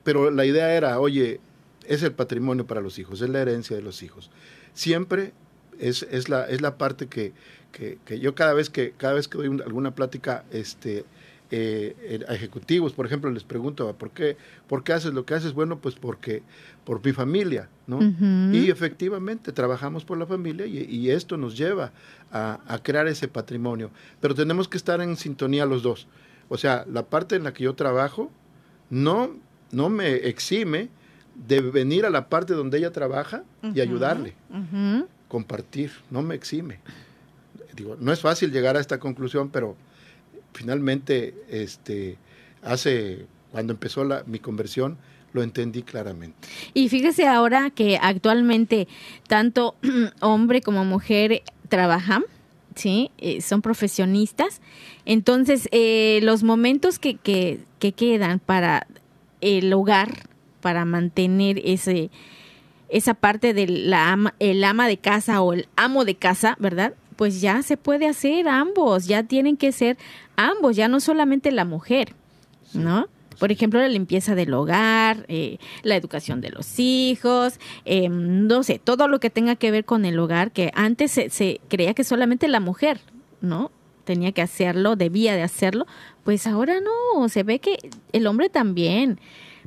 pero 0.04 0.30
la 0.30 0.44
idea 0.44 0.74
era, 0.74 1.00
oye, 1.00 1.40
es 1.86 2.02
el 2.02 2.12
patrimonio 2.12 2.66
para 2.66 2.82
los 2.82 2.98
hijos, 2.98 3.22
es 3.22 3.30
la 3.30 3.40
herencia 3.40 3.74
de 3.74 3.80
los 3.80 4.02
hijos. 4.02 4.30
Siempre 4.74 5.32
es, 5.78 6.02
es, 6.10 6.28
la, 6.28 6.44
es 6.44 6.60
la 6.60 6.76
parte 6.76 7.06
que, 7.06 7.32
que, 7.72 7.96
que, 8.04 8.20
yo 8.20 8.34
cada 8.34 8.52
vez 8.52 8.68
que, 8.68 8.92
cada 8.94 9.14
vez 9.14 9.26
que 9.26 9.38
doy 9.38 9.46
alguna 9.64 9.94
plática, 9.94 10.44
este, 10.50 11.06
eh, 11.50 12.24
a 12.28 12.34
ejecutivos, 12.34 12.92
por 12.92 13.06
ejemplo, 13.06 13.30
les 13.30 13.44
pregunto, 13.44 13.90
¿por 13.96 14.10
qué, 14.10 14.36
¿por 14.66 14.82
qué 14.82 14.92
haces 14.92 15.14
lo 15.14 15.24
que 15.24 15.34
haces? 15.34 15.54
Bueno, 15.54 15.78
pues 15.78 15.94
porque 15.94 16.42
por 16.84 17.02
mi 17.02 17.12
familia, 17.12 17.68
¿no? 17.86 18.00
Y 18.52 18.68
efectivamente 18.68 19.52
trabajamos 19.52 20.04
por 20.04 20.18
la 20.18 20.26
familia 20.26 20.66
y, 20.66 21.08
esto 21.08 21.36
nos 21.36 21.56
lleva 21.56 21.92
a, 22.32 22.80
crear 22.82 23.06
ese 23.06 23.28
patrimonio. 23.28 23.92
Pero 24.20 24.34
tenemos 24.34 24.66
que 24.68 24.76
estar 24.76 25.00
en 25.00 25.16
sintonía 25.16 25.66
los 25.66 25.84
dos. 25.84 26.08
O 26.48 26.56
sea, 26.56 26.84
la 26.90 27.04
parte 27.04 27.36
en 27.36 27.44
la 27.44 27.52
que 27.52 27.64
yo 27.64 27.74
trabajo 27.74 28.30
no, 28.90 29.30
no 29.72 29.88
me 29.88 30.14
exime 30.14 30.88
de 31.34 31.60
venir 31.60 32.06
a 32.06 32.10
la 32.10 32.28
parte 32.28 32.54
donde 32.54 32.78
ella 32.78 32.92
trabaja 32.92 33.44
y 33.74 33.80
ayudarle, 33.80 34.34
compartir, 35.28 35.92
no 36.10 36.22
me 36.22 36.34
exime. 36.34 36.80
Digo, 37.74 37.96
no 38.00 38.12
es 38.12 38.20
fácil 38.20 38.52
llegar 38.52 38.76
a 38.76 38.80
esta 38.80 38.98
conclusión, 38.98 39.50
pero 39.50 39.76
finalmente, 40.54 41.34
este, 41.50 42.16
hace, 42.62 43.26
cuando 43.52 43.74
empezó 43.74 44.04
la, 44.04 44.24
mi 44.26 44.38
conversión, 44.38 44.96
lo 45.32 45.42
entendí 45.42 45.82
claramente. 45.82 46.48
Y 46.72 46.88
fíjese 46.88 47.28
ahora 47.28 47.70
que 47.70 47.98
actualmente 48.00 48.88
tanto 49.28 49.76
hombre 50.20 50.62
como 50.62 50.84
mujer 50.84 51.42
trabajan, 51.68 52.24
¿sí? 52.76 53.10
Eh, 53.18 53.40
son 53.40 53.62
profesionistas. 53.62 54.60
Entonces, 55.04 55.68
eh, 55.72 56.20
los 56.22 56.44
momentos 56.44 57.00
que, 57.00 57.16
que, 57.16 57.60
que, 57.80 57.92
quedan 57.92 58.38
para 58.38 58.86
el 59.40 59.72
hogar, 59.72 60.28
para 60.60 60.84
mantener 60.84 61.60
ese 61.64 62.10
esa 62.88 63.14
parte 63.14 63.52
del 63.52 63.92
ama, 63.92 64.34
el 64.38 64.62
ama 64.62 64.86
de 64.86 64.96
casa 64.96 65.42
o 65.42 65.52
el 65.52 65.68
amo 65.74 66.04
de 66.04 66.14
casa, 66.14 66.56
¿verdad? 66.60 66.94
Pues 67.16 67.40
ya 67.40 67.62
se 67.62 67.76
puede 67.76 68.06
hacer 68.06 68.46
ambos, 68.46 69.08
ya 69.08 69.24
tienen 69.24 69.56
que 69.56 69.72
ser 69.72 69.96
ambos, 70.36 70.76
ya 70.76 70.86
no 70.86 71.00
solamente 71.00 71.50
la 71.50 71.64
mujer, 71.64 72.14
¿no? 72.74 73.08
Por 73.38 73.52
ejemplo, 73.52 73.80
la 73.80 73.88
limpieza 73.88 74.34
del 74.34 74.52
hogar, 74.54 75.24
eh, 75.28 75.58
la 75.82 75.96
educación 75.96 76.40
de 76.40 76.50
los 76.50 76.78
hijos, 76.78 77.58
eh, 77.84 78.08
no 78.08 78.62
sé, 78.62 78.78
todo 78.78 79.08
lo 79.08 79.20
que 79.20 79.30
tenga 79.30 79.56
que 79.56 79.70
ver 79.70 79.84
con 79.84 80.04
el 80.04 80.18
hogar, 80.18 80.52
que 80.52 80.72
antes 80.74 81.10
se, 81.12 81.30
se, 81.30 81.60
creía 81.68 81.94
que 81.94 82.04
solamente 82.04 82.48
la 82.48 82.60
mujer, 82.60 83.00
¿no? 83.40 83.70
Tenía 84.04 84.32
que 84.32 84.42
hacerlo, 84.42 84.96
debía 84.96 85.34
de 85.34 85.42
hacerlo, 85.42 85.86
pues 86.24 86.46
ahora 86.46 86.76
no, 86.80 87.28
se 87.28 87.42
ve 87.42 87.58
que 87.58 87.76
el 88.12 88.26
hombre 88.26 88.48
también 88.48 89.18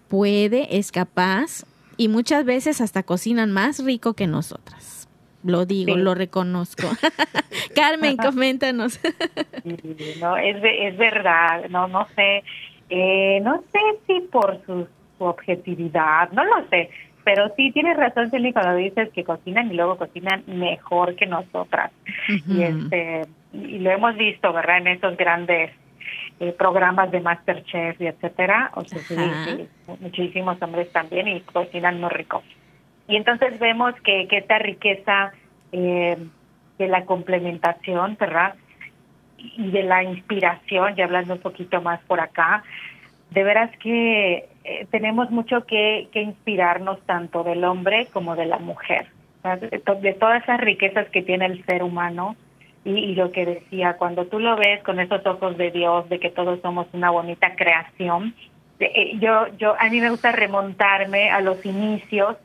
puede, 0.07 0.77
es 0.77 0.91
capaz 0.91 1.65
y 1.97 2.07
muchas 2.07 2.45
veces 2.45 2.81
hasta 2.81 3.03
cocinan 3.03 3.51
más 3.51 3.83
rico 3.83 4.13
que 4.13 4.27
nosotras. 4.27 5.07
Lo 5.43 5.65
digo, 5.65 5.95
lo 5.95 6.15
reconozco. 6.15 6.87
Carmen, 7.75 8.17
coméntanos. 8.17 8.99
no, 10.19 10.37
es, 10.37 10.57
es 10.63 10.97
verdad, 10.97 11.69
no, 11.69 11.87
no 11.87 12.07
sé, 12.15 12.43
eh, 12.89 13.39
no 13.41 13.61
sé 13.71 13.79
si 14.07 14.21
por 14.21 14.59
su, 14.65 14.87
objetividad, 15.21 16.31
no 16.31 16.45
lo 16.45 16.65
sé, 16.69 16.89
pero 17.25 17.53
sí 17.57 17.71
tienes 17.73 17.97
razón, 17.97 18.29
Celine, 18.29 18.53
cuando 18.53 18.75
dices 18.75 19.09
que 19.11 19.25
cocinan 19.25 19.69
y 19.69 19.75
luego 19.75 19.97
cocinan 19.97 20.43
mejor 20.47 21.15
que 21.15 21.25
nosotras. 21.25 21.91
Y 22.47 22.63
este 22.63 23.23
y 23.51 23.79
lo 23.79 23.91
hemos 23.91 24.15
visto, 24.15 24.53
¿verdad? 24.53 24.77
En 24.77 24.87
esos 24.87 25.17
grandes 25.17 25.71
eh, 26.39 26.53
programas 26.53 27.11
de 27.11 27.19
Masterchef 27.19 27.99
y 27.99 28.07
etcétera. 28.07 28.71
O 28.75 28.85
sea, 28.85 28.99
sí, 28.99 29.67
muchísimos 29.99 30.61
hombres 30.61 30.89
también 30.91 31.27
y 31.27 31.41
cocinan 31.41 31.99
muy 31.99 32.09
rico. 32.09 32.43
Y 33.07 33.17
entonces 33.17 33.59
vemos 33.59 33.93
que, 34.03 34.27
que 34.27 34.37
esta 34.37 34.59
riqueza 34.59 35.33
eh, 35.71 36.17
de 36.77 36.87
la 36.87 37.05
complementación, 37.05 38.15
¿verdad? 38.19 38.55
Y 39.57 39.71
de 39.71 39.83
la 39.83 40.03
inspiración, 40.03 40.95
ya 40.95 41.05
hablando 41.05 41.35
un 41.35 41.41
poquito 41.41 41.81
más 41.81 41.99
por 42.01 42.19
acá, 42.19 42.63
de 43.31 43.43
veras 43.43 43.71
que 43.77 44.49
eh, 44.63 44.87
tenemos 44.91 45.29
mucho 45.31 45.65
que, 45.65 46.09
inspirarnos 46.13 46.99
tanto 47.05 47.43
del 47.43 47.63
hombre 47.63 48.07
como 48.11 48.35
de 48.35 48.45
la 48.45 48.57
mujer, 48.57 49.07
de, 49.43 50.13
todas 50.13 50.43
esas 50.43 50.59
riquezas 50.59 51.07
que 51.09 51.21
tiene 51.21 51.45
el 51.45 51.63
ser 51.65 51.83
humano. 51.83 52.35
Y, 52.85 53.13
lo 53.13 53.31
que 53.31 53.45
decía, 53.45 53.97
cuando 53.97 54.25
tú 54.25 54.39
lo 54.39 54.55
ves 54.55 54.81
con 54.83 54.99
esos 54.99 55.23
ojos 55.25 55.57
de 55.57 55.69
Dios, 55.69 56.07
de 56.09 56.19
que 56.19 56.29
todos 56.29 56.61
somos 56.61 56.87
una 56.93 57.11
bonita 57.11 57.55
creación, 57.55 58.33
eh, 58.79 59.17
yo, 59.19 59.47
yo, 59.57 59.75
a 59.77 59.89
mí 59.89 59.99
me 59.99 60.09
gusta 60.09 60.31
remontarme 60.31 61.29
a 61.29 61.41
los 61.41 61.63
inicios 61.65 62.37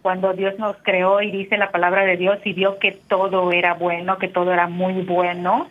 cuando 0.00 0.32
Dios 0.32 0.58
nos 0.58 0.76
creó 0.82 1.22
y 1.22 1.30
dice 1.30 1.56
la 1.56 1.70
palabra 1.70 2.04
de 2.04 2.16
Dios 2.16 2.38
y 2.44 2.52
vio 2.52 2.78
que 2.78 2.92
todo 2.92 3.52
era 3.52 3.74
bueno, 3.74 4.18
que 4.18 4.28
todo 4.28 4.52
era 4.52 4.66
muy 4.66 5.02
bueno, 5.02 5.68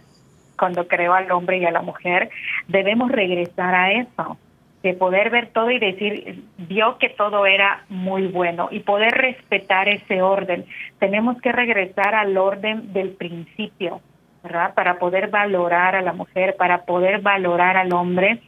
cuando 0.62 0.88
creó 0.88 1.16
al 1.16 1.32
hombre 1.32 1.58
y 1.58 1.66
a 1.66 1.72
la 1.72 1.82
mujer, 1.82 2.30
debemos 2.68 3.12
regresar 3.12 3.74
a 3.74 3.94
eso, 3.94 4.38
de 4.84 4.94
poder 4.94 5.32
ver 5.32 5.48
todo 5.48 5.72
y 5.72 5.80
decir, 5.80 6.44
vio 6.60 7.00
que 7.00 7.10
todo 7.10 7.48
era 7.48 7.84
muy 7.90 8.28
bueno 8.28 8.68
y 8.70 8.82
poder 8.82 9.12
respetar 9.12 9.90
ese 9.90 10.22
orden. 10.22 10.66
Tenemos 11.00 11.42
que 11.42 11.52
regresar 11.52 12.14
al 12.14 12.38
orden 12.38 12.94
del 12.94 13.10
principio, 13.10 14.02
¿verdad? 14.44 14.76
Para 14.76 15.00
poder 15.00 15.32
valorar 15.32 15.96
a 15.96 16.04
la 16.04 16.14
mujer, 16.14 16.56
para 16.56 16.84
poder 16.84 17.22
valorar 17.22 17.76
al 17.76 17.92
hombre 17.92 18.40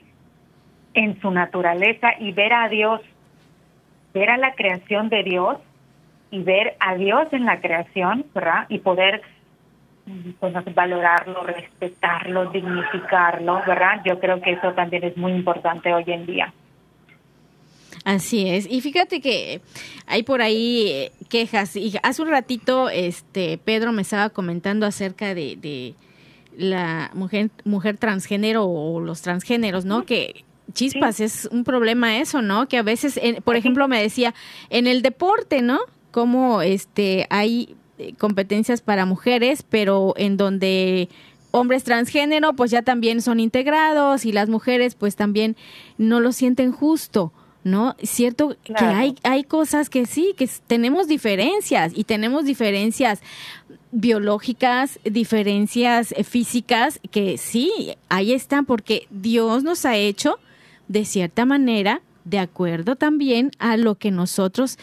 en 0.93 1.19
su 1.19 1.31
naturaleza 1.31 2.09
y 2.19 2.31
ver 2.31 2.53
a 2.53 2.69
Dios, 2.69 3.01
ver 4.13 4.29
a 4.29 4.37
la 4.37 4.53
creación 4.53 5.09
de 5.09 5.23
Dios 5.23 5.57
y 6.29 6.43
ver 6.43 6.75
a 6.79 6.93
Dios 6.93 7.25
en 7.31 7.45
la 7.45 7.59
creación, 7.59 8.23
¿verdad? 8.35 8.67
Y 8.69 8.77
poder 8.77 9.23
pues, 10.39 10.53
valorarlo, 10.75 11.43
respetarlo, 11.43 12.51
dignificarlo, 12.51 13.61
¿verdad? 13.65 14.01
Yo 14.05 14.19
creo 14.19 14.41
que 14.41 14.51
eso 14.51 14.73
también 14.73 15.03
es 15.03 15.17
muy 15.17 15.31
importante 15.33 15.93
hoy 15.93 16.03
en 16.07 16.25
día. 16.25 16.53
Así 18.05 18.49
es. 18.49 18.67
Y 18.69 18.81
fíjate 18.81 19.21
que 19.21 19.61
hay 20.07 20.23
por 20.23 20.41
ahí 20.41 20.87
eh, 20.87 21.11
quejas. 21.29 21.75
Y 21.75 21.93
hace 22.03 22.21
un 22.21 22.29
ratito, 22.29 22.89
este, 22.89 23.57
Pedro 23.57 23.93
me 23.93 24.01
estaba 24.01 24.29
comentando 24.29 24.85
acerca 24.85 25.33
de, 25.33 25.55
de 25.55 25.93
la 26.57 27.11
mujer, 27.13 27.49
mujer 27.63 27.97
transgénero 27.97 28.65
o 28.65 28.99
los 28.99 29.21
transgéneros, 29.21 29.85
¿no? 29.85 30.05
Que 30.05 30.43
chispas, 30.73 31.21
es 31.21 31.47
un 31.51 31.63
problema 31.63 32.17
eso, 32.17 32.41
¿no? 32.41 32.67
Que 32.67 32.77
a 32.77 32.83
veces, 32.83 33.19
por 33.45 33.55
ejemplo, 33.55 33.87
me 33.87 34.01
decía, 34.01 34.33
en 34.69 34.87
el 34.87 35.01
deporte, 35.01 35.61
¿no? 35.61 35.79
cómo 36.13 36.61
este, 36.61 37.25
hay 37.29 37.75
competencias 38.17 38.81
para 38.81 39.05
mujeres, 39.05 39.63
pero 39.63 40.13
en 40.17 40.37
donde 40.37 41.09
hombres 41.51 41.83
transgénero 41.83 42.53
pues 42.53 42.71
ya 42.71 42.81
también 42.81 43.21
son 43.21 43.39
integrados 43.39 44.25
y 44.25 44.31
las 44.31 44.49
mujeres 44.49 44.95
pues 44.95 45.15
también 45.15 45.55
no 45.97 46.19
lo 46.19 46.31
sienten 46.31 46.71
justo. 46.71 47.31
¿no? 47.63 47.95
Cierto 48.03 48.57
que 48.63 48.73
hay, 48.75 49.15
hay 49.23 49.45
cosas 49.45 49.89
que 49.89 50.05
sí, 50.05 50.33
que 50.37 50.49
tenemos 50.67 51.07
diferencias 51.07 51.93
y 51.95 52.03
tenemos 52.03 52.43
diferencias 52.43 53.21
biológicas, 53.91 54.99
diferencias 55.05 56.13
eh, 56.17 56.23
físicas, 56.23 56.99
que 57.11 57.37
sí, 57.37 57.95
ahí 58.09 58.33
están, 58.33 58.65
porque 58.65 59.07
Dios 59.11 59.63
nos 59.63 59.85
ha 59.85 59.95
hecho 59.95 60.39
de 60.87 61.05
cierta 61.05 61.45
manera, 61.45 62.01
de 62.25 62.39
acuerdo 62.39 62.95
también 62.95 63.51
a 63.59 63.77
lo 63.77 63.95
que 63.95 64.11
nosotros 64.11 64.77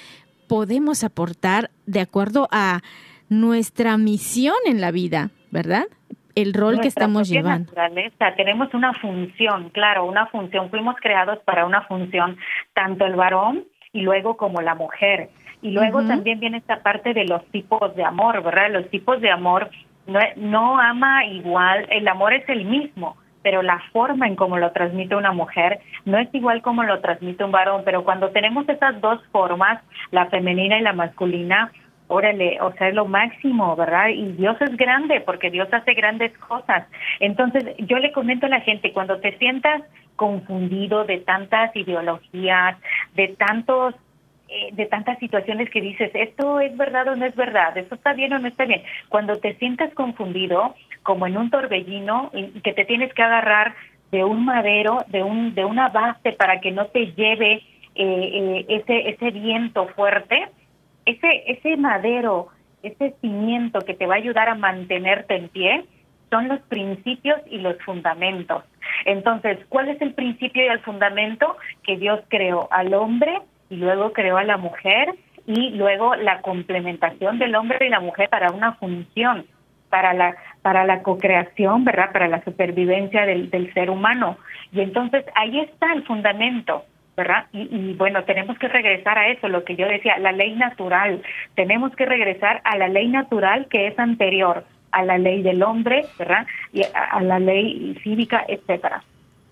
podemos 0.47 1.05
aportar, 1.05 1.71
de 1.87 2.01
acuerdo 2.01 2.49
a 2.51 2.83
nuestra 3.31 3.97
misión 3.97 4.57
en 4.67 4.83
la 4.83 4.91
vida, 4.91 5.31
¿verdad? 5.51 5.85
el 6.35 6.55
rol 6.55 6.81
que 6.81 6.89
estamos 6.89 7.29
llevando. 7.29 7.73
Tenemos 8.37 8.73
una 8.75 8.95
función, 8.95 9.71
claro, 9.71 10.05
una 10.05 10.27
función. 10.27 10.71
Fuimos 10.71 10.97
creados 11.01 11.39
para 11.45 11.67
una 11.67 11.83
función, 11.83 12.37
tanto 12.73 13.05
el 13.05 13.15
varón 13.15 13.65
y 13.93 14.03
luego 14.03 14.37
como 14.37 14.61
la 14.61 14.75
mujer. 14.75 15.31
Y 15.63 15.73
luego 15.73 16.03
también 16.05 16.41
viene 16.41 16.59
esta 16.59 16.83
parte 16.83 17.13
de 17.13 17.27
los 17.27 17.45
tipos 17.47 17.95
de 17.95 18.05
amor, 18.05 18.43
¿verdad? 18.43 18.71
Los 18.71 18.89
tipos 18.89 19.21
de 19.21 19.31
amor 19.31 19.71
no, 20.07 20.21
no 20.37 20.81
ama 20.81 21.27
igual, 21.27 21.87
el 21.91 22.09
amor 22.09 22.33
es 22.33 22.49
el 22.49 22.65
mismo, 22.65 23.17
pero 23.43 23.63
la 23.63 23.83
forma 23.93 24.27
en 24.27 24.37
cómo 24.37 24.57
lo 24.57 24.73
transmite 24.73 25.15
una 25.15 25.33
mujer 25.33 25.81
no 26.07 26.19
es 26.19 26.29
igual 26.35 26.63
como 26.63 26.83
lo 26.83 27.01
transmite 27.01 27.45
un 27.45 27.53
varón, 27.53 27.83
pero 27.85 28.05
cuando 28.05 28.31
tenemos 28.31 28.69
esas 28.69 29.01
dos 29.03 29.21
formas, 29.31 29.83
la 30.11 30.27
femenina 30.27 30.79
y 30.79 30.83
la 30.83 30.95
masculina, 30.95 31.73
órale, 32.11 32.59
o 32.61 32.73
sea, 32.73 32.89
es 32.89 32.95
lo 32.95 33.07
máximo, 33.07 33.77
¿verdad? 33.77 34.09
Y 34.09 34.33
Dios 34.33 34.57
es 34.61 34.77
grande 34.77 35.21
porque 35.21 35.51
Dios 35.51 35.69
hace 35.73 35.95
grandes 35.95 36.37
cosas. 36.39 36.87
Entonces, 37.21 37.65
yo 37.79 37.99
le 37.99 38.13
comento 38.13 38.47
a 38.47 38.51
la 38.51 38.61
gente, 38.61 38.93
cuando 38.93 39.21
te 39.21 39.39
sientas 39.39 39.83
confundido 40.17 41.05
de 41.05 41.19
tantas 41.19 41.75
ideologías, 41.75 42.77
de 43.15 43.29
tantos 43.29 43.95
eh, 44.49 44.71
de 44.73 44.87
tantas 44.87 45.17
situaciones 45.21 45.71
que 45.71 45.81
dices, 45.81 46.11
esto 46.13 46.59
es 46.59 46.77
verdad 46.77 47.07
o 47.07 47.15
no 47.15 47.25
es 47.25 47.37
verdad, 47.37 47.79
esto 47.79 47.95
está 47.95 48.15
bien 48.15 48.33
o 48.33 48.41
no 48.41 48.49
está 48.49 48.65
bien. 48.65 48.83
Cuando 49.09 49.37
te 49.37 49.55
sientas 49.55 49.95
confundido, 49.95 50.75
como 51.05 51.29
en 51.29 51.37
un 51.37 51.51
torbellino, 51.51 52.33
y 52.35 52.61
que 52.61 52.73
te 52.73 52.85
tienes 52.85 53.15
que 53.15 53.23
agarrar 53.23 53.77
de 54.11 54.25
un 54.25 54.45
madero, 54.45 55.05
de 55.07 55.23
un 55.23 55.55
de 55.55 55.65
una 55.65 55.89
base 55.91 56.33
para 56.33 56.61
que 56.61 56.73
no 56.73 56.87
te 56.87 57.13
lleve 57.13 57.53
eh, 57.53 57.63
eh, 57.95 58.67
ese 58.69 59.11
ese 59.11 59.31
viento 59.31 59.87
fuerte, 59.95 60.49
ese, 61.11 61.45
ese 61.47 61.77
madero, 61.77 62.49
ese 62.83 63.15
cimiento 63.21 63.81
que 63.81 63.95
te 63.95 64.07
va 64.07 64.15
a 64.15 64.19
ayudar 64.19 64.49
a 64.49 64.55
mantenerte 64.55 65.37
en 65.37 65.49
pie, 65.49 65.85
son 66.31 66.49
los 66.49 66.61
principios 66.61 67.41
y 67.47 67.59
los 67.59 67.77
fundamentos. 67.83 68.65
Entonces, 69.05 69.59
¿cuál 69.69 69.89
es 69.89 70.01
el 70.01 70.15
principio 70.15 70.65
y 70.65 70.69
el 70.69 70.81
fundamento? 70.81 71.57
Que 71.83 71.97
Dios 71.97 72.21
creó 72.29 72.69
al 72.71 72.95
hombre 72.95 73.41
y 73.69 73.77
luego 73.77 74.13
creó 74.13 74.37
a 74.37 74.45
la 74.45 74.57
mujer 74.57 75.15
y 75.47 75.71
luego 75.71 76.15
la 76.15 76.41
complementación 76.41 77.39
del 77.39 77.55
hombre 77.57 77.87
y 77.87 77.91
la 77.91 78.01
mujer 78.01 78.29
para 78.29 78.53
una 78.53 78.75
función, 78.75 79.47
para 79.89 80.15
la 80.15 80.37
para 80.63 80.85
la 80.85 81.03
cocreación, 81.03 81.85
¿verdad? 81.85 82.13
Para 82.13 82.29
la 82.29 82.45
supervivencia 82.45 83.25
del, 83.25 83.51
del 83.51 83.73
ser 83.73 83.91
humano. 83.91 84.37
Y 84.73 84.81
entonces 84.81 85.25
ahí 85.35 85.59
está 85.61 85.93
el 85.95 86.05
fundamento. 86.05 86.85
¿Verdad? 87.21 87.49
Y, 87.53 87.93
bueno, 87.95 88.25
tenemos 88.25 88.59
que 88.59 88.67
regresar 88.67 89.19
a 89.19 89.29
eso, 89.29 89.47
lo 89.49 89.63
que 89.63 89.77
yo 89.77 89.87
decía, 89.87 90.19
la 90.19 90.33
ley 90.33 90.55
natural. 90.55 91.23
Tenemos 91.55 91.95
que 91.95 92.07
regresar 92.07 92.63
a 92.65 92.79
la 92.79 92.89
ley 92.89 93.09
natural 93.09 93.67
que 93.69 93.89
es 93.89 93.99
anterior 93.99 94.65
a 94.91 95.05
la 95.05 95.19
ley 95.19 95.43
del 95.43 95.63
hombre, 95.63 96.07
¿verdad? 96.19 96.47
Y 96.73 96.83
a, 96.83 97.21
la 97.21 97.39
ley 97.39 97.95
cívica, 98.03 98.43
etcétera. 98.49 99.05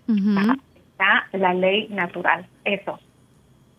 Está 0.08 1.28
la 1.32 1.52
ley 1.52 1.88
natural, 1.90 2.46
eso. 2.64 2.98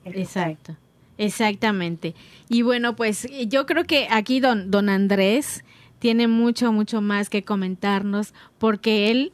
Exacto. 0.05 0.75
Exactamente. 1.17 2.13
Y 2.47 2.61
bueno, 2.61 2.95
pues 2.95 3.27
yo 3.47 3.65
creo 3.65 3.85
que 3.85 4.07
aquí 4.11 4.39
don, 4.39 4.69
don 4.69 4.87
Andrés 4.87 5.65
tiene 5.97 6.27
mucho, 6.27 6.71
mucho 6.71 7.01
más 7.01 7.29
que 7.29 7.43
comentarnos 7.43 8.35
porque 8.59 9.09
él, 9.09 9.33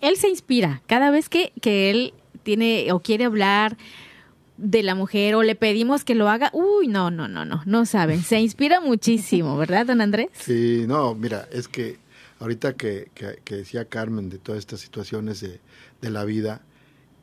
él 0.00 0.16
se 0.16 0.28
inspira 0.28 0.82
cada 0.86 1.10
vez 1.12 1.28
que, 1.28 1.52
que 1.62 1.90
él 1.90 2.14
tiene 2.42 2.92
o 2.92 3.00
quiere 3.00 3.24
hablar 3.24 3.76
de 4.56 4.82
la 4.82 4.94
mujer 4.94 5.34
o 5.34 5.42
le 5.42 5.54
pedimos 5.54 6.04
que 6.04 6.14
lo 6.14 6.28
haga, 6.28 6.50
uy, 6.52 6.86
no, 6.86 7.10
no, 7.10 7.28
no, 7.28 7.44
no, 7.44 7.62
no 7.64 7.86
saben, 7.86 8.22
se 8.22 8.40
inspira 8.40 8.80
muchísimo, 8.80 9.56
¿verdad, 9.58 9.86
don 9.86 10.00
Andrés? 10.00 10.28
Sí, 10.34 10.84
no, 10.86 11.14
mira, 11.14 11.48
es 11.50 11.68
que 11.68 11.98
ahorita 12.38 12.74
que, 12.74 13.10
que, 13.14 13.56
decía 13.56 13.84
Carmen 13.86 14.28
de 14.28 14.38
todas 14.38 14.58
estas 14.58 14.80
situaciones 14.80 15.40
de, 15.40 15.60
de, 16.00 16.10
la 16.10 16.24
vida, 16.24 16.62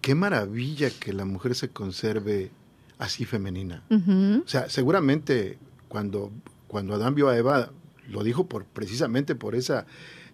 qué 0.02 0.16
maravilla 0.16 0.90
que 0.90 1.14
la 1.14 1.26
mujer 1.26 1.56
se 1.56 1.70
conserve 1.70 2.52
así 2.98 3.26
femenina. 3.26 3.84
O 3.90 4.48
sea, 4.48 4.70
seguramente 4.70 5.58
cuando, 5.88 6.32
cuando 6.68 6.96
Adán 6.96 7.16
vio 7.16 7.30
a 7.30 7.38
Eva, 7.38 7.72
lo 8.08 8.24
dijo 8.24 8.48
por, 8.48 8.66
precisamente 8.66 9.36
por 9.36 9.56
esa, 9.56 9.86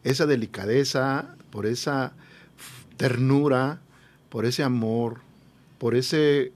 esa 0.03 0.25
delicadeza, 0.25 1.35
por 1.51 1.65
esa 1.65 2.13
ternura, 2.97 3.81
por 4.35 4.45
ese 4.45 4.63
amor, 4.63 5.21
por 5.77 5.95
ese 5.95 6.51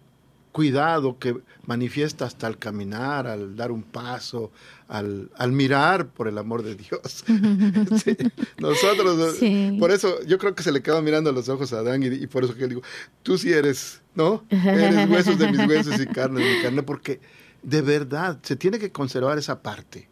cuidado 0.52 1.18
que 1.18 1.38
manifiesta 1.66 2.26
hasta 2.26 2.46
al 2.46 2.58
caminar, 2.58 3.26
al 3.26 3.56
dar 3.56 3.72
un 3.72 3.84
paso, 3.84 4.52
al, 4.90 5.32
al 5.38 5.54
mirar, 5.54 6.08
por 6.08 6.28
el 6.28 6.38
amor 6.38 6.62
de 6.62 6.76
Dios. 6.76 7.24
nosotros, 8.58 9.38
por 9.80 9.92
eso 9.92 10.22
yo 10.26 10.38
creo 10.38 10.56
que 10.56 10.64
se 10.64 10.74
le 10.74 10.82
quedó 10.82 11.02
mirando 11.02 11.32
los 11.32 11.48
ojos 11.48 11.72
a 11.72 11.78
Adán 11.78 12.04
y, 12.04 12.28
por 12.28 12.44
eso 12.44 12.54
que 12.54 12.64
le 12.64 12.68
digo, 12.68 12.82
tú 13.24 13.38
sí 13.38 13.54
eres, 13.54 14.02
¿no? 14.14 14.44
Eres 14.50 15.10
huesos 15.10 15.40
de 15.40 15.50
mis 15.50 15.66
huesos 15.66 16.02
y 16.02 16.06
carne 16.08 16.44
de 16.44 16.56
mi 16.56 16.62
carne, 16.62 16.84
porque 16.84 17.22
de 17.64 17.82
verdad 17.82 18.40
se 18.44 18.58
tiene 18.58 18.78
que 18.78 18.92
conservar 18.92 19.38
esa 19.38 19.62
parte. 19.62 20.10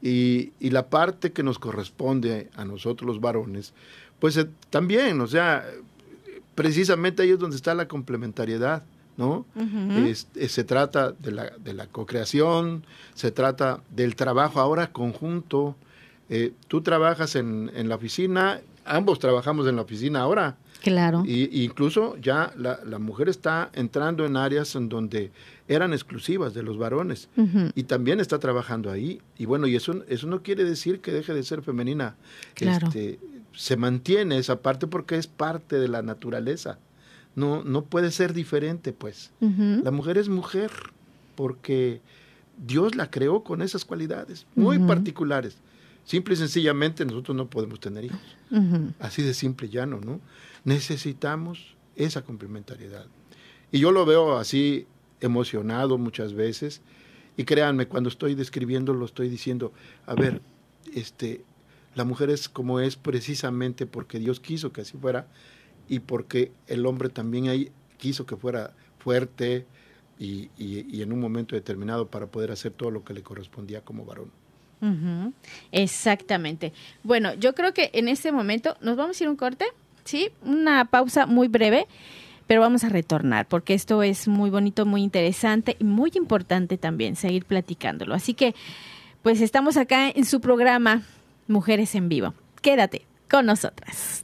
Y, 0.00 0.52
y 0.58 0.70
la 0.70 0.88
parte 0.88 1.32
que 1.32 1.42
nos 1.42 1.58
corresponde 1.58 2.48
a 2.56 2.64
nosotros 2.64 3.06
los 3.06 3.20
varones, 3.20 3.74
pues 4.20 4.38
eh, 4.38 4.48
también, 4.70 5.20
o 5.20 5.26
sea, 5.26 5.66
precisamente 6.54 7.22
ahí 7.22 7.30
es 7.30 7.38
donde 7.38 7.56
está 7.56 7.74
la 7.74 7.88
complementariedad, 7.88 8.82
¿no? 9.16 9.46
se 10.14 10.64
trata 10.64 11.12
de 11.12 11.32
la, 11.32 11.50
de 11.58 11.72
la 11.74 11.86
co-creación, 11.86 12.84
se 13.14 13.30
trata 13.30 13.80
del 13.90 14.16
trabajo 14.16 14.60
ahora 14.60 14.92
conjunto. 14.92 15.76
Eh, 16.30 16.52
tú 16.68 16.80
trabajas 16.80 17.36
en, 17.36 17.70
en, 17.74 17.88
la 17.88 17.96
oficina, 17.96 18.60
ambos 18.84 19.18
trabajamos 19.18 19.66
en 19.68 19.76
la 19.76 19.82
oficina 19.82 20.20
ahora. 20.20 20.56
Claro. 20.82 21.22
Y, 21.26 21.64
incluso 21.64 22.16
ya 22.18 22.52
la, 22.56 22.80
la, 22.84 22.98
mujer 22.98 23.28
está 23.28 23.70
entrando 23.72 24.26
en 24.26 24.36
áreas 24.36 24.74
en 24.74 24.88
donde 24.88 25.30
eran 25.66 25.92
exclusivas 25.92 26.52
de 26.52 26.62
los 26.62 26.76
varones 26.76 27.28
y 27.74 27.84
también 27.84 28.20
está 28.20 28.38
trabajando 28.38 28.90
ahí. 28.90 29.20
Y 29.38 29.46
bueno, 29.46 29.66
y 29.66 29.76
eso, 29.76 30.04
eso 30.08 30.26
no 30.26 30.42
quiere 30.42 30.64
decir 30.64 31.00
que 31.00 31.10
deje 31.10 31.32
de 31.32 31.42
ser 31.42 31.62
femenina. 31.62 32.16
Claro. 32.54 32.88
Este, 32.88 33.18
se 33.54 33.76
mantiene 33.76 34.38
esa 34.38 34.60
parte 34.60 34.86
porque 34.86 35.16
es 35.16 35.26
parte 35.26 35.78
de 35.78 35.88
la 35.88 36.02
naturaleza. 36.02 36.78
No, 37.36 37.64
no 37.64 37.84
puede 37.84 38.10
ser 38.10 38.32
diferente, 38.32 38.92
pues. 38.92 39.32
La 39.40 39.90
mujer 39.90 40.18
es 40.18 40.28
mujer 40.28 40.70
porque 41.34 42.00
Dios 42.64 42.94
la 42.94 43.10
creó 43.10 43.42
con 43.42 43.62
esas 43.62 43.84
cualidades 43.84 44.46
muy 44.54 44.78
particulares. 44.78 45.56
Simple 46.04 46.34
y 46.34 46.36
sencillamente 46.36 47.04
nosotros 47.04 47.36
no 47.36 47.48
podemos 47.48 47.80
tener 47.80 48.04
hijos. 48.04 48.20
Así 49.00 49.22
de 49.22 49.34
simple 49.34 49.68
llano, 49.68 50.00
¿no? 50.00 50.20
Necesitamos 50.64 51.74
esa 51.96 52.22
complementariedad. 52.22 53.06
Y 53.72 53.80
yo 53.80 53.90
lo 53.90 54.04
veo 54.06 54.36
así 54.36 54.86
emocionado 55.20 55.98
muchas 55.98 56.34
veces. 56.34 56.82
Y 57.36 57.44
créanme, 57.44 57.88
cuando 57.88 58.08
estoy 58.08 58.34
describiendo, 58.34 58.94
lo 58.94 59.04
estoy 59.04 59.28
diciendo, 59.28 59.72
a 60.06 60.14
ver, 60.14 60.40
este, 60.94 61.44
la 61.94 62.04
mujer 62.04 62.30
es 62.30 62.48
como 62.48 62.80
es 62.80 62.96
precisamente 62.96 63.86
porque 63.86 64.18
Dios 64.18 64.40
quiso 64.40 64.72
que 64.72 64.80
así 64.80 64.96
fuera 64.98 65.26
y 65.88 66.00
porque 66.00 66.52
el 66.66 66.86
hombre 66.86 67.08
también 67.08 67.48
ahí 67.48 67.70
quiso 67.98 68.26
que 68.26 68.36
fuera 68.36 68.72
fuerte 68.98 69.66
y, 70.18 70.48
en 71.00 71.12
un 71.12 71.20
momento 71.20 71.54
determinado 71.54 72.06
para 72.06 72.26
poder 72.26 72.50
hacer 72.50 72.72
todo 72.72 72.90
lo 72.90 73.04
que 73.04 73.14
le 73.14 73.22
correspondía 73.22 73.80
como 73.82 74.04
varón. 74.04 74.30
Exactamente. 75.72 76.72
Bueno, 77.02 77.32
yo 77.34 77.54
creo 77.54 77.72
que 77.72 77.90
en 77.94 78.08
este 78.08 78.32
momento 78.32 78.76
nos 78.82 78.96
vamos 78.96 79.18
a 79.18 79.24
ir 79.24 79.30
un 79.30 79.36
corte, 79.36 79.64
¿sí? 80.04 80.30
Una 80.42 80.84
pausa 80.84 81.24
muy 81.24 81.48
breve, 81.48 81.86
pero 82.46 82.60
vamos 82.60 82.84
a 82.84 82.90
retornar 82.90 83.46
porque 83.46 83.72
esto 83.72 84.02
es 84.02 84.28
muy 84.28 84.50
bonito, 84.50 84.84
muy 84.84 85.02
interesante 85.02 85.76
y 85.78 85.84
muy 85.84 86.12
importante 86.14 86.76
también 86.76 87.16
seguir 87.16 87.46
platicándolo. 87.46 88.14
Así 88.14 88.34
que, 88.34 88.54
pues 89.22 89.40
estamos 89.40 89.78
acá 89.78 90.10
en 90.10 90.26
su 90.26 90.40
programa 90.42 91.02
Mujeres 91.46 91.94
en 91.94 92.08
Vivo. 92.08 92.34
Quédate 92.62 93.06
con 93.30 93.46
nosotras. 93.46 94.22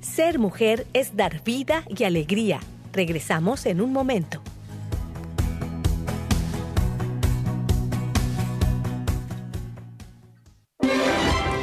Ser 0.00 0.38
mujer 0.38 0.86
es 0.92 1.16
dar 1.16 1.42
vida 1.44 1.84
y 1.88 2.04
alegría. 2.04 2.60
Regresamos 2.92 3.66
en 3.66 3.80
un 3.80 3.92
momento. 3.92 4.42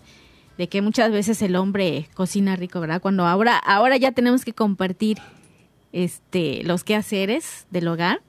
de 0.58 0.68
que 0.68 0.82
muchas 0.82 1.12
veces 1.12 1.40
el 1.40 1.54
hombre 1.56 2.08
cocina 2.14 2.56
rico, 2.56 2.80
¿verdad? 2.80 3.00
Cuando 3.00 3.26
ahora, 3.26 3.56
ahora 3.56 3.96
ya 3.96 4.12
tenemos 4.12 4.44
que 4.44 4.52
compartir 4.52 5.18
este, 5.92 6.64
los 6.64 6.84
quehaceres 6.84 7.66
del 7.70 7.86
hogar, 7.88 8.22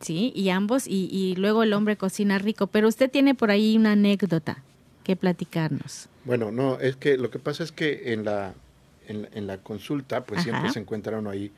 ¿sí? 0.00 0.32
Y 0.34 0.48
ambos, 0.48 0.86
y, 0.86 1.08
y 1.12 1.36
luego 1.36 1.62
el 1.62 1.74
hombre 1.74 1.96
cocina 1.96 2.38
rico, 2.38 2.68
pero 2.68 2.88
usted 2.88 3.10
tiene 3.10 3.34
por 3.34 3.50
ahí 3.50 3.76
una 3.76 3.92
anécdota 3.92 4.62
que 5.04 5.14
platicarnos. 5.14 6.08
Bueno, 6.24 6.50
no, 6.50 6.78
es 6.80 6.96
que 6.96 7.16
lo 7.16 7.30
que 7.30 7.38
pasa 7.38 7.64
es 7.64 7.72
que 7.72 8.12
en 8.12 8.24
la, 8.24 8.54
en, 9.06 9.46
la 9.46 9.58
consulta, 9.58 10.24
pues 10.24 10.42
siempre 10.42 10.70
se 10.70 10.80
encuentra 10.80 11.18
uno 11.18 11.30
ahí 11.30 11.52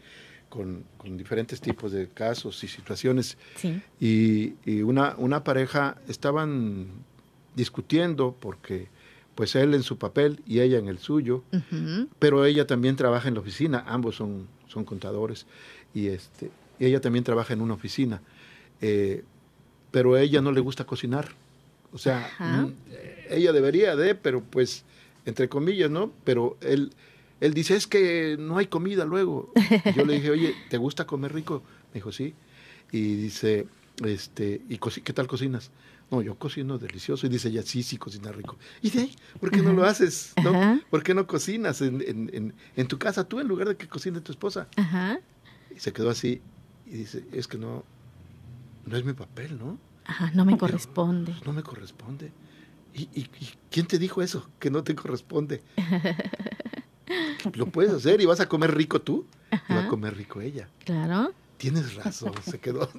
con, 0.49 0.85
diferentes 1.17 1.61
tipos 1.61 1.93
de 1.93 2.09
casos 2.09 2.63
y 2.65 2.69
situaciones. 2.69 3.37
Y, 4.01 4.55
y, 4.65 4.83
una, 4.83 5.15
una 5.19 5.45
pareja 5.45 5.99
estaban 6.09 6.89
discutiendo 7.55 8.37
porque 8.39 8.89
pues 9.37 9.55
él 9.55 9.75
en 9.75 9.83
su 9.83 9.99
papel 9.99 10.43
y 10.47 10.61
ella 10.61 10.79
en 10.79 10.89
el 10.89 10.99
suyo, 10.99 11.45
pero 12.19 12.45
ella 12.45 12.67
también 12.67 12.97
trabaja 12.97 13.29
en 13.29 13.35
la 13.35 13.41
oficina, 13.41 13.85
ambos 13.87 14.17
son, 14.17 14.49
son 14.67 14.85
contadores, 14.85 15.47
y, 15.95 16.09
este, 16.09 16.51
y 16.79 16.87
ella 16.87 17.01
también 17.03 17.23
trabaja 17.23 17.53
en 17.53 17.61
una 17.61 17.75
oficina, 17.75 18.23
eh, 18.81 19.25
pero 19.91 20.15
a 20.15 20.23
ella 20.23 20.41
no 20.41 20.53
le 20.53 20.61
gusta 20.61 20.85
cocinar. 20.85 21.29
O 21.93 21.99
sea, 21.99 22.31
ella 23.31 23.53
debería 23.53 23.97
de, 23.97 24.15
pero 24.15 24.43
pues, 24.43 24.85
entre 25.25 25.49
comillas, 25.49 25.91
¿no? 25.91 26.13
Pero 26.25 26.57
él, 26.61 26.93
él 27.41 27.55
dice, 27.55 27.77
es 27.77 27.87
que 27.87 28.37
no 28.39 28.59
hay 28.59 28.67
comida 28.67 29.05
luego. 29.05 29.53
Yo 29.95 30.05
le 30.05 30.15
dije, 30.15 30.31
oye, 30.31 30.55
¿te 30.69 30.79
gusta 30.79 31.07
comer 31.07 31.35
rico? 31.35 31.63
Me 31.93 31.95
dijo, 31.95 32.13
sí. 32.13 32.35
Y 32.93 33.15
dice, 33.15 33.67
este, 34.05 34.63
¿y 34.69 34.79
qué 34.79 35.13
tal 35.13 35.27
cocinas? 35.27 35.71
No, 36.11 36.23
yo 36.23 36.37
cocino 36.37 36.79
delicioso. 36.79 37.27
Y 37.27 37.31
dice 37.31 37.49
ella, 37.49 37.63
sí, 37.63 37.83
sí, 37.83 37.97
cocina 37.97 38.31
rico. 38.31 38.57
¿Y 38.81 38.91
de 38.91 39.01
ahí? 39.01 39.17
¿Por 39.41 39.51
qué 39.51 39.63
no 39.63 39.73
lo 39.73 39.85
haces? 39.85 40.33
¿no? 40.43 40.81
¿Por 40.91 41.03
qué 41.03 41.15
no 41.15 41.27
cocinas 41.27 41.81
en, 41.81 42.03
en, 42.07 42.55
en, 42.77 42.87
tu 42.87 42.99
casa 42.99 43.25
tú 43.25 43.41
en 43.41 43.49
lugar 43.49 43.69
de 43.69 43.77
que 43.77 43.89
cocine 43.89 44.21
tu 44.21 44.33
esposa? 44.33 44.69
Y 45.75 45.81
se 45.81 45.93
quedó 45.93 46.11
así 46.11 46.41
y 46.87 46.91
dice, 46.91 47.25
es 47.33 47.49
que 47.49 47.59
no, 47.59 47.85
no 48.87 48.97
es 48.97 49.05
mi 49.05 49.13
papel, 49.13 49.59
¿no? 49.59 49.79
Ajá, 50.07 50.31
no 50.35 50.45
me 50.45 50.57
corresponde. 50.57 51.35
no 51.45 51.53
me 51.53 51.63
corresponde. 51.63 52.33
¿Y, 52.95 53.29
quién 53.71 53.87
te 53.87 53.99
dijo 53.99 54.23
eso? 54.23 54.49
Que 54.59 54.71
no 54.71 54.83
te 54.83 54.95
corresponde. 54.95 55.63
Lo 57.53 57.67
puedes 57.67 57.93
hacer 57.95 58.21
y 58.21 58.25
vas 58.25 58.41
a 58.41 58.49
comer 58.49 58.75
rico 58.75 59.01
tú 59.03 59.27
y 59.53 59.73
va 59.73 59.85
a 59.85 59.89
comer 59.89 60.17
rico 60.17 60.41
ella. 60.41 60.69
Claro. 60.85 61.33
Tienes 61.59 61.95
razón, 61.95 62.33
se 62.45 62.59
quedó. 62.59 62.91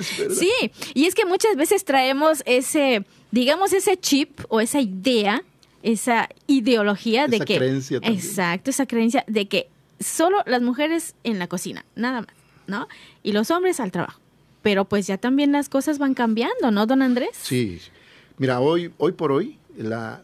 sí, 0.30 0.52
y 0.92 1.06
es 1.06 1.14
que 1.14 1.24
muchas 1.24 1.56
veces 1.56 1.84
traemos 1.84 2.42
ese, 2.44 3.06
digamos, 3.30 3.72
ese 3.72 3.96
chip 3.98 4.40
o 4.48 4.60
esa 4.60 4.80
idea, 4.80 5.42
esa 5.82 6.28
ideología 6.46 7.26
de 7.26 7.40
que... 7.40 7.56
Creencia 7.56 8.00
también. 8.00 8.22
Exacto, 8.22 8.70
esa 8.70 8.86
creencia 8.86 9.24
de 9.26 9.48
que 9.48 9.68
solo 10.00 10.42
las 10.44 10.60
mujeres 10.60 11.14
en 11.24 11.38
la 11.38 11.46
cocina, 11.46 11.84
nada 11.94 12.20
más, 12.20 12.34
¿no? 12.66 12.88
Y 13.22 13.32
los 13.32 13.50
hombres 13.50 13.80
al 13.80 13.90
trabajo. 13.90 14.20
Pero 14.64 14.86
pues 14.86 15.06
ya 15.06 15.18
también 15.18 15.52
las 15.52 15.68
cosas 15.68 15.98
van 15.98 16.14
cambiando, 16.14 16.72
¿no, 16.72 16.86
don 16.86 17.02
Andrés? 17.02 17.30
Sí, 17.40 17.80
Mira, 18.36 18.60
hoy, 18.60 18.92
hoy 18.98 19.12
por 19.12 19.30
hoy 19.30 19.58
la, 19.76 20.22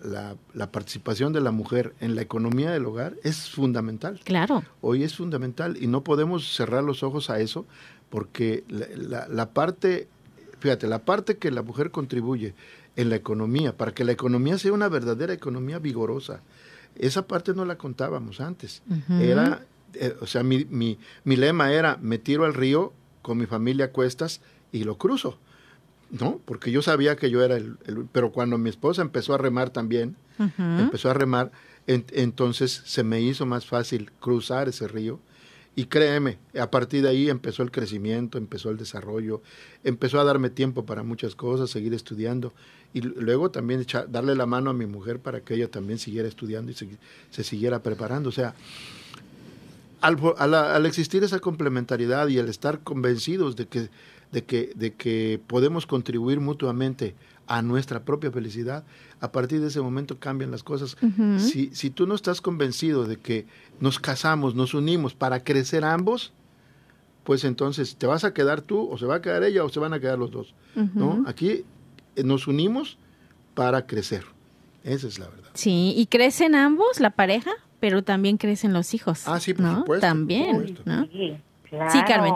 la, 0.54 0.70
participación 0.72 1.32
de 1.32 1.40
la 1.40 1.52
mujer 1.52 1.94
en 2.00 2.16
la 2.16 2.22
economía 2.22 2.70
del 2.72 2.86
hogar 2.86 3.14
es 3.22 3.50
fundamental. 3.50 4.20
Claro. 4.24 4.64
Hoy 4.80 5.04
es 5.04 5.16
fundamental 5.16 5.76
y 5.80 5.86
no 5.86 6.02
podemos 6.02 6.54
cerrar 6.54 6.82
los 6.82 7.02
ojos 7.02 7.30
a 7.30 7.40
eso 7.40 7.66
porque 8.08 8.64
la, 8.68 9.28
la, 9.28 9.50
parte, 9.50 10.08
fíjate, 10.58 10.88
la 10.88 11.04
parte 11.04 11.36
que 11.36 11.52
la 11.52 11.62
mujer 11.62 11.92
contribuye 11.92 12.54
en 12.96 13.10
la 13.10 13.16
economía, 13.16 13.76
para 13.76 13.92
que 13.92 14.04
la 14.04 14.12
economía 14.12 14.58
sea 14.58 14.72
una 14.72 14.88
verdadera 14.88 15.32
economía 15.32 15.78
vigorosa, 15.78 16.40
esa 16.96 17.26
parte 17.28 17.54
no 17.54 17.64
la 17.64 17.78
contábamos 17.78 18.40
antes. 18.40 18.82
Era, 19.20 19.64
eh, 19.94 20.16
o 20.20 20.26
sea, 20.26 20.42
mi, 20.42 20.66
mi, 20.68 20.98
mi 21.22 21.36
lema 21.36 21.72
era, 21.72 21.96
me 22.02 22.18
tiro 22.18 22.44
al 22.44 22.54
río 22.54 22.92
con 23.22 23.38
mi 23.38 23.46
familia 23.46 23.86
a 23.86 23.90
cuestas 23.92 24.40
y 24.72 24.84
lo 24.84 24.98
cruzo. 24.98 25.38
¿no? 26.10 26.40
Porque 26.44 26.70
yo 26.70 26.82
sabía 26.82 27.16
que 27.16 27.30
yo 27.30 27.42
era 27.42 27.56
el, 27.56 27.76
pero 28.12 28.32
cuando 28.32 28.58
mi 28.58 28.70
esposa 28.70 29.02
empezó 29.02 29.34
a 29.34 29.38
remar 29.38 29.70
también, 29.70 30.16
empezó 30.58 31.10
a 31.10 31.14
remar, 31.14 31.52
entonces 31.86 32.82
se 32.84 33.02
me 33.02 33.20
hizo 33.20 33.46
más 33.46 33.66
fácil 33.66 34.10
cruzar 34.20 34.68
ese 34.68 34.88
río. 34.88 35.20
Y 35.76 35.84
créeme, 35.84 36.38
a 36.58 36.70
partir 36.70 37.02
de 37.02 37.10
ahí 37.10 37.30
empezó 37.30 37.62
el 37.62 37.70
crecimiento, 37.70 38.38
empezó 38.38 38.70
el 38.70 38.76
desarrollo, 38.76 39.40
empezó 39.84 40.20
a 40.20 40.24
darme 40.24 40.50
tiempo 40.50 40.84
para 40.84 41.04
muchas 41.04 41.36
cosas, 41.36 41.70
seguir 41.70 41.94
estudiando 41.94 42.52
y 42.92 43.02
luego 43.02 43.50
también 43.50 43.86
darle 44.08 44.34
la 44.34 44.46
mano 44.46 44.70
a 44.70 44.74
mi 44.74 44.86
mujer 44.86 45.20
para 45.20 45.42
que 45.42 45.54
ella 45.54 45.70
también 45.70 45.98
siguiera 45.98 46.26
estudiando 46.26 46.72
y 46.72 46.74
se, 46.74 47.44
siguiera 47.44 47.82
preparando. 47.82 48.30
O 48.30 48.32
sea, 48.32 48.54
al, 50.00 50.54
al, 50.54 50.86
existir 50.86 51.22
esa 51.24 51.40
complementariedad 51.40 52.28
y 52.28 52.38
al 52.38 52.48
estar 52.48 52.80
convencidos 52.80 53.56
de 53.56 53.66
que 53.66 53.90
de 54.32 54.44
que, 54.44 54.72
de 54.76 54.94
que 54.94 55.40
podemos 55.46 55.86
contribuir 55.86 56.40
mutuamente 56.40 57.16
a 57.46 57.62
nuestra 57.62 58.04
propia 58.04 58.30
felicidad, 58.30 58.84
a 59.20 59.32
partir 59.32 59.60
de 59.60 59.66
ese 59.66 59.80
momento 59.80 60.20
cambian 60.20 60.52
las 60.52 60.62
cosas. 60.62 60.96
si, 61.38 61.70
si 61.74 61.90
tú 61.90 62.06
no 62.06 62.14
estás 62.14 62.40
convencido 62.40 63.06
de 63.06 63.16
que 63.16 63.46
nos 63.80 63.98
casamos, 63.98 64.54
nos 64.54 64.72
unimos 64.72 65.14
para 65.14 65.42
crecer 65.42 65.84
ambos, 65.84 66.32
pues 67.24 67.44
entonces 67.44 67.96
te 67.96 68.06
vas 68.06 68.24
a 68.24 68.32
quedar 68.32 68.60
tú, 68.60 68.88
o 68.88 68.96
se 68.98 69.06
va 69.06 69.16
a 69.16 69.22
quedar 69.22 69.42
ella, 69.42 69.64
o 69.64 69.68
se 69.68 69.80
van 69.80 69.92
a 69.92 70.00
quedar 70.00 70.18
los 70.18 70.30
dos. 70.30 70.54
¿no? 70.94 71.24
Aquí 71.26 71.64
eh, 72.16 72.22
nos 72.22 72.46
unimos 72.46 72.98
para 73.54 73.86
crecer. 73.86 74.24
Esa 74.84 75.08
es 75.08 75.18
la 75.18 75.28
verdad. 75.28 75.50
Sí, 75.54 75.92
y 75.96 76.06
crecen 76.06 76.54
ambos, 76.54 77.00
la 77.00 77.10
pareja, 77.10 77.50
pero 77.80 78.02
también 78.04 78.36
crecen 78.36 78.72
los 78.72 78.94
hijos. 78.94 79.26
Ah, 79.26 79.40
sí, 79.40 79.54
por 79.54 79.66
supuesto. 79.74 80.06
También. 80.06 80.66
Sí, 80.66 81.36
claro. 81.68 81.90
sí, 81.90 82.02
Carmen. 82.06 82.34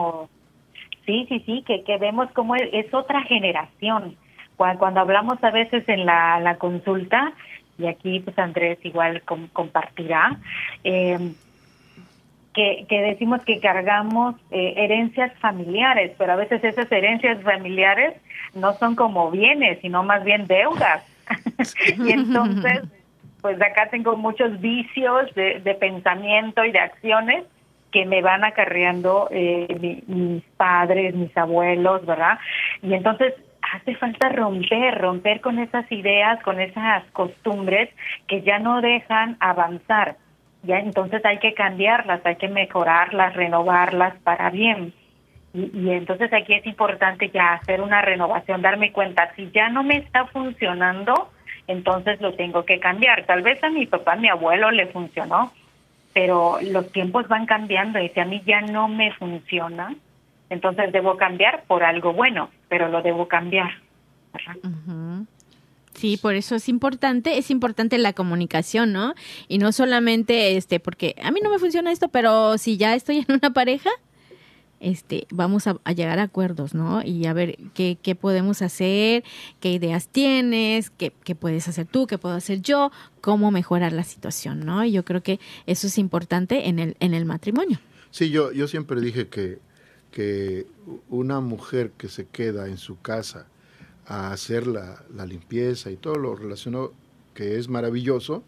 Sí, 1.06 1.26
sí, 1.28 1.42
sí, 1.44 1.64
que, 1.66 1.84
que 1.84 1.98
vemos 1.98 2.30
como 2.32 2.56
es, 2.56 2.92
otra 2.94 3.22
generación. 3.22 4.16
Cuando, 4.56 5.00
hablamos 5.00 5.42
a 5.42 5.50
veces 5.50 5.88
en 5.88 6.06
la, 6.06 6.40
la 6.40 6.56
consulta, 6.56 7.32
y 7.78 7.86
aquí 7.86 8.20
pues 8.20 8.38
Andrés 8.38 8.78
igual 8.84 9.22
compartirá, 9.52 10.38
eh, 10.84 11.32
que, 12.54 12.86
que, 12.88 13.02
decimos 13.02 13.42
que 13.42 13.58
cargamos 13.58 14.36
eh, 14.52 14.74
herencias 14.76 15.36
familiares, 15.40 16.12
pero 16.16 16.32
a 16.34 16.36
veces 16.36 16.62
esas 16.62 16.90
herencias 16.90 17.42
familiares 17.42 18.14
no 18.54 18.74
son 18.74 18.94
como 18.94 19.30
bienes, 19.30 19.80
sino 19.82 20.04
más 20.04 20.24
bien 20.24 20.46
deudas. 20.46 21.04
y 21.98 22.12
entonces, 22.12 22.82
pues 23.44 23.60
acá 23.60 23.90
tengo 23.90 24.16
muchos 24.16 24.58
vicios 24.58 25.34
de, 25.34 25.60
de 25.60 25.74
pensamiento 25.74 26.64
y 26.64 26.72
de 26.72 26.78
acciones 26.78 27.44
que 27.92 28.06
me 28.06 28.22
van 28.22 28.42
acarreando 28.42 29.28
eh, 29.30 30.02
mis 30.06 30.42
padres, 30.56 31.14
mis 31.14 31.36
abuelos, 31.36 32.06
¿verdad? 32.06 32.38
Y 32.80 32.94
entonces 32.94 33.34
hace 33.74 33.96
falta 33.96 34.30
romper, 34.30 34.98
romper 34.98 35.42
con 35.42 35.58
esas 35.58 35.84
ideas, 35.92 36.42
con 36.42 36.58
esas 36.58 37.04
costumbres 37.12 37.90
que 38.28 38.40
ya 38.40 38.58
no 38.60 38.80
dejan 38.80 39.36
avanzar. 39.40 40.16
Ya 40.62 40.78
entonces 40.78 41.22
hay 41.26 41.36
que 41.36 41.52
cambiarlas, 41.52 42.24
hay 42.24 42.36
que 42.36 42.48
mejorarlas, 42.48 43.36
renovarlas 43.36 44.14
para 44.20 44.48
bien. 44.48 44.94
Y, 45.52 45.90
entonces 45.90 46.32
aquí 46.32 46.54
es 46.54 46.64
importante 46.64 47.28
ya 47.28 47.52
hacer 47.52 47.82
una 47.82 48.00
renovación, 48.00 48.62
darme 48.62 48.90
cuenta, 48.90 49.34
si 49.36 49.50
ya 49.50 49.68
no 49.68 49.82
me 49.82 49.98
está 49.98 50.24
funcionando, 50.28 51.28
entonces 51.66 52.20
lo 52.20 52.34
tengo 52.34 52.64
que 52.64 52.80
cambiar. 52.80 53.24
Tal 53.26 53.42
vez 53.42 53.62
a 53.62 53.70
mi 53.70 53.86
papá, 53.86 54.12
a 54.12 54.16
mi 54.16 54.28
abuelo 54.28 54.70
le 54.70 54.86
funcionó, 54.86 55.52
pero 56.12 56.58
los 56.62 56.90
tiempos 56.92 57.28
van 57.28 57.46
cambiando 57.46 57.98
y 57.98 58.08
si 58.10 58.20
a 58.20 58.24
mí 58.24 58.42
ya 58.46 58.60
no 58.60 58.88
me 58.88 59.12
funciona, 59.12 59.94
entonces 60.50 60.92
debo 60.92 61.16
cambiar 61.16 61.64
por 61.64 61.82
algo 61.82 62.12
bueno, 62.12 62.50
pero 62.68 62.88
lo 62.88 63.02
debo 63.02 63.28
cambiar. 63.28 63.70
Sí, 65.94 66.16
por 66.16 66.34
eso 66.34 66.56
es 66.56 66.68
importante, 66.68 67.38
es 67.38 67.50
importante 67.50 67.98
la 67.98 68.12
comunicación, 68.12 68.92
¿no? 68.92 69.14
Y 69.48 69.58
no 69.58 69.72
solamente 69.72 70.56
este, 70.56 70.80
porque 70.80 71.14
a 71.22 71.30
mí 71.30 71.40
no 71.42 71.50
me 71.50 71.58
funciona 71.58 71.92
esto, 71.92 72.08
pero 72.08 72.58
si 72.58 72.76
ya 72.76 72.94
estoy 72.94 73.18
en 73.28 73.36
una 73.36 73.52
pareja, 73.52 73.90
este, 74.80 75.26
vamos 75.30 75.66
a, 75.66 75.78
llegar 75.92 76.18
a 76.18 76.24
acuerdos, 76.24 76.74
¿no? 76.74 77.02
Y 77.02 77.26
a 77.26 77.32
ver 77.32 77.56
qué, 77.74 78.18
podemos 78.20 78.62
hacer, 78.62 79.24
qué 79.60 79.72
ideas 79.72 80.08
tienes, 80.08 80.90
qué, 80.90 81.12
qué, 81.24 81.34
puedes 81.34 81.68
hacer 81.68 81.86
tú, 81.86 82.06
qué 82.06 82.18
puedo 82.18 82.34
hacer 82.34 82.60
yo, 82.60 82.90
cómo 83.20 83.50
mejorar 83.50 83.92
la 83.92 84.04
situación, 84.04 84.60
¿no? 84.60 84.84
Y 84.84 84.92
yo 84.92 85.04
creo 85.04 85.22
que 85.22 85.40
eso 85.66 85.86
es 85.86 85.98
importante 85.98 86.68
en 86.68 86.78
el, 86.78 86.96
en 87.00 87.14
el 87.14 87.24
matrimonio. 87.24 87.78
Sí, 88.10 88.30
yo, 88.30 88.52
yo 88.52 88.68
siempre 88.68 89.00
dije 89.00 89.28
que, 89.28 89.58
que 90.10 90.66
una 91.08 91.40
mujer 91.40 91.92
que 91.96 92.08
se 92.08 92.26
queda 92.26 92.68
en 92.68 92.76
su 92.76 93.00
casa 93.00 93.46
a 94.06 94.32
hacer 94.32 94.66
la, 94.66 95.02
la 95.14 95.26
limpieza 95.26 95.90
y 95.90 95.96
todo 95.96 96.16
lo 96.16 96.36
relacionado, 96.36 96.92
que 97.32 97.58
es 97.58 97.68
maravilloso, 97.68 98.44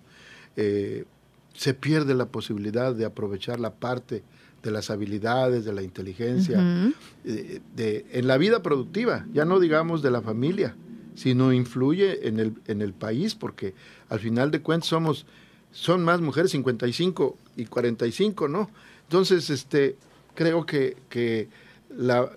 eh, 0.57 1.05
se 1.55 1.75
pierde 1.75 2.15
la 2.15 2.27
posibilidad 2.27 2.95
de 2.95 3.05
aprovechar 3.05 3.59
la 3.59 3.75
parte 3.75 4.23
de 4.67 4.73
las 4.73 4.91
habilidades, 4.91 5.65
de 5.65 5.73
la 5.73 5.83
inteligencia, 5.83 6.61
eh, 7.25 7.61
de, 7.75 8.05
en 8.13 8.27
la 8.27 8.37
vida 8.37 8.63
productiva, 8.63 9.25
ya 9.33 9.45
no 9.45 9.61
digamos 9.61 10.03
de 10.03 10.11
la 10.11 10.21
familia, 10.21 10.75
sino 11.15 11.53
influye 11.53 12.29
en 12.29 12.41
el, 12.41 12.55
en 12.67 12.83
el 12.83 12.93
país, 12.93 13.35
porque 13.35 13.75
al 14.09 14.19
final 14.19 14.51
de 14.51 14.61
cuentas 14.61 14.89
somos, 14.89 15.25
son 15.71 16.05
más 16.05 16.21
mujeres 16.21 16.51
55 16.51 17.37
y 17.57 17.67
45, 17.67 18.49
¿no? 18.49 18.69
Entonces, 19.05 19.51
este, 19.51 19.97
creo 20.35 20.67
que, 20.67 20.97
que 21.09 21.49
la, 21.97 22.29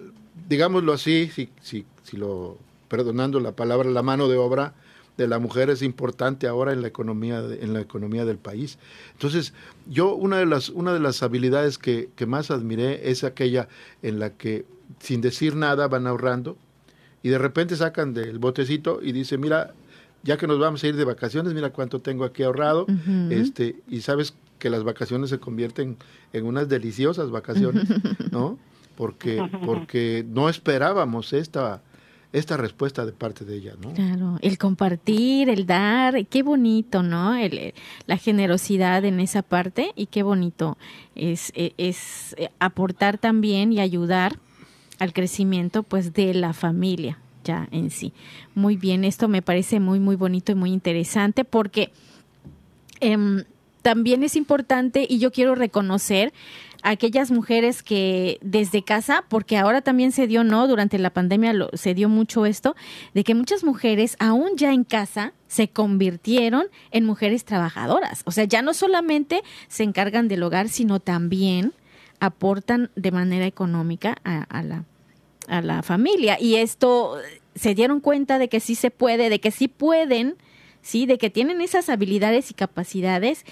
digámoslo 0.47 0.93
así, 0.93 1.31
si, 1.33 1.49
si, 1.61 1.83
si 2.03 2.15
lo, 2.15 2.57
perdonando 2.89 3.39
la 3.39 3.53
palabra, 3.53 3.89
la 3.89 4.03
mano 4.03 4.27
de 4.27 4.37
obra, 4.37 4.75
de 5.23 5.27
la 5.27 5.39
mujer 5.39 5.69
es 5.69 5.81
importante 5.81 6.47
ahora 6.47 6.71
en 6.71 6.81
la 6.81 6.87
economía 6.87 7.39
en 7.39 7.73
la 7.73 7.81
economía 7.81 8.25
del 8.25 8.37
país. 8.37 8.79
Entonces, 9.13 9.53
yo 9.87 10.15
una 10.15 10.37
de 10.37 10.45
las 10.45 10.69
una 10.69 10.93
de 10.93 10.99
las 10.99 11.21
habilidades 11.23 11.77
que, 11.77 12.09
que 12.15 12.25
más 12.25 12.51
admiré 12.51 13.09
es 13.11 13.23
aquella 13.23 13.67
en 14.01 14.19
la 14.19 14.31
que 14.31 14.65
sin 14.99 15.21
decir 15.21 15.55
nada 15.55 15.87
van 15.87 16.07
ahorrando 16.07 16.57
y 17.21 17.29
de 17.29 17.37
repente 17.37 17.75
sacan 17.75 18.13
del 18.13 18.39
botecito 18.39 18.99
y 19.01 19.11
dice, 19.11 19.37
"Mira, 19.37 19.73
ya 20.23 20.37
que 20.37 20.47
nos 20.47 20.57
vamos 20.57 20.83
a 20.83 20.87
ir 20.87 20.95
de 20.95 21.03
vacaciones, 21.03 21.53
mira 21.53 21.71
cuánto 21.71 21.99
tengo 21.99 22.23
aquí 22.23 22.43
ahorrado." 22.43 22.85
Este, 23.29 23.75
y 23.89 24.01
sabes 24.01 24.33
que 24.57 24.69
las 24.69 24.83
vacaciones 24.83 25.29
se 25.29 25.39
convierten 25.39 25.97
en 26.33 26.45
unas 26.45 26.69
deliciosas 26.69 27.29
vacaciones, 27.29 27.85
¿no? 28.31 28.57
Porque 28.95 29.41
porque 29.65 30.25
no 30.27 30.49
esperábamos 30.49 31.31
esta 31.31 31.81
esta 32.31 32.57
respuesta 32.57 33.05
de 33.05 33.11
parte 33.11 33.43
de 33.43 33.55
ella, 33.55 33.73
¿no? 33.81 33.93
Claro, 33.93 34.37
el 34.41 34.57
compartir, 34.57 35.49
el 35.49 35.65
dar, 35.65 36.25
qué 36.27 36.43
bonito, 36.43 37.01
¿no? 37.01 37.35
El, 37.35 37.73
la 38.05 38.17
generosidad 38.17 39.03
en 39.05 39.19
esa 39.19 39.41
parte 39.41 39.91
y 39.95 40.05
qué 40.07 40.21
bonito 40.21 40.77
es, 41.15 41.51
e, 41.55 41.73
es, 41.77 42.35
eh, 42.37 42.49
aportar 42.59 43.17
también 43.17 43.73
y 43.73 43.79
ayudar 43.79 44.37
al 44.99 45.13
crecimiento 45.13 45.81
pues 45.83 46.13
de 46.13 46.33
la 46.33 46.53
familia 46.53 47.17
ya 47.43 47.67
en 47.71 47.89
sí. 47.89 48.13
Muy 48.53 48.75
bien, 48.75 49.03
esto 49.03 49.27
me 49.27 49.41
parece 49.41 49.79
muy, 49.79 49.99
muy 49.99 50.15
bonito 50.15 50.51
y 50.51 50.55
muy 50.55 50.71
interesante 50.71 51.45
porque 51.45 51.91
em, 52.99 53.43
también 53.81 54.23
es 54.23 54.35
importante 54.35 55.07
y 55.09 55.19
yo 55.19 55.31
quiero 55.31 55.55
reconocer 55.55 56.33
aquellas 56.83 57.31
mujeres 57.31 57.83
que 57.83 58.37
desde 58.41 58.83
casa, 58.83 59.23
porque 59.27 59.57
ahora 59.57 59.81
también 59.81 60.11
se 60.11 60.27
dio, 60.27 60.43
¿no? 60.43 60.67
Durante 60.67 60.97
la 60.97 61.09
pandemia 61.09 61.53
se 61.73 61.93
dio 61.93 62.09
mucho 62.09 62.45
esto, 62.45 62.75
de 63.13 63.23
que 63.23 63.35
muchas 63.35 63.63
mujeres, 63.63 64.15
aún 64.19 64.51
ya 64.55 64.73
en 64.73 64.83
casa, 64.83 65.33
se 65.47 65.67
convirtieron 65.67 66.65
en 66.91 67.05
mujeres 67.05 67.43
trabajadoras. 67.45 68.21
O 68.25 68.31
sea, 68.31 68.45
ya 68.45 68.61
no 68.61 68.73
solamente 68.73 69.41
se 69.67 69.83
encargan 69.83 70.27
del 70.27 70.43
hogar, 70.43 70.69
sino 70.69 70.99
también 70.99 71.73
aportan 72.19 72.91
de 72.95 73.11
manera 73.11 73.45
económica 73.45 74.15
a, 74.23 74.63
la, 74.63 74.83
a 75.47 75.61
la 75.61 75.83
familia. 75.83 76.37
Y 76.39 76.55
esto 76.55 77.17
se 77.55 77.75
dieron 77.75 77.99
cuenta 77.99 78.39
de 78.39 78.49
que 78.49 78.59
sí 78.59 78.75
se 78.75 78.91
puede, 78.91 79.29
de 79.29 79.39
que 79.39 79.51
sí 79.51 79.67
pueden, 79.67 80.35
sí, 80.81 81.05
de 81.05 81.17
que 81.17 81.29
tienen 81.29 81.61
esas 81.61 81.89
habilidades 81.89 82.51
y 82.51 82.53
capacidades 82.53 83.45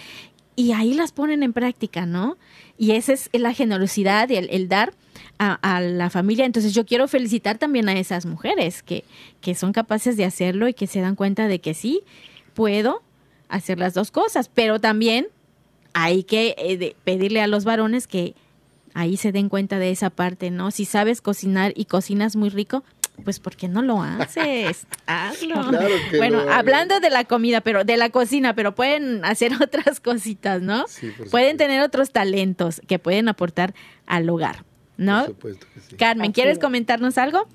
y 0.58 0.72
ahí 0.72 0.96
las 0.96 1.12
ponen 1.12 1.44
en 1.44 1.54
práctica, 1.54 2.08
¿no? 2.08 2.36
Y 2.78 2.92
esa 2.92 3.14
es 3.14 3.30
la 3.34 3.54
generosidad 3.54 4.30
y 4.30 4.36
el, 4.36 4.68
dar 4.70 4.94
a, 5.40 5.82
la 5.82 6.10
familia. 6.10 6.46
Entonces 6.46 6.74
yo 6.74 6.86
quiero 6.86 7.08
felicitar 7.08 7.58
también 7.58 7.90
a 7.90 7.94
esas 7.94 8.26
mujeres 8.26 8.84
que, 8.84 9.04
que 9.42 9.56
son 9.56 9.74
capaces 9.74 10.18
de 10.18 10.26
hacerlo 10.26 10.68
y 10.68 10.74
que 10.74 10.88
se 10.88 11.02
dan 11.02 11.16
cuenta 11.16 11.48
de 11.48 11.60
que 11.60 11.74
sí, 11.74 12.02
puedo 12.54 13.02
hacer 13.50 13.80
las 13.80 13.94
dos 13.94 14.12
cosas, 14.12 14.50
pero 14.54 14.80
también 14.80 15.28
hay 15.94 16.24
que 16.24 16.56
eh, 16.58 16.96
pedirle 17.04 17.42
a 17.42 17.48
los 17.48 17.64
varones 17.64 18.08
que 18.08 18.36
ahí 18.94 19.18
se 19.18 19.32
den 19.32 19.50
cuenta 19.50 19.80
de 19.80 19.92
esa 19.92 20.10
parte, 20.10 20.52
¿no? 20.52 20.72
Si 20.72 20.86
sabes 20.86 21.22
cocinar 21.22 21.74
y 21.76 21.86
cocinas 21.86 22.36
muy 22.36 22.50
rico, 22.50 22.84
pues 23.24 23.40
¿por 23.40 23.56
qué 23.56 23.68
no 23.68 23.82
lo 23.82 24.02
haces? 24.02 24.88
Hazlo. 25.08 25.56
bueno, 26.18 26.40
hablando 26.52 27.00
de 27.00 27.10
la 27.10 27.26
comida, 27.26 27.62
pero 27.62 27.84
de 27.84 27.98
la 27.98 28.10
cocina, 28.10 28.54
pero 28.54 28.76
pueden 28.76 29.24
hacer 29.26 29.52
otras 29.62 30.00
cositas, 30.00 30.62
¿no? 30.62 30.86
pueden 31.32 31.58
tener 31.58 31.82
otros 31.82 32.12
talentos 32.12 32.82
que 32.88 33.00
pueden 33.00 33.30
aportar 33.30 33.74
al 34.06 34.30
hogar, 34.30 34.58
¿no? 34.98 35.20
Por 35.20 35.28
supuesto 35.28 35.68
que 35.74 35.80
sí. 35.82 35.96
Carmen, 35.96 36.32
¿quieres 36.32 36.60
comentarnos 36.60 37.18
algo? 37.18 37.48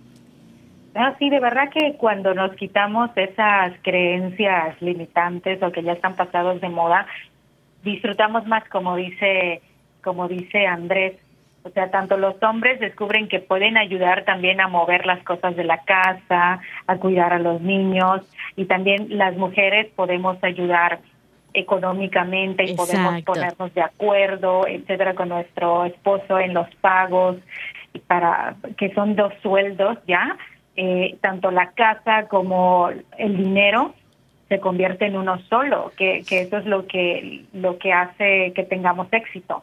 Ah, 0.94 1.14
sí, 1.18 1.30
de 1.30 1.40
verdad 1.40 1.70
que 1.70 1.94
cuando 1.96 2.34
nos 2.34 2.54
quitamos 2.54 3.10
esas 3.16 3.72
creencias 3.82 4.80
limitantes 4.82 5.62
o 5.62 5.72
que 5.72 5.82
ya 5.82 5.92
están 5.92 6.16
pasados 6.16 6.60
de 6.60 6.68
moda, 6.68 7.06
disfrutamos 7.82 8.46
más, 8.46 8.68
como 8.68 8.96
dice, 8.96 9.62
como 10.02 10.28
dice 10.28 10.66
Andrés, 10.66 11.14
o 11.64 11.70
sea, 11.70 11.90
tanto 11.90 12.16
los 12.16 12.42
hombres 12.42 12.80
descubren 12.80 13.28
que 13.28 13.38
pueden 13.38 13.76
ayudar 13.76 14.24
también 14.24 14.60
a 14.60 14.68
mover 14.68 15.06
las 15.06 15.22
cosas 15.22 15.54
de 15.56 15.64
la 15.64 15.78
casa, 15.78 16.60
a 16.86 16.96
cuidar 16.96 17.32
a 17.32 17.38
los 17.38 17.60
niños 17.60 18.22
y 18.56 18.64
también 18.64 19.06
las 19.10 19.36
mujeres 19.36 19.88
podemos 19.94 20.42
ayudar 20.42 21.00
económicamente 21.54 22.64
y 22.64 22.74
podemos 22.74 23.22
ponernos 23.22 23.72
de 23.74 23.82
acuerdo, 23.82 24.66
etcétera, 24.66 25.14
con 25.14 25.28
nuestro 25.28 25.84
esposo 25.84 26.38
en 26.38 26.54
los 26.54 26.66
pagos 26.76 27.36
para 28.06 28.56
que 28.76 28.92
son 28.94 29.14
dos 29.16 29.32
sueldos 29.42 29.98
ya, 30.06 30.36
eh, 30.76 31.16
tanto 31.20 31.50
la 31.50 31.72
casa 31.72 32.26
como 32.28 32.88
el 33.18 33.36
dinero 33.36 33.94
se 34.48 34.60
convierte 34.60 35.06
en 35.06 35.16
uno 35.16 35.38
solo, 35.48 35.92
que, 35.96 36.22
que 36.28 36.42
eso 36.42 36.58
es 36.58 36.66
lo 36.66 36.86
que 36.86 37.44
lo 37.52 37.78
que 37.78 37.92
hace 37.92 38.52
que 38.54 38.64
tengamos 38.64 39.08
éxito. 39.12 39.62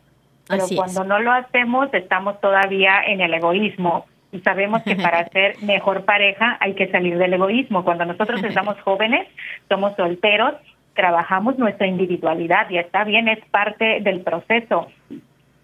Pero 0.50 0.66
cuando 0.76 1.04
no 1.04 1.20
lo 1.20 1.32
hacemos, 1.32 1.94
estamos 1.94 2.42
todavía 2.42 3.04
en 3.06 3.22
el 3.22 3.34
egoísmo. 3.36 4.08
Y 4.32 4.40
sabemos 4.40 4.82
que 4.82 4.96
para 4.96 5.28
ser 5.30 5.62
mejor 5.62 6.06
pareja 6.06 6.58
hay 6.60 6.74
que 6.74 6.90
salir 6.90 7.18
del 7.20 7.34
egoísmo. 7.34 7.86
Cuando 7.86 8.06
nosotros 8.06 8.44
estamos 8.44 8.80
jóvenes, 8.82 9.28
somos 9.70 9.96
solteros, 9.96 10.56
trabajamos 10.96 11.58
nuestra 11.60 11.86
individualidad 11.86 12.68
y 12.72 12.80
está 12.80 13.04
bien, 13.04 13.28
es 13.28 13.40
parte 13.52 14.00
del 14.02 14.22
proceso 14.22 14.88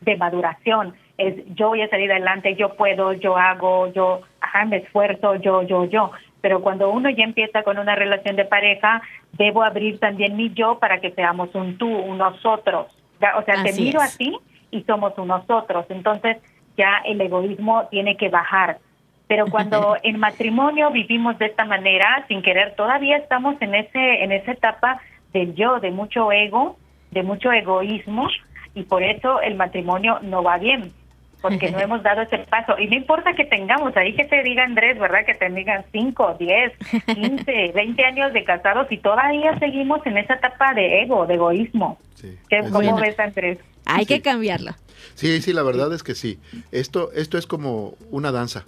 de 0.01 0.17
maduración. 0.17 0.93
Es 1.17 1.33
yo 1.55 1.69
voy 1.69 1.81
a 1.81 1.89
salir 1.89 2.11
adelante, 2.11 2.55
yo 2.55 2.75
puedo, 2.75 3.13
yo 3.13 3.37
hago, 3.37 3.91
yo, 3.91 4.21
ajá, 4.39 4.65
me 4.65 4.77
esfuerzo, 4.77 5.35
yo, 5.35 5.63
yo, 5.63 5.85
yo. 5.85 6.11
Pero 6.41 6.61
cuando 6.61 6.91
uno 6.91 7.09
ya 7.09 7.23
empieza 7.23 7.63
con 7.63 7.79
una 7.79 7.95
relación 7.95 8.35
de 8.35 8.45
pareja, 8.45 9.01
debo 9.31 9.63
abrir 9.63 9.99
también 9.99 10.35
mi 10.35 10.53
yo 10.53 10.77
para 10.77 11.01
que 11.01 11.09
seamos 11.11 11.55
un 11.55 11.79
tú, 11.79 11.87
un 11.87 12.19
nosotros. 12.19 12.87
O 13.37 13.41
sea, 13.41 13.63
te 13.63 13.73
miro 13.73 13.99
así 13.99 14.37
y 14.75 14.83
somos 14.83 15.17
unos 15.17 15.49
otros. 15.49 15.85
Entonces 15.89 16.37
ya 16.77 17.01
el 17.05 17.21
egoísmo 17.21 17.87
tiene 17.89 18.17
que 18.17 18.29
bajar. 18.29 18.79
Pero 19.27 19.47
cuando 19.47 19.97
en 20.03 20.19
matrimonio 20.19 20.91
vivimos 20.91 21.39
de 21.39 21.47
esta 21.47 21.65
manera, 21.65 22.25
sin 22.27 22.43
querer, 22.43 22.75
todavía 22.75 23.17
estamos 23.17 23.55
en 23.59 23.73
ese 23.73 24.23
en 24.23 24.31
esa 24.31 24.51
etapa 24.51 25.01
del 25.33 25.55
yo, 25.55 25.79
de 25.79 25.89
mucho 25.89 26.31
ego, 26.31 26.77
de 27.11 27.23
mucho 27.23 27.51
egoísmo 27.51 28.27
y 28.75 28.83
por 28.83 29.01
eso 29.01 29.41
el 29.41 29.55
matrimonio 29.55 30.19
no 30.21 30.43
va 30.43 30.57
bien, 30.57 30.91
porque 31.41 31.71
no 31.71 31.79
hemos 31.79 32.03
dado 32.03 32.21
ese 32.21 32.37
paso. 32.39 32.77
Y 32.77 32.87
no 32.87 32.95
importa 32.95 33.33
que 33.33 33.45
tengamos, 33.45 33.95
ahí 33.97 34.13
que 34.13 34.25
te 34.25 34.43
diga 34.43 34.63
Andrés, 34.63 34.99
¿verdad? 34.99 35.25
Que 35.25 35.33
te 35.33 35.49
digan 35.49 35.85
5, 35.91 36.35
10, 36.37 36.73
15, 37.05 37.71
20 37.73 38.05
años 38.05 38.33
de 38.33 38.43
casados 38.43 38.91
y 38.91 38.97
todavía 38.97 39.57
seguimos 39.57 40.05
en 40.05 40.17
esa 40.17 40.35
etapa 40.35 40.73
de 40.73 41.01
ego, 41.01 41.25
de 41.25 41.35
egoísmo. 41.35 41.97
¿Cómo 42.71 42.97
ves, 42.97 43.19
Andrés? 43.19 43.57
Hay 43.85 44.05
que 44.05 44.21
cambiarlo. 44.21 44.75
Sí, 45.15 45.41
sí, 45.41 45.53
la 45.53 45.63
verdad 45.63 45.93
es 45.93 46.03
que 46.03 46.15
sí. 46.15 46.39
Esto, 46.71 47.11
esto 47.13 47.37
es 47.37 47.47
como 47.47 47.95
una 48.11 48.31
danza. 48.31 48.65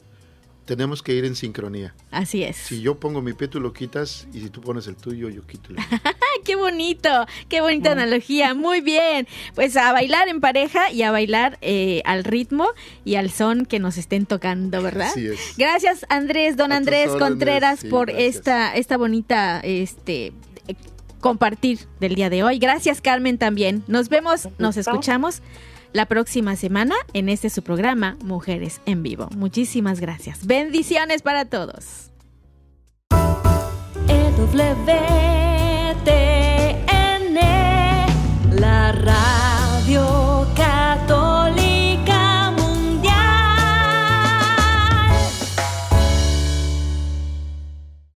Tenemos 0.65 1.01
que 1.01 1.13
ir 1.13 1.24
en 1.24 1.38
sincronía. 1.38 1.95
Así 2.11 2.43
es. 2.43 2.57
Si 2.57 2.82
yo 2.82 2.95
pongo 2.95 3.22
mi 3.22 3.32
pie, 3.32 3.47
tú 3.47 3.61
lo 3.61 3.72
quitas, 3.72 4.28
y 4.34 4.41
si 4.41 4.49
tú 4.49 4.59
pones 4.59 4.86
el 4.88 4.97
tuyo, 4.97 5.30
yo 5.30 5.47
quito 5.47 5.70
el 5.70 5.76
mío. 5.76 5.86
¡Qué 6.43 6.57
bonito! 6.57 7.09
¡Qué 7.47 7.61
bonita 7.61 7.93
analogía! 7.93 8.53
Muy 8.53 8.82
bien. 8.82 9.30
Pues 9.55 9.78
a 9.78 9.93
bailar 9.93 10.28
en 10.28 10.41
pareja 10.41 10.91
y 10.91 11.03
a 11.03 11.11
bailar 11.11 11.57
eh, 11.61 12.01
al 12.03 12.26
ritmo 12.26 12.68
y 13.05 13.15
al 13.15 13.32
son 13.32 13.65
que 13.65 13.80
nos 13.80 13.97
estén 13.97 14.26
tocando, 14.26 14.82
¿verdad? 14.82 15.07
Así 15.07 15.28
es. 15.28 15.39
Gracias, 15.57 16.05
Andrés, 16.09 16.57
don 16.57 16.74
A 16.74 16.78
Andrés 16.78 17.11
Contreras, 17.11 17.80
sí, 17.80 17.88
por 17.88 18.07
gracias. 18.07 18.36
esta, 18.36 18.76
esta 18.76 18.97
bonita 18.97 19.61
este 19.61 20.34
compartir 21.20 21.80
del 21.99 22.15
día 22.15 22.30
de 22.30 22.43
hoy. 22.43 22.59
Gracias 22.59 23.01
Carmen 23.01 23.38
también. 23.38 23.84
Nos 23.88 24.09
vemos, 24.09 24.49
nos 24.57 24.78
escuchamos 24.78 25.41
la 25.93 26.05
próxima 26.05 26.55
semana 26.55 26.95
en 27.13 27.30
este 27.30 27.49
su 27.49 27.63
programa 27.63 28.18
Mujeres 28.24 28.82
en 28.86 29.03
Vivo. 29.03 29.30
Muchísimas 29.36 29.99
gracias. 29.99 30.45
Bendiciones 30.45 31.22
para 31.22 31.45
todos. 31.45 32.11
la 38.59 38.91
radio. 38.91 40.26